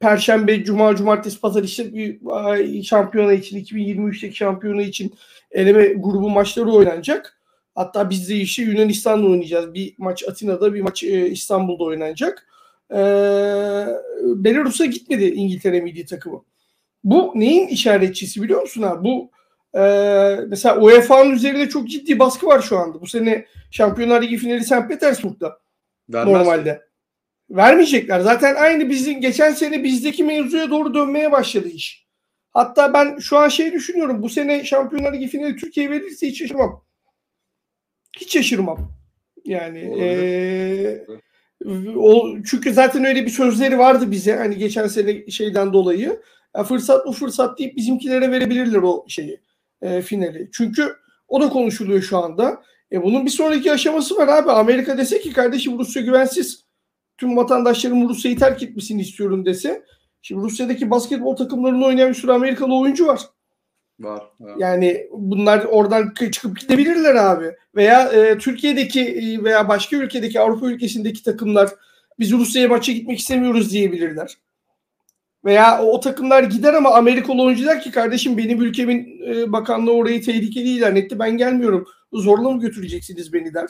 Perşembe, 0.00 0.64
Cuma, 0.64 0.96
Cumartesi, 0.96 1.40
Pazar 1.40 1.62
işte 1.62 1.92
şampiyona 2.82 3.32
için 3.32 3.64
2023'teki 3.64 4.36
şampiyona 4.36 4.82
için 4.82 5.14
eleme 5.50 5.86
grubu 5.86 6.30
maçları 6.30 6.72
oynanacak. 6.72 7.40
Hatta 7.74 8.10
biz 8.10 8.28
de 8.28 8.36
işte 8.36 8.62
Yunanistan'la 8.62 9.28
oynayacağız. 9.28 9.74
Bir 9.74 9.94
maç 9.98 10.28
Atina'da, 10.28 10.74
bir 10.74 10.80
maç 10.80 11.04
e, 11.04 11.30
İstanbul'da 11.30 11.84
oynanacak. 11.84 12.46
Ee, 12.90 12.96
Belarus'a 14.22 14.84
gitmedi 14.84 15.24
İngiltere 15.24 15.80
milli 15.80 16.06
takımı. 16.06 16.44
Bu 17.04 17.32
neyin 17.34 17.66
işaretçisi 17.68 18.42
biliyor 18.42 18.62
musun 18.62 18.82
ha? 18.82 19.04
Bu 19.04 19.30
e, 19.74 19.80
mesela 20.48 20.80
UEFA'nın 20.80 21.30
üzerinde 21.30 21.68
çok 21.68 21.88
ciddi 21.88 22.18
baskı 22.18 22.46
var 22.46 22.62
şu 22.62 22.78
anda. 22.78 23.00
Bu 23.00 23.06
sene 23.06 23.46
Şampiyonlar 23.70 24.22
Ligi 24.22 24.36
finali 24.36 24.64
St. 24.64 24.88
Petersburg'da. 24.88 25.58
Vermez. 26.08 26.34
Normalde. 26.34 26.82
Vermeyecekler. 27.50 28.20
Zaten 28.20 28.54
aynı 28.54 28.90
bizim 28.90 29.20
geçen 29.20 29.52
sene 29.52 29.84
bizdeki 29.84 30.24
mevzuya 30.24 30.70
doğru 30.70 30.94
dönmeye 30.94 31.32
başladı 31.32 31.68
iş. 31.68 32.06
Hatta 32.50 32.94
ben 32.94 33.18
şu 33.18 33.38
an 33.38 33.48
şey 33.48 33.72
düşünüyorum. 33.72 34.22
Bu 34.22 34.28
sene 34.28 34.64
Şampiyonlar 34.64 35.12
Ligi 35.12 35.28
finali 35.28 35.56
Türkiye 35.56 35.90
verirse 35.90 36.26
hiç 36.26 36.38
şaşırmam. 36.38 36.84
Hiç 38.20 38.32
şaşırmam. 38.32 38.92
Yani 39.44 39.78
ee, 40.00 41.06
o, 41.96 42.28
çünkü 42.50 42.72
zaten 42.72 43.04
öyle 43.04 43.24
bir 43.24 43.30
sözleri 43.30 43.78
vardı 43.78 44.10
bize 44.10 44.36
hani 44.36 44.56
geçen 44.56 44.86
sene 44.86 45.30
şeyden 45.30 45.72
dolayı. 45.72 46.20
Ya 46.56 46.64
fırsat 46.64 47.06
bu 47.06 47.12
fırsat 47.12 47.58
deyip 47.58 47.76
bizimkilere 47.76 48.30
verebilirler 48.30 48.82
o 48.82 49.04
şeyi 49.08 49.40
e, 49.84 50.02
finali. 50.02 50.48
Çünkü 50.52 50.96
o 51.28 51.40
da 51.40 51.48
konuşuluyor 51.48 52.02
şu 52.02 52.18
anda. 52.18 52.62
E 52.92 53.02
bunun 53.02 53.26
bir 53.26 53.30
sonraki 53.30 53.72
aşaması 53.72 54.16
var 54.16 54.28
abi. 54.28 54.50
Amerika 54.50 54.98
dese 54.98 55.20
ki 55.20 55.32
kardeşim 55.32 55.78
Rusya 55.78 56.02
güvensiz 56.02 56.64
tüm 57.18 57.36
vatandaşlarım 57.36 58.08
Rusya'yı 58.08 58.38
terk 58.38 58.62
etmesini 58.62 59.02
istiyorum 59.02 59.46
dese. 59.46 59.84
Şimdi 60.22 60.42
Rusya'daki 60.42 60.90
basketbol 60.90 61.36
takımlarında 61.36 61.86
oynayan 61.86 62.08
bir 62.08 62.14
sürü 62.14 62.32
Amerikalı 62.32 62.78
oyuncu 62.78 63.06
var. 63.06 63.20
Var. 64.00 64.22
Evet. 64.40 64.54
Yani 64.58 65.06
bunlar 65.12 65.64
oradan 65.64 66.14
çıkıp 66.32 66.60
gidebilirler 66.60 67.14
abi. 67.14 67.52
Veya 67.76 68.12
e, 68.12 68.38
Türkiye'deki 68.38 69.02
e, 69.02 69.44
veya 69.44 69.68
başka 69.68 69.96
ülkedeki 69.96 70.40
Avrupa 70.40 70.66
ülkesindeki 70.66 71.22
takımlar 71.22 71.70
biz 72.18 72.32
Rusya'ya 72.32 72.68
maça 72.68 72.92
gitmek 72.92 73.18
istemiyoruz 73.18 73.72
diyebilirler. 73.72 74.36
Veya 75.44 75.82
o, 75.82 75.86
o 75.86 76.00
takımlar 76.00 76.42
gider 76.42 76.74
ama 76.74 76.90
Amerikalı 76.90 77.42
oyuncu 77.42 77.66
der 77.66 77.82
ki 77.82 77.90
kardeşim 77.90 78.38
benim 78.38 78.62
ülkemin 78.62 79.20
e, 79.26 79.52
bakanlığı 79.52 79.92
orayı 79.92 80.22
tehlikeli 80.22 80.68
ilan 80.68 80.96
etti 80.96 81.18
ben 81.18 81.36
gelmiyorum. 81.36 81.88
Zorla 82.12 82.50
mı 82.50 82.60
götüreceksiniz 82.60 83.32
beni 83.32 83.54
der. 83.54 83.68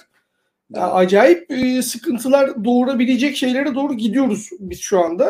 Yani 0.75 0.93
acayip 0.93 1.51
e, 1.51 1.83
sıkıntılar 1.83 2.65
doğurabilecek 2.65 3.37
şeylere 3.37 3.75
doğru 3.75 3.95
gidiyoruz 3.95 4.51
biz 4.61 4.81
şu 4.81 5.01
anda. 5.01 5.29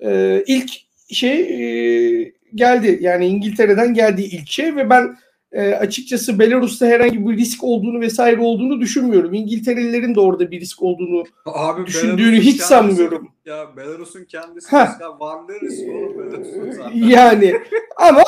E, 0.00 0.42
ilk 0.46 0.70
şey 1.10 1.40
e, 1.40 2.32
geldi 2.54 2.98
yani 3.00 3.26
İngiltere'den 3.26 3.94
geldi 3.94 4.22
ilk 4.22 4.48
şey 4.48 4.76
ve 4.76 4.90
ben 4.90 5.16
e, 5.52 5.74
açıkçası 5.74 6.38
Belarus'ta 6.38 6.86
herhangi 6.86 7.28
bir 7.28 7.36
risk 7.36 7.64
olduğunu 7.64 8.00
vesaire 8.00 8.40
olduğunu 8.40 8.80
düşünmüyorum. 8.80 9.34
İngilterelilerin 9.34 10.14
de 10.14 10.20
orada 10.20 10.50
bir 10.50 10.60
risk 10.60 10.82
olduğunu 10.82 11.24
Abi, 11.46 11.86
düşündüğünü 11.86 12.18
Belarus'un 12.18 12.40
hiç 12.40 12.56
kendisi, 12.56 12.68
sanmıyorum. 12.68 13.28
Ya 13.46 13.76
Belarus'un 13.76 14.24
kendisi 14.24 14.68
mesela 14.76 15.20
varlığı 15.20 15.60
risk 15.60 15.88
olur 15.88 16.94
Yani 16.94 17.54
ama 17.96 18.24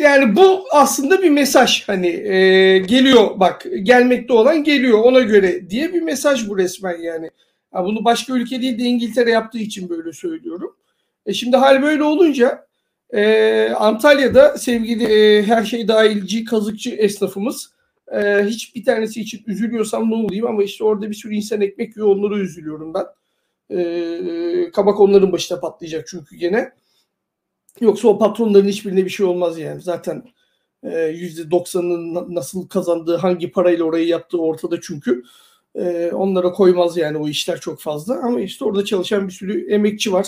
yani 0.00 0.36
bu 0.36 0.64
aslında 0.72 1.22
bir 1.22 1.30
mesaj 1.30 1.88
hani 1.88 2.08
e, 2.08 2.78
geliyor 2.78 3.40
bak 3.40 3.66
gelmekte 3.82 4.32
olan 4.32 4.64
geliyor 4.64 4.98
ona 4.98 5.20
göre 5.20 5.70
diye 5.70 5.92
bir 5.92 6.02
mesaj 6.02 6.48
bu 6.48 6.58
resmen 6.58 6.98
yani. 7.00 7.30
Ha, 7.72 7.84
bunu 7.84 8.04
başka 8.04 8.32
ülke 8.32 8.62
değil 8.62 8.78
de 8.78 8.82
İngiltere 8.82 9.30
yaptığı 9.30 9.58
için 9.58 9.88
böyle 9.88 10.12
söylüyorum. 10.12 10.76
E 11.26 11.32
şimdi 11.32 11.56
hal 11.56 11.82
böyle 11.82 12.02
olunca 12.02 12.66
e, 13.12 13.68
Antalya'da 13.78 14.58
sevgili 14.58 15.04
e, 15.04 15.42
her 15.42 15.64
şey 15.64 15.88
dahilci 15.88 16.44
kazıkçı 16.44 16.90
esnafımız 16.90 17.72
e, 18.12 18.44
hiçbir 18.44 18.84
tanesi 18.84 19.20
için 19.20 19.42
üzülüyorsam 19.46 20.10
ne 20.10 20.14
olayım 20.14 20.46
ama 20.46 20.62
işte 20.62 20.84
orada 20.84 21.10
bir 21.10 21.14
sürü 21.14 21.34
insan 21.34 21.60
ekmek 21.60 21.96
yiyor 21.96 22.08
onlara 22.08 22.38
üzülüyorum 22.38 22.94
ben. 22.94 23.04
E, 23.76 24.70
kabak 24.70 25.00
onların 25.00 25.32
başına 25.32 25.60
patlayacak 25.60 26.06
çünkü 26.08 26.36
gene. 26.36 26.72
Yoksa 27.80 28.08
o 28.08 28.18
patronların 28.18 28.68
hiçbirine 28.68 29.04
bir 29.04 29.10
şey 29.10 29.26
olmaz 29.26 29.58
yani. 29.58 29.80
Zaten 29.80 30.22
e, 30.82 31.00
yüzde 31.00 31.50
doksanının 31.50 32.34
nasıl 32.34 32.68
kazandığı, 32.68 33.16
hangi 33.16 33.50
parayla 33.50 33.84
orayı 33.84 34.06
yaptığı 34.06 34.38
ortada 34.38 34.80
çünkü. 34.80 35.22
E, 35.74 36.10
onlara 36.12 36.52
koymaz 36.52 36.96
yani 36.96 37.18
o 37.18 37.28
işler 37.28 37.60
çok 37.60 37.80
fazla. 37.80 38.20
Ama 38.22 38.40
işte 38.40 38.64
orada 38.64 38.84
çalışan 38.84 39.28
bir 39.28 39.32
sürü 39.32 39.72
emekçi 39.72 40.12
var. 40.12 40.26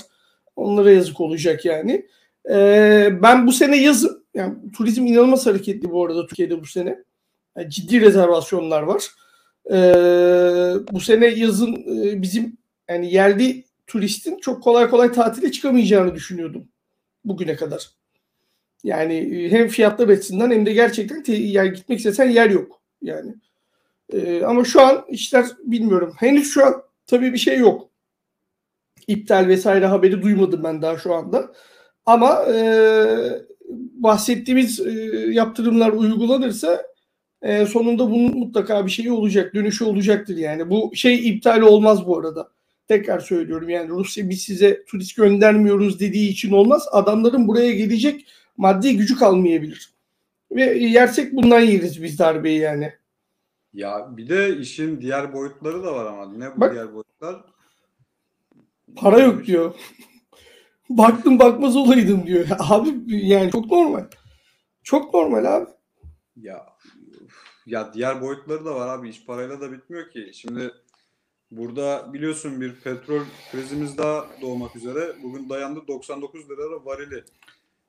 Onlara 0.56 0.90
yazık 0.90 1.20
olacak 1.20 1.64
yani. 1.64 2.06
E, 2.50 3.18
ben 3.22 3.46
bu 3.46 3.52
sene 3.52 3.76
yazın 3.76 4.24
Yani 4.34 4.54
turizm 4.76 5.06
inanılmaz 5.06 5.46
hareketli 5.46 5.90
bu 5.90 6.04
arada 6.06 6.26
Türkiye'de 6.26 6.60
bu 6.60 6.66
sene. 6.66 7.04
Yani 7.56 7.70
ciddi 7.70 8.00
rezervasyonlar 8.00 8.82
var. 8.82 9.10
Ee, 9.70 10.74
bu 10.92 11.00
sene 11.00 11.26
yazın 11.26 11.74
e, 11.74 12.22
bizim 12.22 12.56
yani 12.88 13.12
yerli 13.14 13.64
turistin 13.86 14.38
çok 14.38 14.62
kolay 14.62 14.90
kolay 14.90 15.12
tatile 15.12 15.52
çıkamayacağını 15.52 16.14
düşünüyordum 16.14 16.68
bugüne 17.24 17.56
kadar. 17.56 17.90
Yani 18.84 19.14
e, 19.14 19.50
hem 19.50 19.68
fiyatlar 19.68 20.08
açısından 20.08 20.50
hem 20.50 20.66
de 20.66 20.72
gerçekten 20.72 21.22
te- 21.22 21.32
yani 21.32 21.72
gitmek 21.72 21.98
istesen 21.98 22.30
yer 22.30 22.50
yok 22.50 22.80
yani. 23.02 23.34
Ee, 24.12 24.42
ama 24.42 24.64
şu 24.64 24.80
an 24.82 25.04
işler 25.08 25.46
bilmiyorum. 25.64 26.14
Henüz 26.18 26.50
şu 26.52 26.66
an 26.66 26.82
tabii 27.06 27.32
bir 27.32 27.38
şey 27.38 27.58
yok. 27.58 27.90
İptal 29.06 29.48
vesaire 29.48 29.86
haberi 29.86 30.22
duymadım 30.22 30.64
ben 30.64 30.82
daha 30.82 30.98
şu 30.98 31.14
anda. 31.14 31.52
Ama 32.06 32.44
e, 32.54 32.56
bahsettiğimiz 33.94 34.80
e, 34.80 34.90
yaptırımlar 35.30 35.92
uygulanırsa 35.92 36.82
e, 37.42 37.66
sonunda 37.66 38.10
bunun 38.10 38.38
mutlaka 38.38 38.86
bir 38.86 38.90
şeyi 38.90 39.12
olacak, 39.12 39.54
dönüşü 39.54 39.84
olacaktır 39.84 40.36
yani. 40.36 40.70
Bu 40.70 40.92
şey 40.94 41.28
iptal 41.28 41.60
olmaz 41.60 42.06
bu 42.06 42.18
arada. 42.18 42.48
Tekrar 42.88 43.20
söylüyorum 43.20 43.68
yani 43.68 43.88
Rusya 43.88 44.28
biz 44.28 44.42
size 44.42 44.84
turist 44.84 45.16
göndermiyoruz 45.16 46.00
dediği 46.00 46.28
için 46.28 46.52
olmaz. 46.52 46.86
Adamların 46.92 47.48
buraya 47.48 47.72
gelecek 47.72 48.26
maddi 48.56 48.96
gücü 48.96 49.16
kalmayabilir. 49.16 49.94
Ve 50.50 50.62
yersek 50.78 51.32
bundan 51.32 51.60
yeriz 51.60 52.02
biz 52.02 52.18
darbeyi 52.18 52.60
yani. 52.60 52.92
Ya 53.74 54.08
bir 54.16 54.28
de 54.28 54.58
işin 54.58 55.00
diğer 55.00 55.32
boyutları 55.32 55.84
da 55.84 55.94
var 55.94 56.06
ama 56.06 56.32
ne 56.32 56.56
bu 56.56 56.60
Bak. 56.60 56.72
diğer 56.72 56.94
boyutlar? 56.94 57.44
Para 58.96 59.18
yok 59.18 59.46
diyor. 59.46 59.74
Baktım 60.90 61.38
bakmaz 61.38 61.76
olaydım 61.76 62.26
diyor. 62.26 62.46
Abi 62.58 62.88
yani 63.06 63.50
çok 63.50 63.70
normal. 63.70 64.04
Çok 64.82 65.14
normal 65.14 65.44
abi. 65.44 65.66
Ya 66.36 66.66
ya 67.66 67.94
diğer 67.94 68.20
boyutları 68.20 68.64
da 68.64 68.74
var 68.74 68.98
abi. 68.98 69.08
İş 69.08 69.24
parayla 69.24 69.60
da 69.60 69.72
bitmiyor 69.72 70.10
ki. 70.10 70.30
Şimdi 70.34 70.70
burada 71.50 72.10
biliyorsun 72.12 72.60
bir 72.60 72.74
petrol 72.74 73.20
krizimiz 73.52 73.98
daha 73.98 74.26
doğmak 74.42 74.76
üzere. 74.76 75.12
Bugün 75.22 75.48
dayandı 75.48 75.80
99 75.88 76.50
lira 76.50 76.84
varili. 76.84 77.24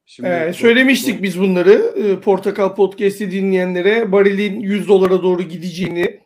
Şimdi 0.06 0.30
Ee, 0.30 0.54
söylemiştik 0.54 1.24
biz 1.24 1.40
bunları. 1.40 1.72
Ee, 1.98 2.20
Portakal 2.20 2.76
Podcast'i 2.76 3.32
dinleyenlere 3.32 4.12
barilin 4.12 4.60
100 4.60 4.88
dolara 4.88 5.24
doğru 5.24 5.42
gideceğini. 5.42 6.25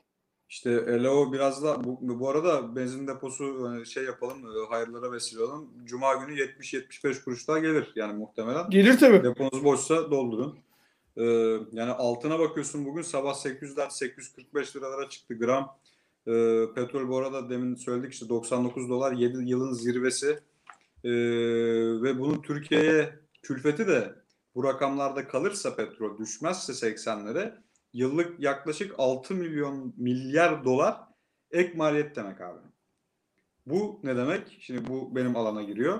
İşte 0.49 1.03
LO 1.03 1.33
biraz 1.33 1.63
da 1.63 1.83
bu, 1.83 2.19
bu 2.19 2.29
arada 2.29 2.75
benzin 2.75 3.07
deposu 3.07 3.67
hani 3.67 3.85
şey 3.85 4.03
yapalım 4.03 4.37
e, 4.45 4.67
hayırlara 4.69 5.11
vesile 5.11 5.43
olalım. 5.43 5.69
Cuma 5.85 6.13
günü 6.13 6.39
70-75 6.39 7.23
kuruş 7.23 7.47
daha 7.47 7.59
gelir 7.59 7.91
yani 7.95 8.13
muhtemelen. 8.13 8.69
Gelir 8.69 8.97
tabii. 8.97 9.23
Deponuz 9.23 9.63
boşsa 9.63 10.11
doldurun. 10.11 10.59
Ee, 11.17 11.23
yani 11.71 11.91
altına 11.91 12.39
bakıyorsun 12.39 12.85
bugün 12.85 13.01
sabah 13.01 13.33
800'den 13.33 13.89
845 13.89 14.75
liralara 14.75 15.09
çıktı 15.09 15.33
gram. 15.33 15.77
Ee, 16.27 16.65
petrol 16.75 17.09
bu 17.09 17.17
arada 17.17 17.49
demin 17.49 17.75
söyledik 17.75 18.13
işte 18.13 18.29
99 18.29 18.89
dolar 18.89 19.11
7 19.11 19.49
yılın 19.49 19.73
zirvesi. 19.73 20.39
Ee, 21.03 21.11
ve 22.03 22.19
bunun 22.19 22.41
Türkiye'ye 22.41 23.19
külfeti 23.41 23.87
de 23.87 24.15
bu 24.55 24.63
rakamlarda 24.63 25.27
kalırsa 25.27 25.75
petrol 25.75 26.17
düşmezse 26.17 26.73
80'lere 26.73 27.53
yıllık 27.93 28.39
yaklaşık 28.39 28.95
6 28.97 29.33
milyon 29.33 29.93
milyar 29.97 30.65
dolar 30.65 30.97
ek 31.51 31.73
maliyet 31.77 32.15
demek 32.15 32.41
abi. 32.41 32.59
Bu 33.65 33.99
ne 34.03 34.17
demek? 34.17 34.57
Şimdi 34.59 34.87
bu 34.87 35.15
benim 35.15 35.35
alana 35.35 35.63
giriyor. 35.63 35.99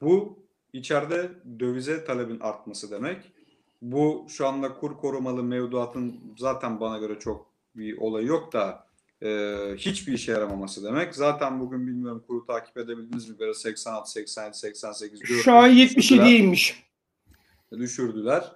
Bu 0.00 0.38
içeride 0.72 1.30
dövize 1.60 2.04
talebin 2.04 2.40
artması 2.40 2.90
demek. 2.90 3.32
Bu 3.82 4.26
şu 4.28 4.46
anda 4.46 4.74
kur 4.74 4.96
korumalı 4.96 5.42
mevduatın 5.42 6.34
zaten 6.38 6.80
bana 6.80 6.98
göre 6.98 7.18
çok 7.18 7.50
bir 7.76 7.98
olayı 7.98 8.26
yok 8.26 8.52
da 8.52 8.86
e, 9.22 9.28
hiçbir 9.76 10.12
işe 10.12 10.32
yaramaması 10.32 10.84
demek. 10.84 11.14
Zaten 11.14 11.60
bugün 11.60 11.86
bilmiyorum 11.86 12.24
kuru 12.26 12.46
takip 12.46 12.76
edebildiniz 12.76 13.28
mi? 13.28 13.38
Böyle 13.38 13.54
86, 13.54 14.10
87, 14.10 14.56
88 14.58 15.20
Şu 15.44 15.52
an 15.52 15.70
77'ymiş. 15.70 16.74
düşürdüler. 17.78 18.52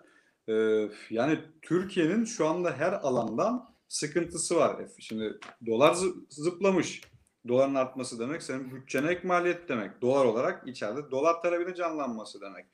Ee, 0.49 0.89
yani 1.11 1.39
Türkiye'nin 1.63 2.25
şu 2.25 2.47
anda 2.47 2.73
her 2.73 2.93
alandan 2.93 3.75
sıkıntısı 3.89 4.57
var. 4.57 4.77
Şimdi 4.99 5.39
dolar 5.67 5.95
zı- 5.95 6.25
zıplamış. 6.29 7.01
Doların 7.49 7.75
artması 7.75 8.19
demek 8.19 8.43
senin 8.43 8.75
bütçene 8.77 9.11
ek 9.11 9.21
maliyet 9.29 9.69
demek. 9.69 10.03
Dolar 10.03 10.25
olarak 10.25 10.69
içeride 10.69 11.11
dolar 11.11 11.43
talebinin 11.43 11.75
canlanması 11.75 12.41
demek. 12.41 12.67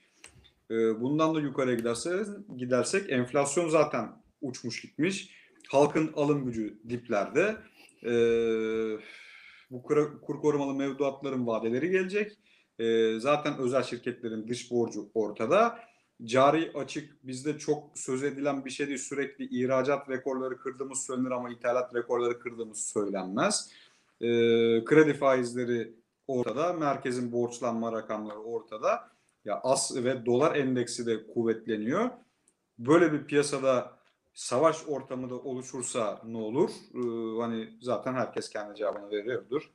Ee, 0.70 1.00
bundan 1.00 1.34
da 1.34 1.40
yukarıya 1.40 1.76
giderse, 1.76 2.24
gidersek 2.56 3.10
enflasyon 3.10 3.68
zaten 3.68 4.22
uçmuş 4.40 4.80
gitmiş. 4.80 5.36
Halkın 5.68 6.12
alım 6.16 6.44
gücü 6.44 6.78
diplerde. 6.88 7.56
Ee, 8.04 8.98
bu 9.70 9.82
kur, 9.82 10.20
kur 10.20 10.40
korumalı 10.40 10.74
mevduatların 10.74 11.46
vadeleri 11.46 11.90
gelecek. 11.90 12.38
Ee, 12.78 13.14
zaten 13.20 13.58
özel 13.58 13.82
şirketlerin 13.82 14.48
dış 14.48 14.70
borcu 14.70 15.10
ortada 15.14 15.78
cari 16.24 16.72
açık 16.74 17.26
bizde 17.26 17.58
çok 17.58 17.84
söz 17.94 18.22
edilen 18.22 18.64
bir 18.64 18.70
şey 18.70 18.86
değil. 18.86 18.98
Sürekli 18.98 19.62
ihracat 19.62 20.08
rekorları 20.08 20.58
kırdığımız 20.58 20.98
söylenir 21.06 21.30
ama 21.30 21.50
ithalat 21.50 21.94
rekorları 21.94 22.38
kırdığımız 22.38 22.80
söylenmez. 22.80 23.70
Ee, 24.20 24.26
kredi 24.84 25.14
faizleri 25.14 25.94
ortada. 26.26 26.72
Merkezin 26.72 27.32
borçlanma 27.32 27.92
rakamları 27.92 28.38
ortada. 28.38 29.10
Ya 29.44 29.60
as 29.62 29.96
ve 29.96 30.26
dolar 30.26 30.56
endeksi 30.56 31.06
de 31.06 31.26
kuvvetleniyor. 31.26 32.10
Böyle 32.78 33.12
bir 33.12 33.24
piyasada 33.24 34.00
savaş 34.34 34.76
ortamı 34.86 35.30
da 35.30 35.34
oluşursa 35.34 36.20
ne 36.26 36.36
olur? 36.36 36.70
Ee, 36.94 37.40
hani 37.40 37.68
zaten 37.82 38.14
herkes 38.14 38.50
kendi 38.50 38.76
cevabını 38.78 39.10
veriyordur. 39.10 39.70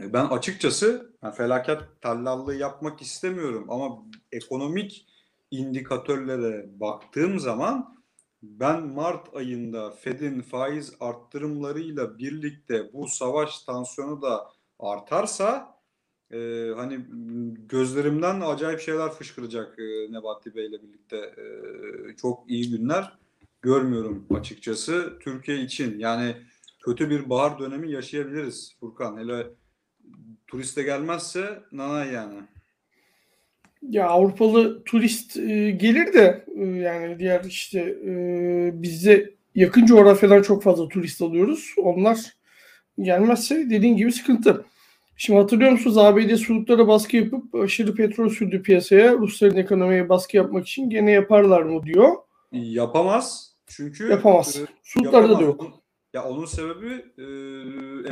Ee, 0.00 0.12
Ben 0.12 0.24
açıkçası 0.24 1.12
yani 1.22 1.34
felaket 1.34 1.80
tallallığı 2.00 2.54
yapmak 2.54 3.02
istemiyorum 3.02 3.66
ama 3.68 4.02
ekonomik 4.32 5.06
indikatörlere 5.50 6.66
baktığım 6.80 7.38
zaman 7.38 7.96
ben 8.42 8.86
Mart 8.86 9.36
ayında 9.36 9.90
Fed'in 9.90 10.40
faiz 10.40 10.94
arttırımlarıyla 11.00 12.18
birlikte 12.18 12.92
bu 12.92 13.08
savaş 13.08 13.62
tansiyonu 13.62 14.22
da 14.22 14.46
artarsa 14.78 15.76
e, 16.30 16.70
hani 16.76 17.00
gözlerimden 17.68 18.40
acayip 18.40 18.80
şeyler 18.80 19.10
fışkıracak 19.10 19.78
e, 19.78 20.12
Nebati 20.12 20.54
Bey 20.54 20.66
ile 20.66 20.82
birlikte 20.82 21.16
E, 21.16 22.16
çok 22.16 22.50
iyi 22.50 22.70
günler 22.70 23.12
görmüyorum 23.62 24.26
açıkçası 24.34 25.18
Türkiye 25.20 25.58
için 25.60 25.98
yani 25.98 26.36
kötü 26.84 27.10
bir 27.10 27.30
bahar 27.30 27.58
dönemi 27.58 27.92
yaşayabiliriz 27.92 28.76
Furkan 28.80 29.16
hele 29.16 29.50
turiste 30.46 30.82
gelmezse 30.82 31.62
nanay 31.72 32.12
yani. 32.12 32.42
Ya 33.90 34.08
Avrupalı 34.08 34.84
turist 34.84 35.36
e, 35.36 35.70
gelir 35.70 36.12
de 36.12 36.44
e, 36.56 36.64
yani 36.64 37.18
diğer 37.18 37.44
işte 37.44 37.80
e, 38.06 38.12
bizde 38.82 39.34
yakın 39.54 39.86
coğrafyadan 39.86 40.42
çok 40.42 40.62
fazla 40.62 40.88
turist 40.88 41.22
alıyoruz. 41.22 41.74
Onlar 41.78 42.36
gelmezse 42.98 43.70
dediğin 43.70 43.96
gibi 43.96 44.12
sıkıntı. 44.12 44.64
Şimdi 45.16 45.40
hatırlıyor 45.40 45.70
musunuz 45.70 45.98
ABD 45.98 46.34
suluklara 46.36 46.88
baskı 46.88 47.16
yapıp 47.16 47.54
aşırı 47.54 47.94
petrol 47.94 48.28
sürdü 48.28 48.62
piyasaya. 48.62 49.12
Rusların 49.12 49.56
ekonomiye 49.56 50.08
baskı 50.08 50.36
yapmak 50.36 50.68
için 50.68 50.90
gene 50.90 51.10
yaparlar 51.10 51.62
mı 51.62 51.82
diyor. 51.82 52.16
Yapamaz. 52.52 53.56
Çünkü 53.66 54.10
Yapamaz. 54.10 54.56
e, 54.56 54.66
Suluklarda 54.82 55.38
da 55.38 55.42
yok. 55.42 55.66
Ya 56.14 56.24
onun 56.24 56.44
sebebi 56.44 57.04
e, 57.18 57.24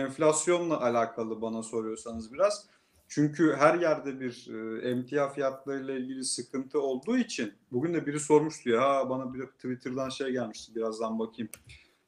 enflasyonla 0.00 0.80
alakalı 0.80 1.42
bana 1.42 1.62
soruyorsanız 1.62 2.32
biraz. 2.32 2.66
Çünkü 3.14 3.54
her 3.58 3.74
yerde 3.78 4.20
bir 4.20 4.48
e, 4.50 4.88
emtia 4.88 5.28
fiyatlarıyla 5.28 5.94
ilgili 5.94 6.24
sıkıntı 6.24 6.80
olduğu 6.80 7.16
için 7.16 7.52
bugün 7.72 7.94
de 7.94 8.06
biri 8.06 8.20
sormuştu 8.20 8.70
ya 8.70 9.10
bana 9.10 9.34
bir 9.34 9.46
Twitter'dan 9.46 10.08
şey 10.08 10.30
gelmişti 10.30 10.74
birazdan 10.74 11.18
bakayım. 11.18 11.50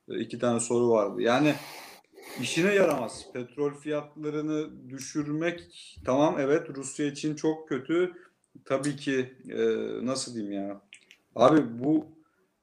E, 0.08 0.20
iki 0.20 0.38
tane 0.38 0.60
soru 0.60 0.88
vardı. 0.90 1.22
Yani 1.22 1.54
işine 2.40 2.74
yaramaz. 2.74 3.26
Petrol 3.32 3.74
fiyatlarını 3.74 4.88
düşürmek 4.90 5.94
tamam 6.04 6.36
evet 6.38 6.70
Rusya 6.76 7.06
için 7.06 7.34
çok 7.34 7.68
kötü. 7.68 8.12
Tabii 8.64 8.96
ki 8.96 9.34
e, 9.48 9.58
nasıl 10.06 10.34
diyeyim 10.34 10.52
ya. 10.52 10.80
Abi 11.34 11.84
bu 11.84 12.06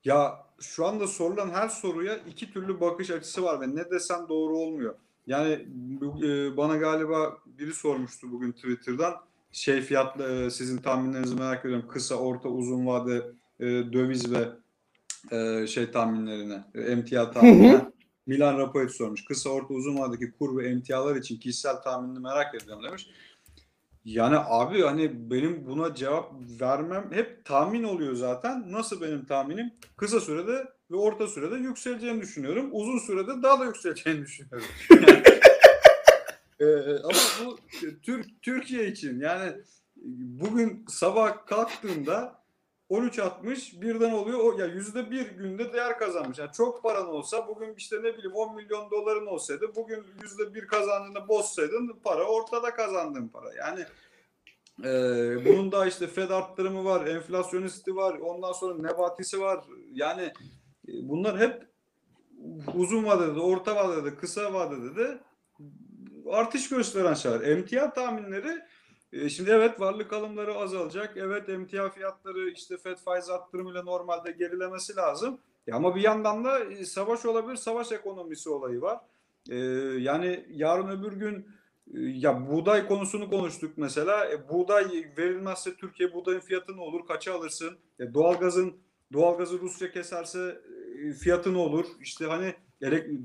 ya 0.04 0.46
şu 0.60 0.86
anda 0.86 1.08
sorulan 1.08 1.50
her 1.50 1.70
soruya 1.70 2.18
iki 2.18 2.54
türlü 2.54 2.82
bakış 2.82 3.12
açısı 3.12 3.44
var 3.44 3.62
ve 3.62 3.76
ne 3.76 3.92
desem 3.92 4.26
doğru 4.30 4.58
olmuyor. 4.58 4.96
Yani 5.28 5.68
e, 6.24 6.58
bana 6.58 6.78
galiba 6.78 7.38
biri 7.58 7.74
sormuştu 7.74 8.32
bugün 8.32 8.52
Twitter'dan 8.52 9.14
şey 9.52 9.82
fiyatlı 9.82 10.46
e, 10.46 10.50
sizin 10.50 10.78
tahminlerinizi 10.78 11.36
merak 11.36 11.66
ediyorum. 11.66 11.88
Kısa, 11.88 12.16
orta, 12.16 12.50
uzun 12.50 12.88
vade 12.88 13.32
e, 13.60 13.66
döviz 13.66 14.32
ve 14.32 14.50
e, 15.32 15.68
şey 15.68 15.92
tahminlerini, 15.92 16.62
e, 16.76 16.82
emtia 16.82 17.32
tahminini. 17.32 17.80
Milan 18.26 18.58
Rapoet 18.58 18.92
sormuş. 18.92 19.26
Kısa, 19.26 19.50
orta, 19.50 19.74
uzun 19.74 19.98
vadedeki 19.98 20.32
kur 20.32 20.58
ve 20.58 20.68
emtialar 20.68 21.16
için 21.16 21.40
kişisel 21.40 21.76
tahminini 21.76 22.20
merak 22.20 22.56
ediyorum 22.56 22.84
demiş. 22.84 23.10
Yani 24.06 24.36
abi 24.38 24.82
hani 24.82 25.32
benim 25.32 25.66
buna 25.66 25.96
cevap 25.96 26.34
vermem 26.62 27.10
hep 27.12 27.46
tahmin 27.46 27.84
oluyor 27.84 28.16
zaten. 28.16 28.72
Nasıl 28.72 29.02
benim 29.02 29.26
tahminim? 29.26 29.72
Kısa 29.98 30.20
sürede 30.20 30.68
ve 30.92 30.96
orta 30.96 31.28
sürede 31.28 31.56
yükseleceğini 31.56 32.22
düşünüyorum. 32.22 32.70
Uzun 32.72 32.98
sürede 32.98 33.44
daha 33.44 33.60
da 33.60 33.66
yükseleceğini 33.66 34.22
düşünüyorum. 34.22 34.68
ee, 36.64 37.00
ama 37.04 37.20
bu 37.46 37.58
Türk 38.02 38.42
Türkiye 38.42 38.88
için 38.88 39.20
yani 39.20 39.54
bugün 40.42 40.86
sabah 40.90 41.46
kalktığında 41.46 42.44
13.60 42.90 43.82
birden 43.82 44.12
oluyor. 44.12 44.40
O 44.40 44.60
ya 44.60 44.66
yüzde 44.66 45.12
bir 45.12 45.32
günde 45.32 45.74
değer 45.74 46.00
kazanmış. 46.00 46.40
Yani 46.40 46.52
çok 46.52 46.84
paran 46.84 47.08
olsa 47.08 47.48
bugün 47.48 47.76
işte 47.78 47.98
ne 47.98 48.14
bileyim 48.14 48.34
10 48.34 48.56
milyon 48.56 48.92
doların 48.92 49.26
olsaydı 49.26 49.76
bugün 49.76 50.06
yüzde 50.24 50.54
bir 50.54 50.68
kazancını 50.68 51.28
bozsaydın 51.28 52.00
para 52.04 52.24
ortada 52.24 52.76
kazandığın 52.76 53.28
para. 53.28 53.54
Yani 53.54 53.86
e, 54.84 55.46
bunun 55.46 55.72
da 55.72 55.86
işte 55.86 56.08
Fed 56.08 56.30
arttırımı 56.30 56.86
var, 56.86 57.08
enflasyonisti 57.08 57.96
var, 57.96 58.14
ondan 58.14 58.52
sonra 58.52 58.82
nebatisi 58.82 59.42
var. 59.42 59.66
Yani 59.94 60.34
e, 60.88 60.92
bunlar 61.10 61.40
hep 61.40 61.68
uzun 62.76 63.06
vadede, 63.06 63.40
orta 63.40 63.76
vadede, 63.76 64.16
kısa 64.16 64.54
vadede 64.54 64.96
de 64.96 65.20
artış 66.30 66.70
gösteren 66.70 67.14
şeyler. 67.14 67.42
Emtia 67.42 67.94
tahminleri 67.94 68.62
e, 69.14 69.30
şimdi 69.30 69.50
evet 69.50 69.80
varlık 69.80 70.14
alımları 70.14 70.56
azalacak. 70.56 71.18
Evet 71.18 71.50
emtia 71.50 71.90
fiyatları 71.90 72.50
işte 72.50 72.78
FED 72.78 72.98
faiz 72.98 73.30
arttırımıyla 73.30 73.84
normalde 73.84 74.32
gerilemesi 74.32 74.96
lazım. 74.96 75.40
Ya 75.68 75.76
ama 75.76 75.96
bir 75.96 76.02
yandan 76.02 76.46
da 76.46 76.60
e, 76.60 76.86
savaş 76.86 77.26
olabilir. 77.26 77.56
Savaş 77.56 77.92
ekonomisi 77.92 78.50
olayı 78.50 78.82
var. 78.82 79.00
Ee, 79.50 79.56
yani 80.00 80.46
yarın 80.50 80.88
öbür 80.88 81.14
gün 81.14 81.48
e, 81.94 82.00
ya 82.00 82.50
buğday 82.50 82.88
konusunu 82.88 83.30
konuştuk 83.30 83.74
mesela. 83.78 84.32
E, 84.32 84.50
buğday 84.50 84.86
verilmezse 85.18 85.76
Türkiye 85.76 86.14
buğdayın 86.14 86.40
fiyatı 86.40 86.78
ne 86.78 86.82
olur? 86.82 87.06
Kaça 87.08 87.36
alırsın? 87.36 87.78
E, 88.00 88.14
doğalgazın 88.14 88.74
doğalgazı 89.14 89.60
Rusya 89.60 89.92
keserse 89.92 90.62
e, 91.04 91.14
fiyatı 91.14 91.54
ne 91.54 91.58
olur? 91.58 91.86
İşte 92.02 92.26
hani 92.26 92.56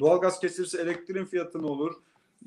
doğalgaz 0.00 0.40
kesilirse 0.40 0.82
elektriğin 0.82 1.24
fiyatı 1.24 1.62
ne 1.62 1.66
olur? 1.66 1.94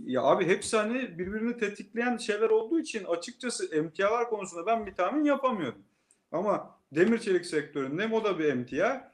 Ya 0.05 0.21
abi 0.21 0.45
hepsi 0.45 0.77
hani 0.77 1.19
birbirini 1.19 1.57
tetikleyen 1.57 2.17
şeyler 2.17 2.49
olduğu 2.49 2.79
için 2.79 3.03
açıkçası 3.03 3.75
emtialar 3.75 4.29
konusunda 4.29 4.65
ben 4.65 4.85
bir 4.85 4.95
tahmin 4.95 5.23
yapamıyorum. 5.23 5.83
Ama 6.31 6.79
demir 6.91 7.19
çelik 7.19 7.45
sektöründe 7.45 8.09
o 8.13 8.23
da 8.23 8.39
bir 8.39 8.45
emtia. 8.45 9.11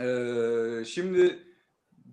Ee, 0.00 0.84
şimdi 0.84 1.38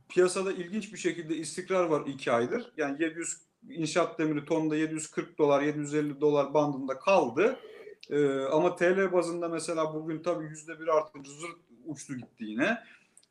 piyasada 0.09 0.51
ilginç 0.51 0.93
bir 0.93 0.97
şekilde 0.97 1.35
istikrar 1.35 1.83
var 1.83 2.03
iki 2.07 2.31
aydır. 2.31 2.73
Yani 2.77 3.03
700 3.03 3.37
inşaat 3.69 4.19
demiri 4.19 4.45
tonda 4.45 4.75
740 4.75 5.37
dolar 5.37 5.61
750 5.61 6.21
dolar 6.21 6.53
bandında 6.53 6.99
kaldı. 6.99 7.59
Ee, 8.09 8.39
ama 8.39 8.75
TL 8.75 9.11
bazında 9.11 9.49
mesela 9.49 9.93
bugün 9.93 10.23
tabii 10.23 10.45
yüzde 10.45 10.79
bir 10.79 10.87
artınca 10.87 11.31
zırt 11.31 11.57
uçtu 11.85 12.17
gitti 12.17 12.43
yine. 12.45 12.77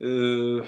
Ee, 0.01 0.67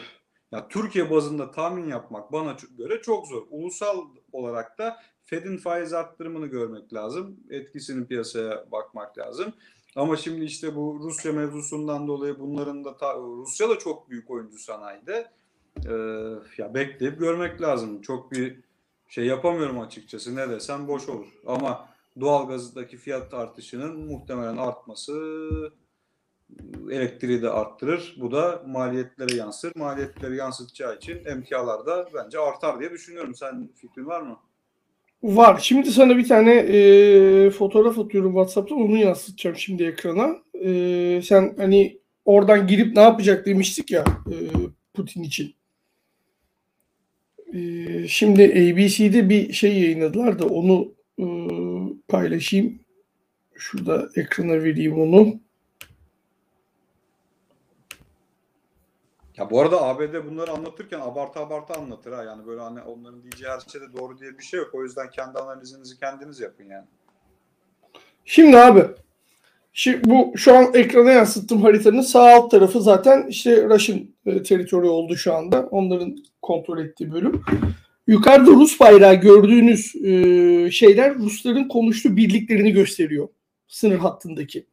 ya 0.55 0.69
Türkiye 0.69 1.11
bazında 1.11 1.51
tahmin 1.51 1.89
yapmak 1.89 2.33
bana 2.33 2.57
göre 2.79 3.03
çok 3.03 3.27
zor. 3.27 3.43
Ulusal 3.51 4.05
olarak 4.33 4.79
da 4.79 4.97
Fed'in 5.25 5.57
faiz 5.57 5.93
arttırımını 5.93 6.47
görmek 6.47 6.95
lazım. 6.95 7.37
Etkisini 7.51 8.07
piyasaya 8.07 8.65
bakmak 8.73 9.19
lazım. 9.19 9.53
Ama 9.97 10.17
şimdi 10.17 10.45
işte 10.45 10.77
bu 10.77 11.01
Rusya 11.03 11.33
mevzusundan 11.33 12.09
dolayı 12.09 12.39
bunların 12.39 12.85
da 12.85 12.97
ta, 12.97 13.15
Rusya 13.17 13.69
da 13.69 13.79
çok 13.79 14.11
büyük 14.11 14.31
oyuncu 14.31 14.59
sanayide. 14.59 15.31
Ee, 15.89 15.93
ya 16.59 16.75
bekleyip 16.75 17.19
görmek 17.19 17.63
lazım. 17.63 18.03
Çok 18.03 18.33
bir 18.33 18.61
şey 19.09 19.27
yapamıyorum 19.27 19.81
açıkçası. 19.81 20.37
Ne 20.37 20.49
desem 20.51 20.89
boş 20.89 21.09
olur. 21.09 21.27
Ama 21.47 21.89
doğalgazdaki 22.21 22.97
fiyat 22.97 23.35
artışının 23.35 23.97
muhtemelen 23.97 24.57
artması 24.57 25.13
elektriği 26.91 27.43
de 27.43 27.51
arttırır. 27.51 28.17
Bu 28.21 28.33
da 28.33 28.63
maliyetlere 28.67 29.37
yansır. 29.37 29.73
Maliyetleri 29.77 30.37
yansıtacağı 30.37 30.97
için 30.97 31.25
emtialar 31.25 31.87
da 31.87 32.09
bence 32.15 32.39
artar 32.39 32.81
diye 32.81 32.91
düşünüyorum. 32.91 33.35
Sen 33.35 33.69
fikrin 33.75 34.07
var 34.07 34.21
mı? 34.21 34.37
Var. 35.23 35.61
Şimdi 35.63 35.91
sana 35.91 36.17
bir 36.17 36.29
tane 36.29 36.55
e, 36.55 37.51
fotoğraf 37.51 37.99
atıyorum 37.99 38.31
WhatsApp'tan. 38.31 38.79
Onu 38.79 38.97
yansıtacağım 38.97 39.57
şimdi 39.57 39.85
ekrana. 39.85 40.37
E, 40.55 41.21
sen 41.25 41.55
hani 41.57 41.99
oradan 42.25 42.67
girip 42.67 42.97
ne 42.97 43.03
yapacak 43.03 43.47
demiştik 43.47 43.91
ya 43.91 44.05
e, 44.27 44.37
Putin 44.95 45.23
için. 45.23 45.55
E, 47.55 47.59
şimdi 48.09 48.43
ABC'de 48.43 49.29
bir 49.29 49.53
şey 49.53 49.81
yayınladılar 49.81 50.39
da 50.39 50.47
onu 50.47 50.95
e, 51.19 51.27
paylaşayım. 52.09 52.79
Şurada 53.55 54.09
ekrana 54.17 54.63
vereyim 54.65 55.01
onu. 55.01 55.44
Ya 59.37 59.51
bu 59.51 59.61
arada 59.61 59.83
ABD 59.83 60.31
bunları 60.31 60.51
anlatırken 60.51 61.01
abartı 61.01 61.41
abartı 61.41 61.75
anlatır 61.75 62.13
ha. 62.13 62.25
Yani 62.25 62.47
böyle 62.47 62.61
hani 62.61 62.83
onların 62.83 63.23
diyeceği 63.23 63.51
her 63.51 63.61
şeyde 63.61 63.85
doğru 63.99 64.19
diye 64.19 64.39
bir 64.39 64.43
şey 64.43 64.61
yok. 64.61 64.71
O 64.73 64.83
yüzden 64.83 65.11
kendi 65.11 65.39
analizinizi 65.39 65.99
kendiniz 65.99 66.41
yapın 66.41 66.65
yani. 66.65 66.87
Şimdi 68.25 68.59
abi 68.59 68.85
Şimdi 69.77 70.11
bu 70.11 70.33
şu 70.37 70.57
an 70.57 70.75
ekrana 70.75 71.13
yansıttığım 71.13 71.63
haritanın 71.63 72.01
sağ 72.01 72.35
alt 72.35 72.51
tarafı 72.51 72.81
zaten 72.81 73.27
işte 73.29 73.69
Russian 73.69 74.01
e, 74.27 74.43
teritori 74.43 74.87
oldu 74.87 75.17
şu 75.17 75.35
anda. 75.35 75.69
Onların 75.71 76.17
kontrol 76.43 76.79
ettiği 76.79 77.13
bölüm. 77.13 77.43
Yukarıda 78.07 78.51
Rus 78.51 78.81
bayrağı 78.81 79.15
gördüğünüz 79.15 79.95
e, 80.05 80.71
şeyler 80.71 81.15
Rusların 81.15 81.69
konuştuğu 81.69 82.17
birliklerini 82.17 82.73
gösteriyor. 82.73 83.29
Sınır 83.69 83.99
hattındaki. 83.99 84.67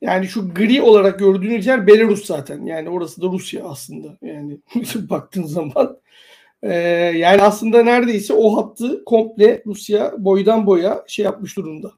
Yani 0.00 0.28
şu 0.28 0.54
gri 0.54 0.82
olarak 0.82 1.18
gördüğünüz 1.18 1.66
yer 1.66 1.86
Belarus 1.86 2.24
zaten. 2.26 2.64
Yani 2.64 2.88
orası 2.88 3.22
da 3.22 3.26
Rusya 3.26 3.64
aslında. 3.64 4.16
Yani 4.22 4.58
baktığın 4.94 5.44
zaman. 5.44 5.98
Ee, 6.62 6.74
yani 7.16 7.42
aslında 7.42 7.82
neredeyse 7.82 8.32
o 8.34 8.56
hattı 8.56 9.04
komple 9.04 9.62
Rusya 9.66 10.12
boydan 10.18 10.66
boya 10.66 11.04
şey 11.06 11.24
yapmış 11.24 11.56
durumda. 11.56 11.92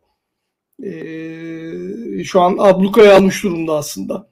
Ee, 0.85 2.25
şu 2.25 2.41
an 2.41 2.57
ablukaya 2.59 3.17
almış 3.17 3.45
durumda 3.45 3.77
aslında. 3.77 4.29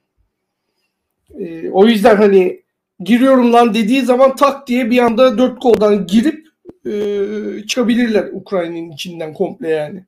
Ee, 1.38 1.70
o 1.70 1.86
yüzden 1.86 2.16
hani 2.16 2.62
giriyorum 3.00 3.52
lan 3.52 3.74
dediği 3.74 4.02
zaman 4.02 4.36
tak 4.36 4.66
diye 4.68 4.90
bir 4.90 4.98
anda 4.98 5.38
dört 5.38 5.60
koldan 5.60 6.06
girip 6.06 6.48
e, 6.86 7.66
çıkabilirler 7.66 8.28
Ukrayna'nın 8.32 8.90
içinden 8.90 9.34
komple 9.34 9.68
yani. 9.68 10.04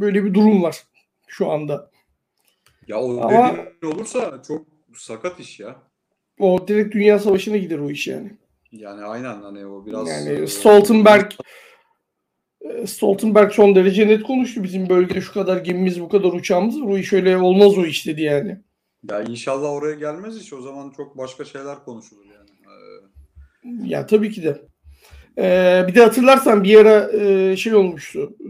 Böyle 0.00 0.24
bir 0.24 0.34
durum 0.34 0.62
var 0.62 0.82
şu 1.26 1.50
anda. 1.50 1.90
Ya 2.88 3.00
o 3.00 3.20
Ama, 3.22 3.56
dediğin 3.56 3.94
olursa 3.94 4.42
çok 4.46 4.66
sakat 4.94 5.40
iş 5.40 5.60
ya. 5.60 5.76
O 6.38 6.68
direkt 6.68 6.94
Dünya 6.94 7.18
Savaşı'na 7.18 7.56
gider 7.56 7.78
o 7.78 7.90
iş 7.90 8.06
yani. 8.06 8.32
Yani 8.72 9.04
aynen 9.04 9.42
hani 9.42 9.66
o 9.66 9.86
biraz... 9.86 10.08
Yani 10.08 10.28
e, 10.28 10.46
Stoltenberg 10.46 11.32
e, 12.60 12.86
Stoltenberg 12.86 13.52
son 13.52 13.74
derece 13.74 14.08
net 14.08 14.22
konuştu. 14.22 14.62
Bizim 14.62 14.88
bölgede 14.88 15.20
şu 15.20 15.32
kadar 15.32 15.56
gemimiz, 15.56 16.00
bu 16.00 16.08
kadar 16.08 16.32
uçağımız 16.32 16.82
var. 16.82 16.86
O 16.86 16.98
iş 16.98 17.12
öyle 17.12 17.36
olmaz 17.36 17.78
o 17.78 17.84
iş 17.84 18.06
dedi 18.06 18.22
yani. 18.22 18.58
Ya 19.10 19.22
inşallah 19.22 19.72
oraya 19.72 19.94
gelmez 19.94 20.36
iş. 20.36 20.52
O 20.52 20.62
zaman 20.62 20.90
çok 20.90 21.18
başka 21.18 21.44
şeyler 21.44 21.84
konuşulur 21.84 22.24
yani. 22.24 22.50
Ee... 23.84 23.88
Ya 23.88 24.06
tabii 24.06 24.30
ki 24.30 24.42
de. 24.42 24.62
Ee, 25.38 25.84
bir 25.88 25.94
de 25.94 26.02
hatırlarsan 26.02 26.64
bir 26.64 26.76
ara 26.76 27.12
e, 27.12 27.56
şey 27.56 27.74
olmuştu. 27.74 28.36
E, 28.40 28.48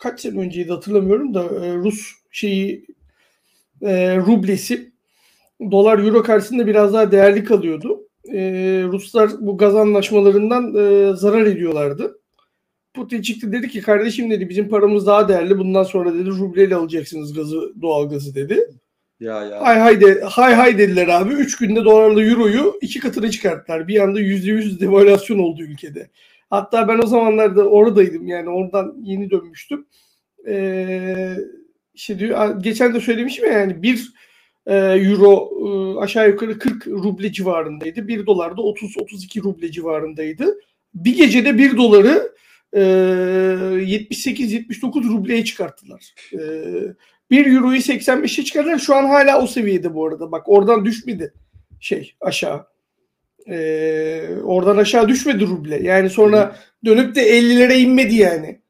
kaç 0.00 0.20
sene 0.20 0.40
önceydi 0.40 0.72
hatırlamıyorum 0.72 1.34
da 1.34 1.42
e, 1.42 1.74
Rus 1.74 2.12
şeyi 2.30 2.86
e, 3.82 4.16
rublesi 4.16 4.92
dolar 5.70 5.98
euro 5.98 6.22
karşısında 6.22 6.66
biraz 6.66 6.92
daha 6.94 7.12
değerli 7.12 7.44
kalıyordu. 7.44 8.00
E, 8.32 8.40
Ruslar 8.84 9.30
bu 9.40 9.56
gaz 9.56 9.76
anlaşmalarından 9.76 10.74
e, 10.74 11.16
zarar 11.16 11.46
ediyorlardı. 11.46 12.20
Putin 12.94 13.22
çıktı 13.22 13.52
dedi 13.52 13.68
ki 13.68 13.80
kardeşim 13.80 14.30
dedi 14.30 14.48
bizim 14.48 14.68
paramız 14.68 15.06
daha 15.06 15.28
değerli 15.28 15.58
bundan 15.58 15.82
sonra 15.82 16.14
dedi 16.14 16.30
rubleyle 16.30 16.74
alacaksınız 16.74 17.34
gazı 17.34 17.82
doğal 17.82 18.10
gazı 18.10 18.34
dedi. 18.34 18.66
Ya 19.20 19.44
ya. 19.44 19.62
Hay 19.62 19.78
hay 19.78 20.00
de, 20.00 20.20
hay 20.24 20.54
hay 20.54 20.78
dediler 20.78 21.08
abi. 21.08 21.34
Üç 21.34 21.56
günde 21.56 21.84
dolarla 21.84 22.22
euroyu 22.22 22.78
iki 22.80 23.00
katına 23.00 23.30
çıkarttılar. 23.30 23.88
Bir 23.88 24.00
anda 24.00 24.20
yüzde 24.20 24.50
yüz 24.50 24.80
devalüasyon 24.80 25.38
oldu 25.38 25.62
ülkede. 25.62 26.10
Hatta 26.50 26.88
ben 26.88 26.98
o 26.98 27.06
zamanlarda 27.06 27.68
oradaydım 27.68 28.26
yani 28.26 28.48
oradan 28.48 28.96
yeni 29.02 29.30
dönmüştüm. 29.30 29.86
Ee, 30.48 31.36
işte 31.94 32.18
diyor, 32.18 32.60
geçen 32.60 32.94
de 32.94 33.00
söylemişim 33.00 33.44
ya 33.44 33.52
yani 33.52 33.82
bir 33.82 34.12
e, 34.66 34.76
euro 34.76 35.50
e, 35.60 35.98
aşağı 36.00 36.28
yukarı 36.28 36.58
40 36.58 36.86
ruble 36.86 37.32
civarındaydı. 37.32 38.08
1 38.08 38.26
dolar 38.26 38.56
da 38.56 38.60
30-32 38.60 39.42
ruble 39.42 39.70
civarındaydı. 39.70 40.60
Bir 40.94 41.16
gecede 41.16 41.58
1 41.58 41.76
doları 41.76 42.32
e, 42.72 42.80
78-79 42.80 45.08
rubleye 45.08 45.44
çıkarttılar. 45.44 46.14
E, 46.32 46.38
1 47.30 47.46
euroyu 47.46 47.78
85'e 47.78 48.44
çıkardılar. 48.44 48.78
Şu 48.78 48.96
an 48.96 49.04
hala 49.04 49.42
o 49.42 49.46
seviyede 49.46 49.94
bu 49.94 50.06
arada. 50.06 50.32
Bak 50.32 50.48
oradan 50.48 50.84
düşmedi 50.84 51.34
şey 51.80 52.14
aşağı. 52.20 52.69
E, 53.48 54.28
oradan 54.44 54.76
aşağı 54.76 55.08
düşmedi 55.08 55.46
ruble. 55.46 55.82
Yani 55.82 56.10
sonra 56.10 56.56
dönüp 56.84 57.14
de 57.14 57.40
50'lere 57.40 57.74
inmedi 57.74 58.14
yani. 58.14 58.60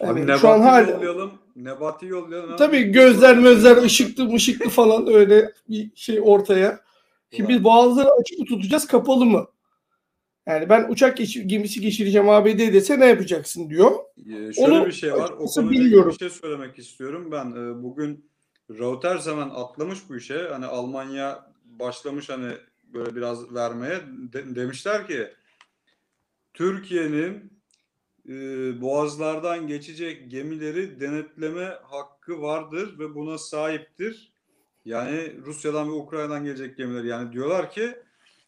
Yani 0.00 0.32
Abi 0.32 0.38
şu 0.38 0.48
an 0.48 0.60
hala 0.60 0.90
yollayalım, 0.90 1.32
Nebati 1.56 2.06
yollayalım. 2.06 2.56
Tabii 2.56 2.82
gözler 2.82 3.38
mözler 3.38 3.76
ışıklı 3.76 4.24
mışıklı 4.24 4.70
falan 4.70 5.06
öyle 5.12 5.52
bir 5.68 5.90
şey 5.94 6.20
ortaya. 6.22 6.80
Şimdi 7.36 7.48
biz 7.48 7.64
boğazları 7.64 8.08
açık 8.20 8.38
mı 8.38 8.44
tutacağız 8.44 8.86
kapalı 8.86 9.26
mı? 9.26 9.46
Yani 10.46 10.68
ben 10.68 10.86
uçak 10.88 11.16
geçir, 11.16 11.42
gemisi 11.42 11.80
geçireceğim 11.80 12.28
ABD 12.28 12.58
dese 12.58 13.00
ne 13.00 13.06
yapacaksın 13.06 13.70
diyor. 13.70 13.90
Ee, 14.18 14.52
şöyle 14.52 14.72
Onu, 14.72 14.86
bir 14.86 14.92
şey 14.92 15.12
var. 15.12 15.30
O 15.38 15.70
bilmiyorum. 15.70 16.12
bir 16.12 16.18
şey 16.18 16.30
söylemek 16.30 16.78
istiyorum. 16.78 17.28
Ben 17.32 17.50
e, 17.50 17.82
bugün 17.82 18.30
Reuters 18.70 19.26
hemen 19.26 19.48
atlamış 19.48 19.98
bu 20.08 20.16
işe. 20.16 20.48
Hani 20.50 20.66
Almanya 20.66 21.52
başlamış 21.64 22.28
hani 22.28 22.52
böyle 22.94 23.16
biraz 23.16 23.54
vermeye 23.54 24.00
de, 24.32 24.54
demişler 24.54 25.06
ki 25.06 25.28
Türkiye'nin 26.54 27.60
e, 28.28 28.34
boğazlardan 28.80 29.66
geçecek 29.66 30.30
gemileri 30.30 31.00
denetleme 31.00 31.74
hakkı 31.82 32.42
vardır 32.42 32.98
ve 32.98 33.14
buna 33.14 33.38
sahiptir. 33.38 34.32
Yani 34.84 35.36
Rusya'dan 35.46 35.88
ve 35.88 35.92
Ukrayna'dan 35.92 36.44
gelecek 36.44 36.76
gemiler 36.76 37.04
yani 37.04 37.32
diyorlar 37.32 37.70
ki 37.70 37.96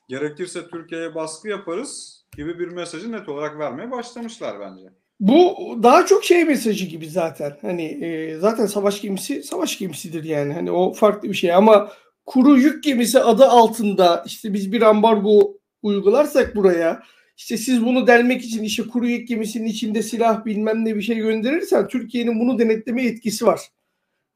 gerekirse 0.09 0.67
Türkiye'ye 0.67 1.15
baskı 1.15 1.49
yaparız 1.49 2.23
gibi 2.37 2.59
bir 2.59 2.69
mesajı 2.69 3.13
net 3.13 3.29
olarak 3.29 3.59
vermeye 3.59 3.91
başlamışlar 3.91 4.61
bence. 4.61 4.89
Bu 5.21 5.57
daha 5.83 6.07
çok 6.07 6.25
şey 6.25 6.45
mesajı 6.45 6.87
gibi 6.87 7.11
zaten. 7.11 7.59
Hani 7.61 7.85
e, 7.85 8.39
zaten 8.39 8.67
savaş 8.67 9.01
gemisi 9.01 9.43
savaş 9.43 9.79
gemisidir 9.79 10.25
yani. 10.25 10.53
Hani 10.53 10.71
o 10.71 10.93
farklı 10.93 11.29
bir 11.29 11.35
şey 11.35 11.55
ama 11.55 11.93
kuru 12.27 12.59
yük 12.59 12.85
gemisi 12.85 13.21
adı 13.21 13.45
altında 13.47 14.25
işte 14.27 14.53
biz 14.53 14.73
bir 14.73 14.83
ambargo 14.83 15.55
uygularsak 15.83 16.57
buraya 16.57 17.03
işte 17.37 17.57
siz 17.57 17.85
bunu 17.85 18.07
delmek 18.07 18.45
için 18.45 18.63
işte 18.63 18.83
kuru 18.83 19.07
yük 19.07 19.29
gemisinin 19.29 19.67
içinde 19.67 20.03
silah 20.03 20.45
bilmem 20.45 20.85
ne 20.85 20.97
bir 20.97 21.03
şey 21.03 21.17
gönderirsen 21.17 21.89
Türkiye'nin 21.89 22.41
bunu 22.41 22.59
denetleme 22.59 23.05
etkisi 23.07 23.47
var. 23.47 23.61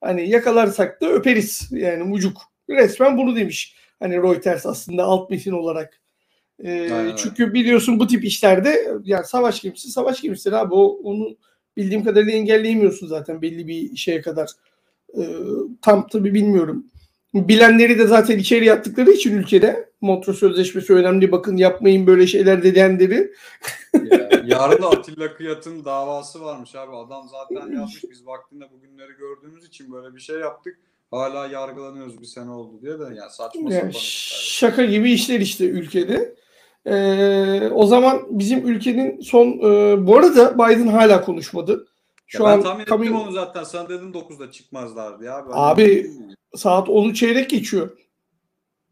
Hani 0.00 0.30
yakalarsak 0.30 1.00
da 1.00 1.12
öperiz 1.12 1.68
yani 1.70 2.02
mucuk. 2.02 2.38
Resmen 2.70 3.18
bunu 3.18 3.36
demiş. 3.36 3.76
Hani 4.00 4.16
Reuters 4.16 4.66
aslında 4.66 5.04
alt 5.04 5.30
metin 5.30 5.52
olarak. 5.52 6.00
E, 6.64 6.90
çünkü 7.16 7.54
biliyorsun 7.54 7.98
bu 7.98 8.06
tip 8.06 8.24
işlerde 8.24 8.92
yani 9.04 9.26
savaş 9.26 9.62
gemisi 9.62 9.90
savaş 9.90 10.20
gemisidir 10.20 10.52
abi. 10.52 10.74
O, 10.74 10.84
onu 10.84 11.36
bildiğim 11.76 12.04
kadarıyla 12.04 12.32
engelleyemiyorsun 12.32 13.06
zaten 13.06 13.42
belli 13.42 13.66
bir 13.68 13.96
şeye 13.96 14.20
kadar. 14.20 14.50
E, 15.18 15.22
tam 15.82 16.06
tabii 16.06 16.34
bilmiyorum. 16.34 16.86
Bilenleri 17.48 17.98
de 17.98 18.06
zaten 18.06 18.38
içeri 18.38 18.64
yattıkları 18.64 19.10
için 19.10 19.38
ülkede 19.38 19.90
Montreux 20.00 20.38
Sözleşmesi 20.38 20.92
önemli 20.92 21.32
bakın 21.32 21.56
yapmayın 21.56 22.06
böyle 22.06 22.26
şeyler 22.26 22.62
dedenleri. 22.62 23.32
ya, 24.10 24.30
yarın 24.44 24.82
da 24.82 24.88
Atilla 24.88 25.34
Kıyat'ın 25.34 25.84
davası 25.84 26.40
varmış 26.40 26.74
abi. 26.74 26.96
Adam 26.96 27.28
zaten 27.28 27.72
yapmış. 27.72 28.04
Biz 28.10 28.26
vaktinde 28.26 28.64
bugünleri 28.70 29.12
gördüğümüz 29.18 29.64
için 29.64 29.92
böyle 29.92 30.14
bir 30.14 30.20
şey 30.20 30.36
yaptık. 30.36 30.78
Hala 31.10 31.46
yargılanıyoruz 31.46 32.20
bir 32.20 32.26
sene 32.26 32.50
oldu 32.50 32.82
diye 32.82 32.98
de 32.98 33.04
yani 33.04 33.30
saçma 33.30 33.74
yani 33.74 33.92
Şaka 33.94 34.84
gibi 34.84 35.12
işler 35.12 35.40
işte 35.40 35.64
ülkede. 35.64 36.34
Ee, 36.86 37.68
o 37.74 37.86
zaman 37.86 38.26
bizim 38.30 38.68
ülkenin 38.68 39.20
son 39.20 39.46
e, 39.48 40.06
bu 40.06 40.16
arada 40.16 40.54
Biden 40.54 40.86
hala 40.86 41.24
konuşmadı. 41.24 41.86
Şu 42.26 42.42
ya 42.42 42.48
an 42.48 42.58
ben 42.58 42.64
tahmin 42.64 42.84
kamu... 42.84 43.04
ettim 43.04 43.16
onu 43.16 43.32
zaten. 43.32 43.64
Sana 43.64 43.88
dedim 43.88 44.12
9'da 44.12 44.50
çıkmazlardı 44.50 45.24
ya. 45.24 45.46
Ben 45.46 45.52
abi 45.54 46.10
saat 46.56 46.88
10'u 46.88 47.14
çeyrek 47.14 47.50
geçiyor. 47.50 47.90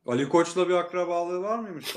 Ali 0.06 0.28
Koç'la 0.28 0.68
bir 0.68 0.74
akrabalığı 0.74 1.42
var 1.42 1.58
mıymış 1.58 1.96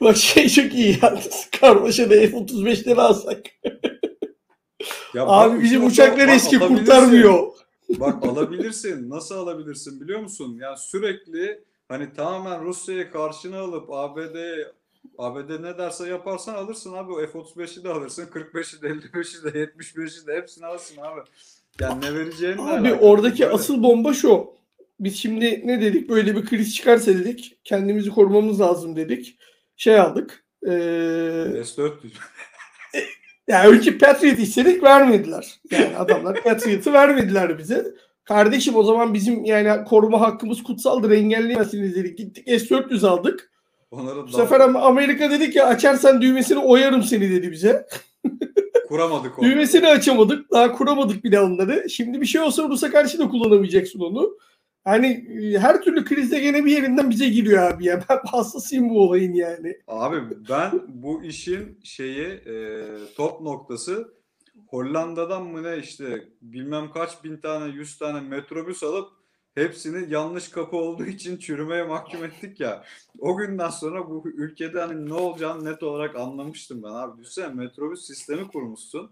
Bak 0.00 0.16
şey 0.16 0.48
çok 0.48 0.74
iyi 0.74 0.98
yalnız. 1.02 1.48
Karmaşa'da 1.60 2.14
F-35'leri 2.14 3.00
alsak. 3.00 3.46
ya 5.14 5.26
Abi 5.26 5.62
bizim 5.62 5.86
uçaklar 5.86 6.28
eski 6.28 6.58
kurtarmıyor. 6.58 7.52
Bak 7.88 8.24
alabilirsin. 8.26 9.10
Nasıl 9.10 9.34
alabilirsin 9.34 10.00
biliyor 10.00 10.20
musun? 10.20 10.58
Yani 10.60 10.78
sürekli 10.78 11.64
hani 11.88 12.12
tamamen 12.12 12.64
Rusya'yı 12.64 13.10
karşına 13.10 13.60
alıp 13.60 13.90
ABD 13.90 14.36
ABD 15.18 15.62
ne 15.62 15.78
derse 15.78 16.08
yaparsan 16.08 16.54
alırsın 16.54 16.92
abi. 16.92 17.12
O 17.12 17.26
F-35'i 17.26 17.84
de 17.84 17.88
alırsın. 17.88 18.26
45'i 18.26 18.82
de 18.82 18.88
55'i 18.88 19.44
de 19.44 19.64
75'i 19.64 20.26
de 20.26 20.34
hepsini 20.34 20.66
alırsın 20.66 20.96
abi. 21.00 21.20
Yani 21.80 22.04
ne 22.04 22.14
vereceğini 22.14 22.60
Abi 22.62 22.94
oradaki 22.94 23.42
böyle. 23.42 23.54
asıl 23.54 23.82
bomba 23.82 24.12
şu. 24.14 24.46
Biz 25.00 25.16
şimdi 25.16 25.62
ne 25.64 25.80
dedik? 25.80 26.08
Böyle 26.08 26.36
bir 26.36 26.46
kriz 26.46 26.74
çıkarsa 26.74 27.14
dedik. 27.14 27.58
Kendimizi 27.64 28.10
korumamız 28.10 28.60
lazım 28.60 28.96
dedik. 28.96 29.38
Şey 29.76 30.00
aldık. 30.00 30.44
Ee, 30.66 30.68
S-400. 31.64 31.92
yani 33.48 33.68
önce 33.68 33.98
Patriot 33.98 34.38
istedik 34.38 34.82
vermediler. 34.82 35.60
Yani 35.70 35.96
adamlar 35.96 36.42
Patriot'ı 36.42 36.92
vermediler 36.92 37.58
bize. 37.58 37.94
Kardeşim 38.24 38.76
o 38.76 38.82
zaman 38.82 39.14
bizim 39.14 39.44
yani 39.44 39.84
koruma 39.84 40.20
hakkımız 40.20 40.62
kutsaldır 40.62 41.10
engelleyemezsiniz 41.10 41.96
dedik. 41.96 42.18
Gittik 42.18 42.46
S-400 42.46 43.06
aldık. 43.06 43.50
Onları 43.90 44.22
Bu 44.26 44.28
sefer 44.28 44.60
ama 44.60 44.80
Amerika 44.80 45.30
dedi 45.30 45.50
ki 45.50 45.62
açarsan 45.62 46.22
düğmesini 46.22 46.58
oyarım 46.58 47.02
seni 47.02 47.30
dedi 47.30 47.52
bize. 47.52 47.86
Kuramadık 48.88 49.38
onu. 49.38 49.46
Düğmesini 49.46 49.88
açamadık. 49.88 50.50
Daha 50.50 50.72
kuramadık 50.72 51.24
bile 51.24 51.40
onları. 51.40 51.90
Şimdi 51.90 52.20
bir 52.20 52.26
şey 52.26 52.40
olsa 52.40 52.68
Rus'a 52.68 52.90
karşı 52.90 53.18
da 53.18 53.28
kullanamayacaksın 53.28 54.00
onu. 54.00 54.38
Hani 54.84 55.06
e, 55.06 55.58
her 55.58 55.82
türlü 55.82 56.04
krizde 56.04 56.40
gene 56.40 56.64
bir 56.64 56.72
yerinden 56.72 57.10
bize 57.10 57.28
giriyor 57.28 57.62
abi 57.62 57.84
ya. 57.84 58.04
Ben 58.08 58.18
hastasıyım 58.30 58.90
bu 58.90 59.02
olayın 59.02 59.34
yani. 59.34 59.76
Abi 59.88 60.16
ben 60.48 60.70
bu 60.88 61.24
işin 61.24 61.78
şeyi 61.82 62.26
e, 62.26 62.84
top 63.16 63.40
noktası 63.40 64.14
Hollanda'dan 64.68 65.42
mı 65.42 65.62
ne 65.62 65.78
işte 65.78 66.28
bilmem 66.42 66.90
kaç 66.90 67.24
bin 67.24 67.36
tane 67.36 67.72
yüz 67.72 67.98
tane 67.98 68.20
metrobüs 68.20 68.82
alıp 68.82 69.08
hepsini 69.54 70.12
yanlış 70.12 70.48
kapı 70.48 70.76
olduğu 70.76 71.06
için 71.06 71.36
çürümeye 71.36 71.82
mahkum 71.82 72.24
ettik 72.24 72.60
ya. 72.60 72.84
O 73.18 73.36
günden 73.36 73.70
sonra 73.70 74.10
bu 74.10 74.22
ülkede 74.26 74.80
hani 74.80 75.08
ne 75.08 75.14
olacağını 75.14 75.64
net 75.64 75.82
olarak 75.82 76.16
anlamıştım 76.16 76.82
ben 76.82 76.88
abi. 76.88 77.20
Düşünsene 77.20 77.54
metrobüs 77.54 78.06
sistemi 78.06 78.48
kurmuşsun 78.48 79.10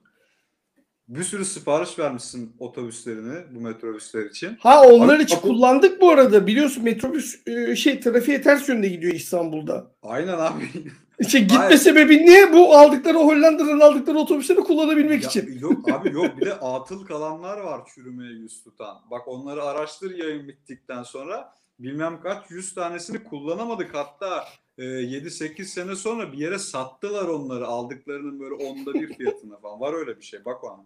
bir 1.09 1.25
sürü 1.25 1.45
sipariş 1.45 1.99
vermişsin 1.99 2.57
otobüslerini 2.59 3.55
bu 3.55 3.61
metrobüsler 3.61 4.25
için. 4.25 4.57
Ha 4.61 4.83
onlar 4.83 5.17
Abi, 5.17 5.23
için 5.23 5.35
kapı... 5.35 5.49
kullandık 5.49 6.01
bu 6.01 6.11
arada. 6.11 6.47
Biliyorsun 6.47 6.85
metrobüs 6.85 7.47
e, 7.47 7.77
şey 7.77 8.01
trafiğe 8.01 8.43
ters 8.43 8.69
yönde 8.69 8.89
gidiyor 8.89 9.15
İstanbul'da. 9.15 9.91
Aynen 10.03 10.39
abi. 10.39 10.71
İşte 11.19 11.39
gitme 11.39 11.57
Hayır. 11.57 11.79
sebebi 11.79 12.27
niye? 12.27 12.53
Bu 12.53 12.77
aldıkları 12.77 13.19
Hollanda'dan 13.19 13.81
aldıkları 13.81 14.19
otobüsleri 14.19 14.61
kullanabilmek 14.61 15.23
ya, 15.23 15.29
için. 15.29 15.59
Yok 15.59 15.93
abi 15.93 16.11
yok 16.13 16.37
bir 16.41 16.47
de 16.47 16.55
atıl 16.55 17.07
kalanlar 17.07 17.59
var 17.59 17.81
çürümeye 17.95 18.33
yüz 18.33 18.63
tutan. 18.65 18.97
Bak 19.11 19.29
onları 19.29 19.65
araştır 19.65 20.19
yayın 20.19 20.49
bittikten 20.49 21.03
sonra 21.03 21.53
bilmem 21.79 22.21
kaç 22.21 22.51
yüz 22.51 22.75
tanesini 22.75 23.25
kullanamadık. 23.25 23.95
Hatta 23.95 24.45
7-8 24.79 25.65
sene 25.65 25.97
sonra 25.97 26.33
bir 26.33 26.39
yere 26.39 26.59
sattılar 26.59 27.25
onları 27.25 27.67
aldıklarının 27.67 28.41
böyle 28.41 28.55
onda 28.55 28.95
bir 28.95 29.15
fiyatına 29.15 29.57
falan. 29.57 29.81
Var 29.81 29.95
öyle 29.95 30.17
bir 30.17 30.25
şey 30.25 30.45
bak 30.45 30.65
ona. 30.65 30.85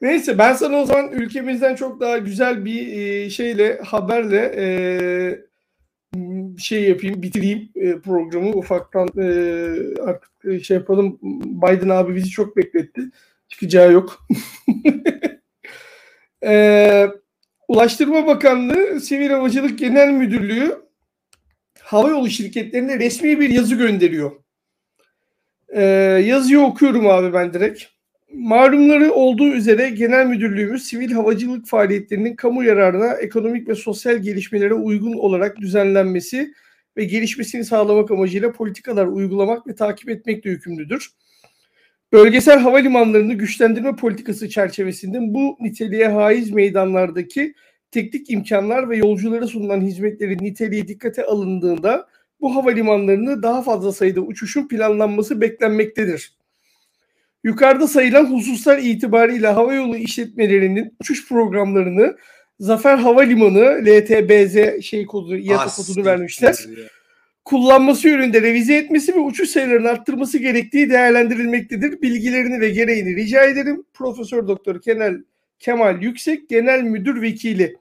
Neyse 0.00 0.38
ben 0.38 0.52
sana 0.52 0.76
o 0.76 0.84
zaman 0.84 1.12
ülkemizden 1.12 1.74
çok 1.74 2.00
daha 2.00 2.18
güzel 2.18 2.64
bir 2.64 2.92
e, 2.92 3.30
şeyle 3.30 3.78
haberle 3.78 4.54
e, 4.56 4.66
şey 6.58 6.88
yapayım 6.88 7.22
bitireyim 7.22 7.68
e, 7.74 7.98
programı 7.98 8.48
ufaktan 8.48 9.08
artık 10.02 10.64
şey 10.64 10.76
yapalım 10.76 11.18
Biden 11.62 11.88
abi 11.88 12.14
bizi 12.14 12.30
çok 12.30 12.56
bekletti 12.56 13.02
çıkacağı 13.48 13.92
yok 13.92 14.26
Ulaştırma 17.68 18.26
Bakanlığı 18.26 19.00
Sivil 19.00 19.30
Havacılık 19.30 19.78
Genel 19.78 20.12
Müdürlüğü 20.12 20.86
havayolu 21.80 22.30
şirketlerine 22.30 22.98
resmi 22.98 23.40
bir 23.40 23.50
yazı 23.50 23.74
gönderiyor. 23.74 24.32
yazıyı 26.22 26.60
okuyorum 26.60 27.06
abi 27.06 27.32
ben 27.32 27.54
direkt. 27.54 27.95
Malumları 28.32 29.12
olduğu 29.12 29.48
üzere 29.48 29.90
Genel 29.90 30.26
Müdürlüğümüz 30.26 30.84
sivil 30.84 31.12
havacılık 31.12 31.66
faaliyetlerinin 31.66 32.36
kamu 32.36 32.64
yararına 32.64 33.12
ekonomik 33.12 33.68
ve 33.68 33.74
sosyal 33.74 34.16
gelişmelere 34.16 34.74
uygun 34.74 35.12
olarak 35.12 35.56
düzenlenmesi 35.56 36.54
ve 36.96 37.04
gelişmesini 37.04 37.64
sağlamak 37.64 38.10
amacıyla 38.10 38.52
politikalar 38.52 39.06
uygulamak 39.06 39.66
ve 39.66 39.74
takip 39.74 40.08
etmekle 40.08 40.50
yükümlüdür. 40.50 41.10
Bölgesel 42.12 42.58
havalimanlarını 42.58 43.34
güçlendirme 43.34 43.96
politikası 43.96 44.48
çerçevesinde 44.48 45.18
bu 45.20 45.56
niteliğe 45.60 46.08
haiz 46.08 46.50
meydanlardaki 46.50 47.54
teknik 47.90 48.30
imkanlar 48.30 48.90
ve 48.90 48.96
yolculara 48.96 49.46
sunulan 49.46 49.80
hizmetlerin 49.80 50.38
niteliği 50.38 50.88
dikkate 50.88 51.24
alındığında 51.24 52.08
bu 52.40 52.56
havalimanlarını 52.56 53.42
daha 53.42 53.62
fazla 53.62 53.92
sayıda 53.92 54.20
uçuşun 54.20 54.68
planlanması 54.68 55.40
beklenmektedir. 55.40 56.35
Yukarıda 57.46 57.88
sayılan 57.88 58.32
hususlar 58.32 58.78
itibariyle 58.78 59.46
havayolu 59.46 59.96
işletmelerinin 59.96 60.96
uçuş 61.00 61.28
programlarını 61.28 62.16
Zafer 62.60 62.98
Havalimanı 62.98 63.84
LTBZ 63.86 64.84
şey 64.84 65.06
kodu, 65.06 65.36
IATA 65.36 65.70
kodunu 65.76 66.04
vermişler. 66.04 66.56
kullanması 67.44 68.08
yönünde 68.08 68.42
revize 68.42 68.74
etmesi 68.74 69.14
ve 69.14 69.18
uçuş 69.18 69.48
sayılarını 69.50 69.88
arttırması 69.88 70.38
gerektiği 70.38 70.90
değerlendirilmektedir. 70.90 72.02
Bilgilerini 72.02 72.60
ve 72.60 72.70
gereğini 72.70 73.16
rica 73.16 73.42
ederim. 73.42 73.84
Profesör 73.94 74.48
Doktor 74.48 74.80
Kemal, 74.80 75.22
Kemal 75.58 76.02
Yüksek 76.02 76.48
Genel 76.48 76.82
Müdür 76.82 77.22
Vekili. 77.22 77.76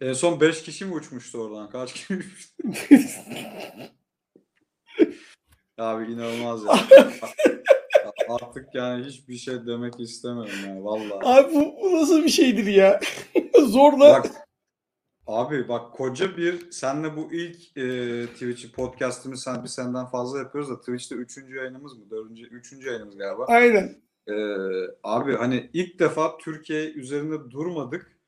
En 0.00 0.12
son 0.12 0.40
5 0.40 0.62
kişi 0.62 0.84
mi 0.84 0.94
uçmuştu 0.94 1.38
oradan? 1.38 1.70
Kaç 1.70 1.92
kişi 1.92 2.14
uçmuştu? 2.14 2.52
Abi 5.78 6.12
inanılmaz 6.12 6.64
ya. 6.64 6.72
Artık 8.28 8.74
yani 8.74 9.04
hiçbir 9.04 9.36
şey 9.36 9.66
demek 9.66 10.00
istemiyorum 10.00 10.52
ya 10.66 10.84
vallahi. 10.84 11.20
Abi 11.24 11.54
bu, 11.54 11.74
bu 11.82 11.96
nasıl 11.96 12.24
bir 12.24 12.28
şeydir 12.28 12.66
ya? 12.66 13.00
Zorla. 13.60 14.14
Bak 14.14 14.26
abi 15.26 15.68
bak 15.68 15.92
koca 15.92 16.36
bir 16.36 16.70
senle 16.70 17.16
bu 17.16 17.32
ilk 17.32 17.76
e, 17.76 18.26
Twitch 18.26 18.74
podcast'ımız 18.74 19.42
sen 19.42 19.62
bir 19.62 19.68
senden 19.68 20.06
fazla 20.06 20.38
yapıyoruz 20.38 20.70
da 20.70 20.80
Twitch'te 20.80 21.14
üçüncü 21.14 21.56
yayınımız 21.56 21.98
mı? 21.98 22.10
Dördüncü, 22.10 22.44
üçüncü 22.44 22.88
yayınımız 22.88 23.16
galiba. 23.16 23.44
Aynen. 23.44 24.02
E, 24.28 24.34
abi 25.02 25.36
hani 25.36 25.70
ilk 25.72 25.98
defa 25.98 26.38
Türkiye 26.38 26.92
üzerinde 26.92 27.50
durmadık 27.50 28.20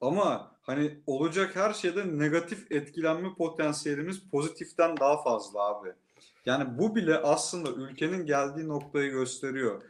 ama 0.00 0.56
hani 0.62 1.00
olacak 1.06 1.56
her 1.56 1.72
şeyde 1.72 2.18
negatif 2.18 2.72
etkilenme 2.72 3.34
potansiyelimiz 3.34 4.30
pozitiften 4.30 4.96
daha 4.96 5.22
fazla 5.22 5.60
abi. 5.60 5.92
Yani 6.46 6.78
bu 6.78 6.96
bile 6.96 7.18
aslında 7.18 7.70
ülkenin 7.70 8.26
geldiği 8.26 8.68
noktayı 8.68 9.10
gösteriyor. 9.10 9.82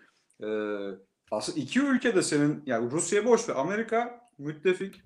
Ee, 0.42 0.98
aslında 1.30 1.60
iki 1.60 1.80
ülke 1.80 2.14
de 2.14 2.22
senin 2.22 2.62
yani 2.66 2.90
Rusya 2.90 3.24
boş 3.24 3.48
ve 3.48 3.54
Amerika 3.54 4.20
müttefik, 4.38 5.02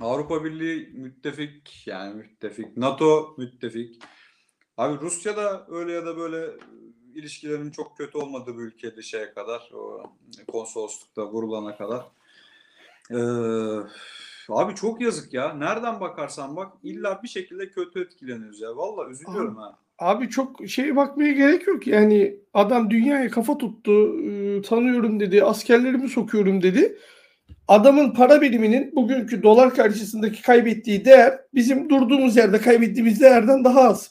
Avrupa 0.00 0.44
Birliği 0.44 0.92
müttefik 0.94 1.86
yani 1.86 2.14
müttefik, 2.14 2.76
NATO 2.76 3.34
müttefik. 3.38 4.02
Abi 4.76 5.00
Rusya 5.00 5.36
da 5.36 5.66
öyle 5.68 5.92
ya 5.92 6.06
da 6.06 6.16
böyle 6.16 6.50
ilişkilerin 7.14 7.70
çok 7.70 7.96
kötü 7.96 8.18
olmadığı 8.18 8.58
bir 8.58 8.62
ülkeydi 8.62 9.02
şeye 9.02 9.34
kadar 9.34 9.70
o 9.74 10.02
konsoloslukta 10.48 11.26
vurulana 11.32 11.76
kadar. 11.76 12.06
Ee, 13.10 13.86
abi 14.48 14.74
çok 14.74 15.00
yazık 15.00 15.32
ya. 15.34 15.54
Nereden 15.54 16.00
bakarsan 16.00 16.56
bak 16.56 16.72
illa 16.82 17.22
bir 17.22 17.28
şekilde 17.28 17.70
kötü 17.70 18.00
etkileniyoruz 18.00 18.60
ya. 18.60 18.76
Vallahi 18.76 19.10
üzülüyorum 19.10 19.56
ha. 19.56 19.78
Abi 19.98 20.28
çok 20.28 20.68
şey 20.68 20.96
bakmaya 20.96 21.32
gerek 21.32 21.66
yok. 21.66 21.86
Yani 21.86 22.34
adam 22.54 22.90
dünyaya 22.90 23.30
kafa 23.30 23.58
tuttu. 23.58 24.20
e, 24.20 24.62
tanıyorum 24.62 25.20
dedi. 25.20 25.44
Askerlerimi 25.44 26.08
sokuyorum 26.08 26.62
dedi. 26.62 26.98
Adamın 27.68 28.10
para 28.10 28.40
biriminin 28.40 28.96
bugünkü 28.96 29.42
dolar 29.42 29.74
karşısındaki 29.74 30.42
kaybettiği 30.42 31.04
değer 31.04 31.38
bizim 31.54 31.90
durduğumuz 31.90 32.36
yerde 32.36 32.58
kaybettiğimiz 32.58 33.20
değerden 33.20 33.64
daha 33.64 33.80
az. 33.80 34.10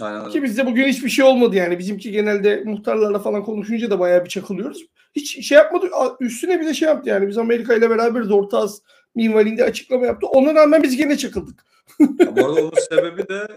Aynen. 0.00 0.30
Ki 0.30 0.42
bizde 0.42 0.66
bugün 0.66 0.88
hiçbir 0.88 1.08
şey 1.08 1.24
olmadı 1.24 1.56
yani. 1.56 1.78
Bizimki 1.78 2.12
genelde 2.12 2.62
muhtarlarla 2.64 3.18
falan 3.18 3.44
konuşunca 3.44 3.90
da 3.90 3.98
bayağı 3.98 4.24
bir 4.24 4.30
çakılıyoruz. 4.30 4.86
Hiç 5.16 5.46
şey 5.46 5.58
yapmadı. 5.58 5.90
Üstüne 6.20 6.60
bir 6.60 6.66
de 6.66 6.74
şey 6.74 6.88
yaptı 6.88 7.08
yani. 7.08 7.28
Biz 7.28 7.38
Amerika 7.38 7.74
ile 7.74 7.90
beraberiz. 7.90 8.30
Orta 8.30 8.58
Az 8.58 8.82
minvalinde 9.14 9.64
açıklama 9.64 10.06
yaptı. 10.06 10.26
Ona 10.26 10.54
rağmen 10.54 10.82
biz 10.82 10.96
gene 10.96 11.16
çakıldık. 11.16 11.64
Ya 11.98 12.36
bu 12.36 12.46
arada 12.46 12.60
onun 12.60 12.72
sebebi 12.88 13.28
de 13.28 13.48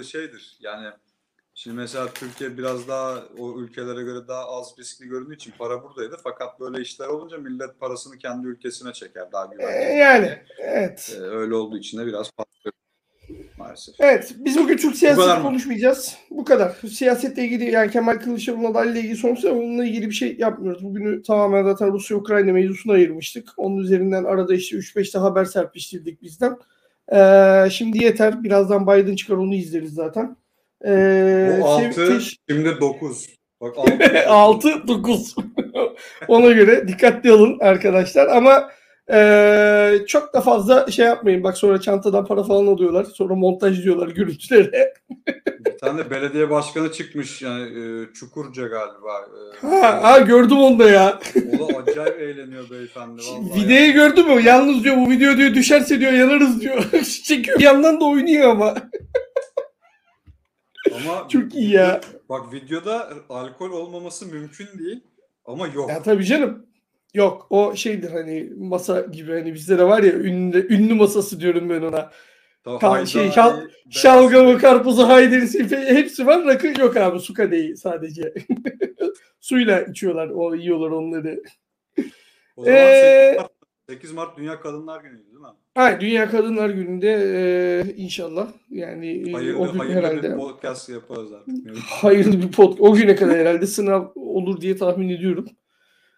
e, 0.00 0.04
şeydir. 0.04 0.56
Yani 0.60 0.88
şimdi 1.54 1.76
mesela 1.76 2.08
Türkiye 2.14 2.58
biraz 2.58 2.88
daha 2.88 3.22
o 3.38 3.60
ülkelere 3.60 4.02
göre 4.02 4.28
daha 4.28 4.48
az 4.48 4.74
riskli 4.78 5.06
göründüğü 5.06 5.34
için 5.34 5.54
para 5.58 5.82
buradaydı. 5.82 6.16
Fakat 6.24 6.60
böyle 6.60 6.82
işler 6.82 7.08
olunca 7.08 7.38
millet 7.38 7.80
parasını 7.80 8.18
kendi 8.18 8.46
ülkesine 8.46 8.92
çeker 8.92 9.32
daha 9.32 9.46
güvenli. 9.46 9.98
yani 9.98 10.38
evet. 10.58 11.16
E, 11.16 11.20
öyle 11.20 11.54
olduğu 11.54 11.78
için 11.78 11.98
de 11.98 12.06
biraz 12.06 12.30
patlıyor 12.30 12.72
maalesef. 13.58 13.94
Evet, 13.98 14.34
biz 14.38 14.58
bugün 14.58 14.76
siyaseti 14.76 15.28
mı? 15.28 15.42
konuşmayacağız. 15.42 16.16
Bu 16.30 16.44
kadar. 16.44 16.76
Siyasetle 16.90 17.44
ilgili 17.44 17.70
yani 17.70 17.90
Kemal 17.90 18.18
Kılıçdaroğlu'nun 18.18 18.70
adayla 18.70 19.00
ilgili 19.00 19.16
sonuçta 19.16 19.52
onunla 19.52 19.84
ilgili 19.84 20.06
bir 20.06 20.14
şey 20.14 20.36
yapmıyoruz. 20.38 20.84
Bugünü 20.84 21.22
tamamen 21.22 21.64
zaten 21.64 21.92
Rusya-Ukrayna 21.92 22.52
mevzusuna 22.52 22.92
ayırmıştık. 22.92 23.48
Onun 23.56 23.76
üzerinden 23.76 24.24
arada 24.24 24.54
işte 24.54 24.76
3-5 24.76 25.14
de 25.14 25.18
haber 25.18 25.44
serpiştirdik 25.44 26.22
bizden. 26.22 26.58
Ee, 27.12 27.68
şimdi 27.70 28.04
yeter. 28.04 28.44
Birazdan 28.44 28.86
Biden 28.86 29.16
çıkar 29.16 29.36
onu 29.36 29.54
izleriz 29.54 29.94
zaten. 29.94 30.36
Ee, 30.86 31.48
Bu 31.60 31.62
sev- 31.62 31.62
6 31.88 32.00
teş- 32.00 32.36
şimdi 32.50 32.80
9. 32.80 33.26
Bak 33.60 33.78
6. 33.78 34.28
6 34.28 34.88
9. 34.88 35.34
Ona 36.28 36.50
göre 36.52 36.88
dikkatli 36.88 37.32
olun 37.32 37.58
arkadaşlar 37.60 38.26
ama 38.26 38.70
eee, 39.10 40.04
çok 40.06 40.34
da 40.34 40.40
fazla 40.40 40.90
şey 40.90 41.06
yapmayın. 41.06 41.44
Bak 41.44 41.56
sonra 41.58 41.80
çantadan 41.80 42.24
para 42.26 42.42
falan 42.42 42.66
alıyorlar. 42.66 43.04
Sonra 43.04 43.34
montaj 43.34 43.84
diyorlar 43.84 44.08
görüntülere. 44.08 44.94
Bir 45.66 45.78
tane 45.78 46.10
belediye 46.10 46.50
başkanı 46.50 46.92
çıkmış 46.92 47.42
yani 47.42 47.62
e, 47.62 48.12
Çukurca 48.14 48.62
galiba. 48.62 49.20
E, 49.62 49.66
Ha, 49.66 50.02
ha 50.02 50.18
gördüm 50.18 50.58
onu 50.58 50.78
da 50.78 50.90
ya. 50.90 51.20
O 51.60 51.68
da 51.74 51.78
acayip 51.78 52.20
eğleniyor 52.20 52.70
beyefendi 52.70 53.22
vallahi. 53.22 53.64
Videoyu 53.64 53.92
gördün 53.92 54.34
mü? 54.34 54.42
Yalnız 54.42 54.84
diyor 54.84 54.96
bu 54.96 55.10
video 55.10 55.36
diyor 55.36 55.54
düşerse 55.54 56.00
diyor 56.00 56.12
yanarız 56.12 56.60
diyor. 56.60 56.90
Çekiyor. 57.24 57.58
Bir 57.58 57.64
yandan 57.64 58.00
da 58.00 58.04
oynuyor 58.04 58.48
ama. 58.50 58.74
Ama 60.94 61.28
Çok 61.28 61.54
iyi 61.54 61.70
ya. 61.70 62.00
Bak 62.28 62.52
videoda 62.52 63.08
alkol 63.28 63.70
olmaması 63.70 64.26
mümkün 64.26 64.66
değil 64.78 65.00
ama 65.44 65.66
yok. 65.66 65.90
Ya 65.90 66.02
tabii 66.02 66.24
canım. 66.24 66.66
Yok 67.14 67.46
o 67.50 67.76
şeydir 67.76 68.10
hani 68.10 68.50
masa 68.56 69.00
gibi 69.00 69.32
hani 69.32 69.54
bizde 69.54 69.78
de 69.78 69.84
var 69.84 70.02
ya 70.02 70.12
ünlü, 70.12 70.74
ünlü 70.74 70.94
masası 70.94 71.40
diyorum 71.40 71.70
ben 71.70 71.82
ona. 71.82 72.10
Hayda, 72.64 73.06
şey, 73.06 73.30
şal- 73.30 73.60
Şalgamı, 73.90 74.58
karpuzu, 74.58 75.08
hayderisi 75.08 75.58
fe- 75.58 75.94
hepsi 75.94 76.26
var. 76.26 76.44
Rakı 76.46 76.80
yok 76.80 76.96
abi. 76.96 77.20
Su 77.20 77.34
kadehi 77.34 77.76
sadece. 77.76 78.34
Suyla 79.40 79.80
içiyorlar. 79.80 80.28
O 80.28 80.54
yiyorlar 80.54 80.90
onları. 80.90 81.42
O 82.56 82.64
zaman 82.64 82.78
Ee, 82.78 83.36
8 83.36 83.40
Mart, 83.40 83.50
8 83.88 84.12
Mart 84.12 84.36
Dünya 84.38 84.60
Kadınlar 84.60 85.00
Günü'ydü 85.00 85.24
değil 85.26 85.40
mi? 85.40 85.46
Hayır, 85.74 86.00
Dünya 86.00 86.30
Kadınlar 86.30 86.70
Günü'nde 86.70 87.10
e, 87.12 87.94
inşallah 87.96 88.48
yani 88.70 89.28
e, 89.28 89.32
Hayırlı, 89.32 89.58
o 89.58 89.72
gün 89.72 89.78
hayırlı 89.78 89.98
herhalde 89.98 90.30
bir 90.32 90.36
podcast 90.36 90.88
yaparız 90.88 91.32
artık. 91.32 91.76
hayırlı 91.78 92.42
bir 92.42 92.52
pod 92.52 92.76
o 92.78 92.94
güne 92.94 93.16
kadar 93.16 93.36
herhalde 93.38 93.66
sınav 93.66 94.04
olur 94.14 94.60
diye 94.60 94.76
tahmin 94.76 95.08
ediyorum. 95.08 95.46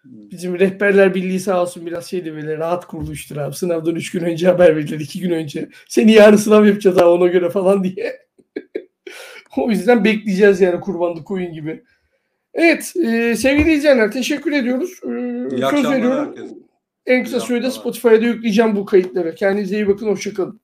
Bizim 0.05 0.59
rehberler 0.59 1.15
birliği 1.15 1.39
sağ 1.39 1.61
olsun 1.61 1.85
biraz 1.85 2.05
şeydi 2.05 2.33
böyle 2.33 2.57
rahat 2.57 2.87
kuruluştur 2.87 3.37
abi. 3.37 3.55
Sınavdan 3.55 3.95
3 3.95 4.11
gün 4.11 4.23
önce 4.23 4.47
haber 4.47 4.75
verirler 4.75 4.99
2 4.99 5.19
gün 5.19 5.31
önce. 5.31 5.69
Seni 5.89 6.11
yarın 6.11 6.35
sınav 6.35 6.65
yapacağız 6.65 6.97
ha 6.97 7.11
ona 7.11 7.27
göre 7.27 7.49
falan 7.49 7.83
diye. 7.83 8.25
o 9.57 9.69
yüzden 9.69 10.03
bekleyeceğiz 10.03 10.61
yani 10.61 10.79
kurbanlık 10.79 11.25
koyun 11.25 11.53
gibi. 11.53 11.83
Evet 12.53 12.93
e, 12.95 13.35
sevgili 13.35 13.73
izleyenler 13.73 14.11
teşekkür 14.11 14.51
ediyoruz. 14.51 14.91
E, 14.91 15.67
söz 15.69 15.89
veriyorum. 15.89 16.27
herkese. 16.27 16.55
En 17.05 17.23
kısa 17.23 17.39
sürede. 17.39 17.71
Spotify'da 17.71 18.25
yükleyeceğim 18.25 18.75
bu 18.75 18.85
kayıtları. 18.85 19.35
Kendinize 19.35 19.75
iyi 19.75 19.87
bakın. 19.87 20.07
Hoşçakalın. 20.07 20.59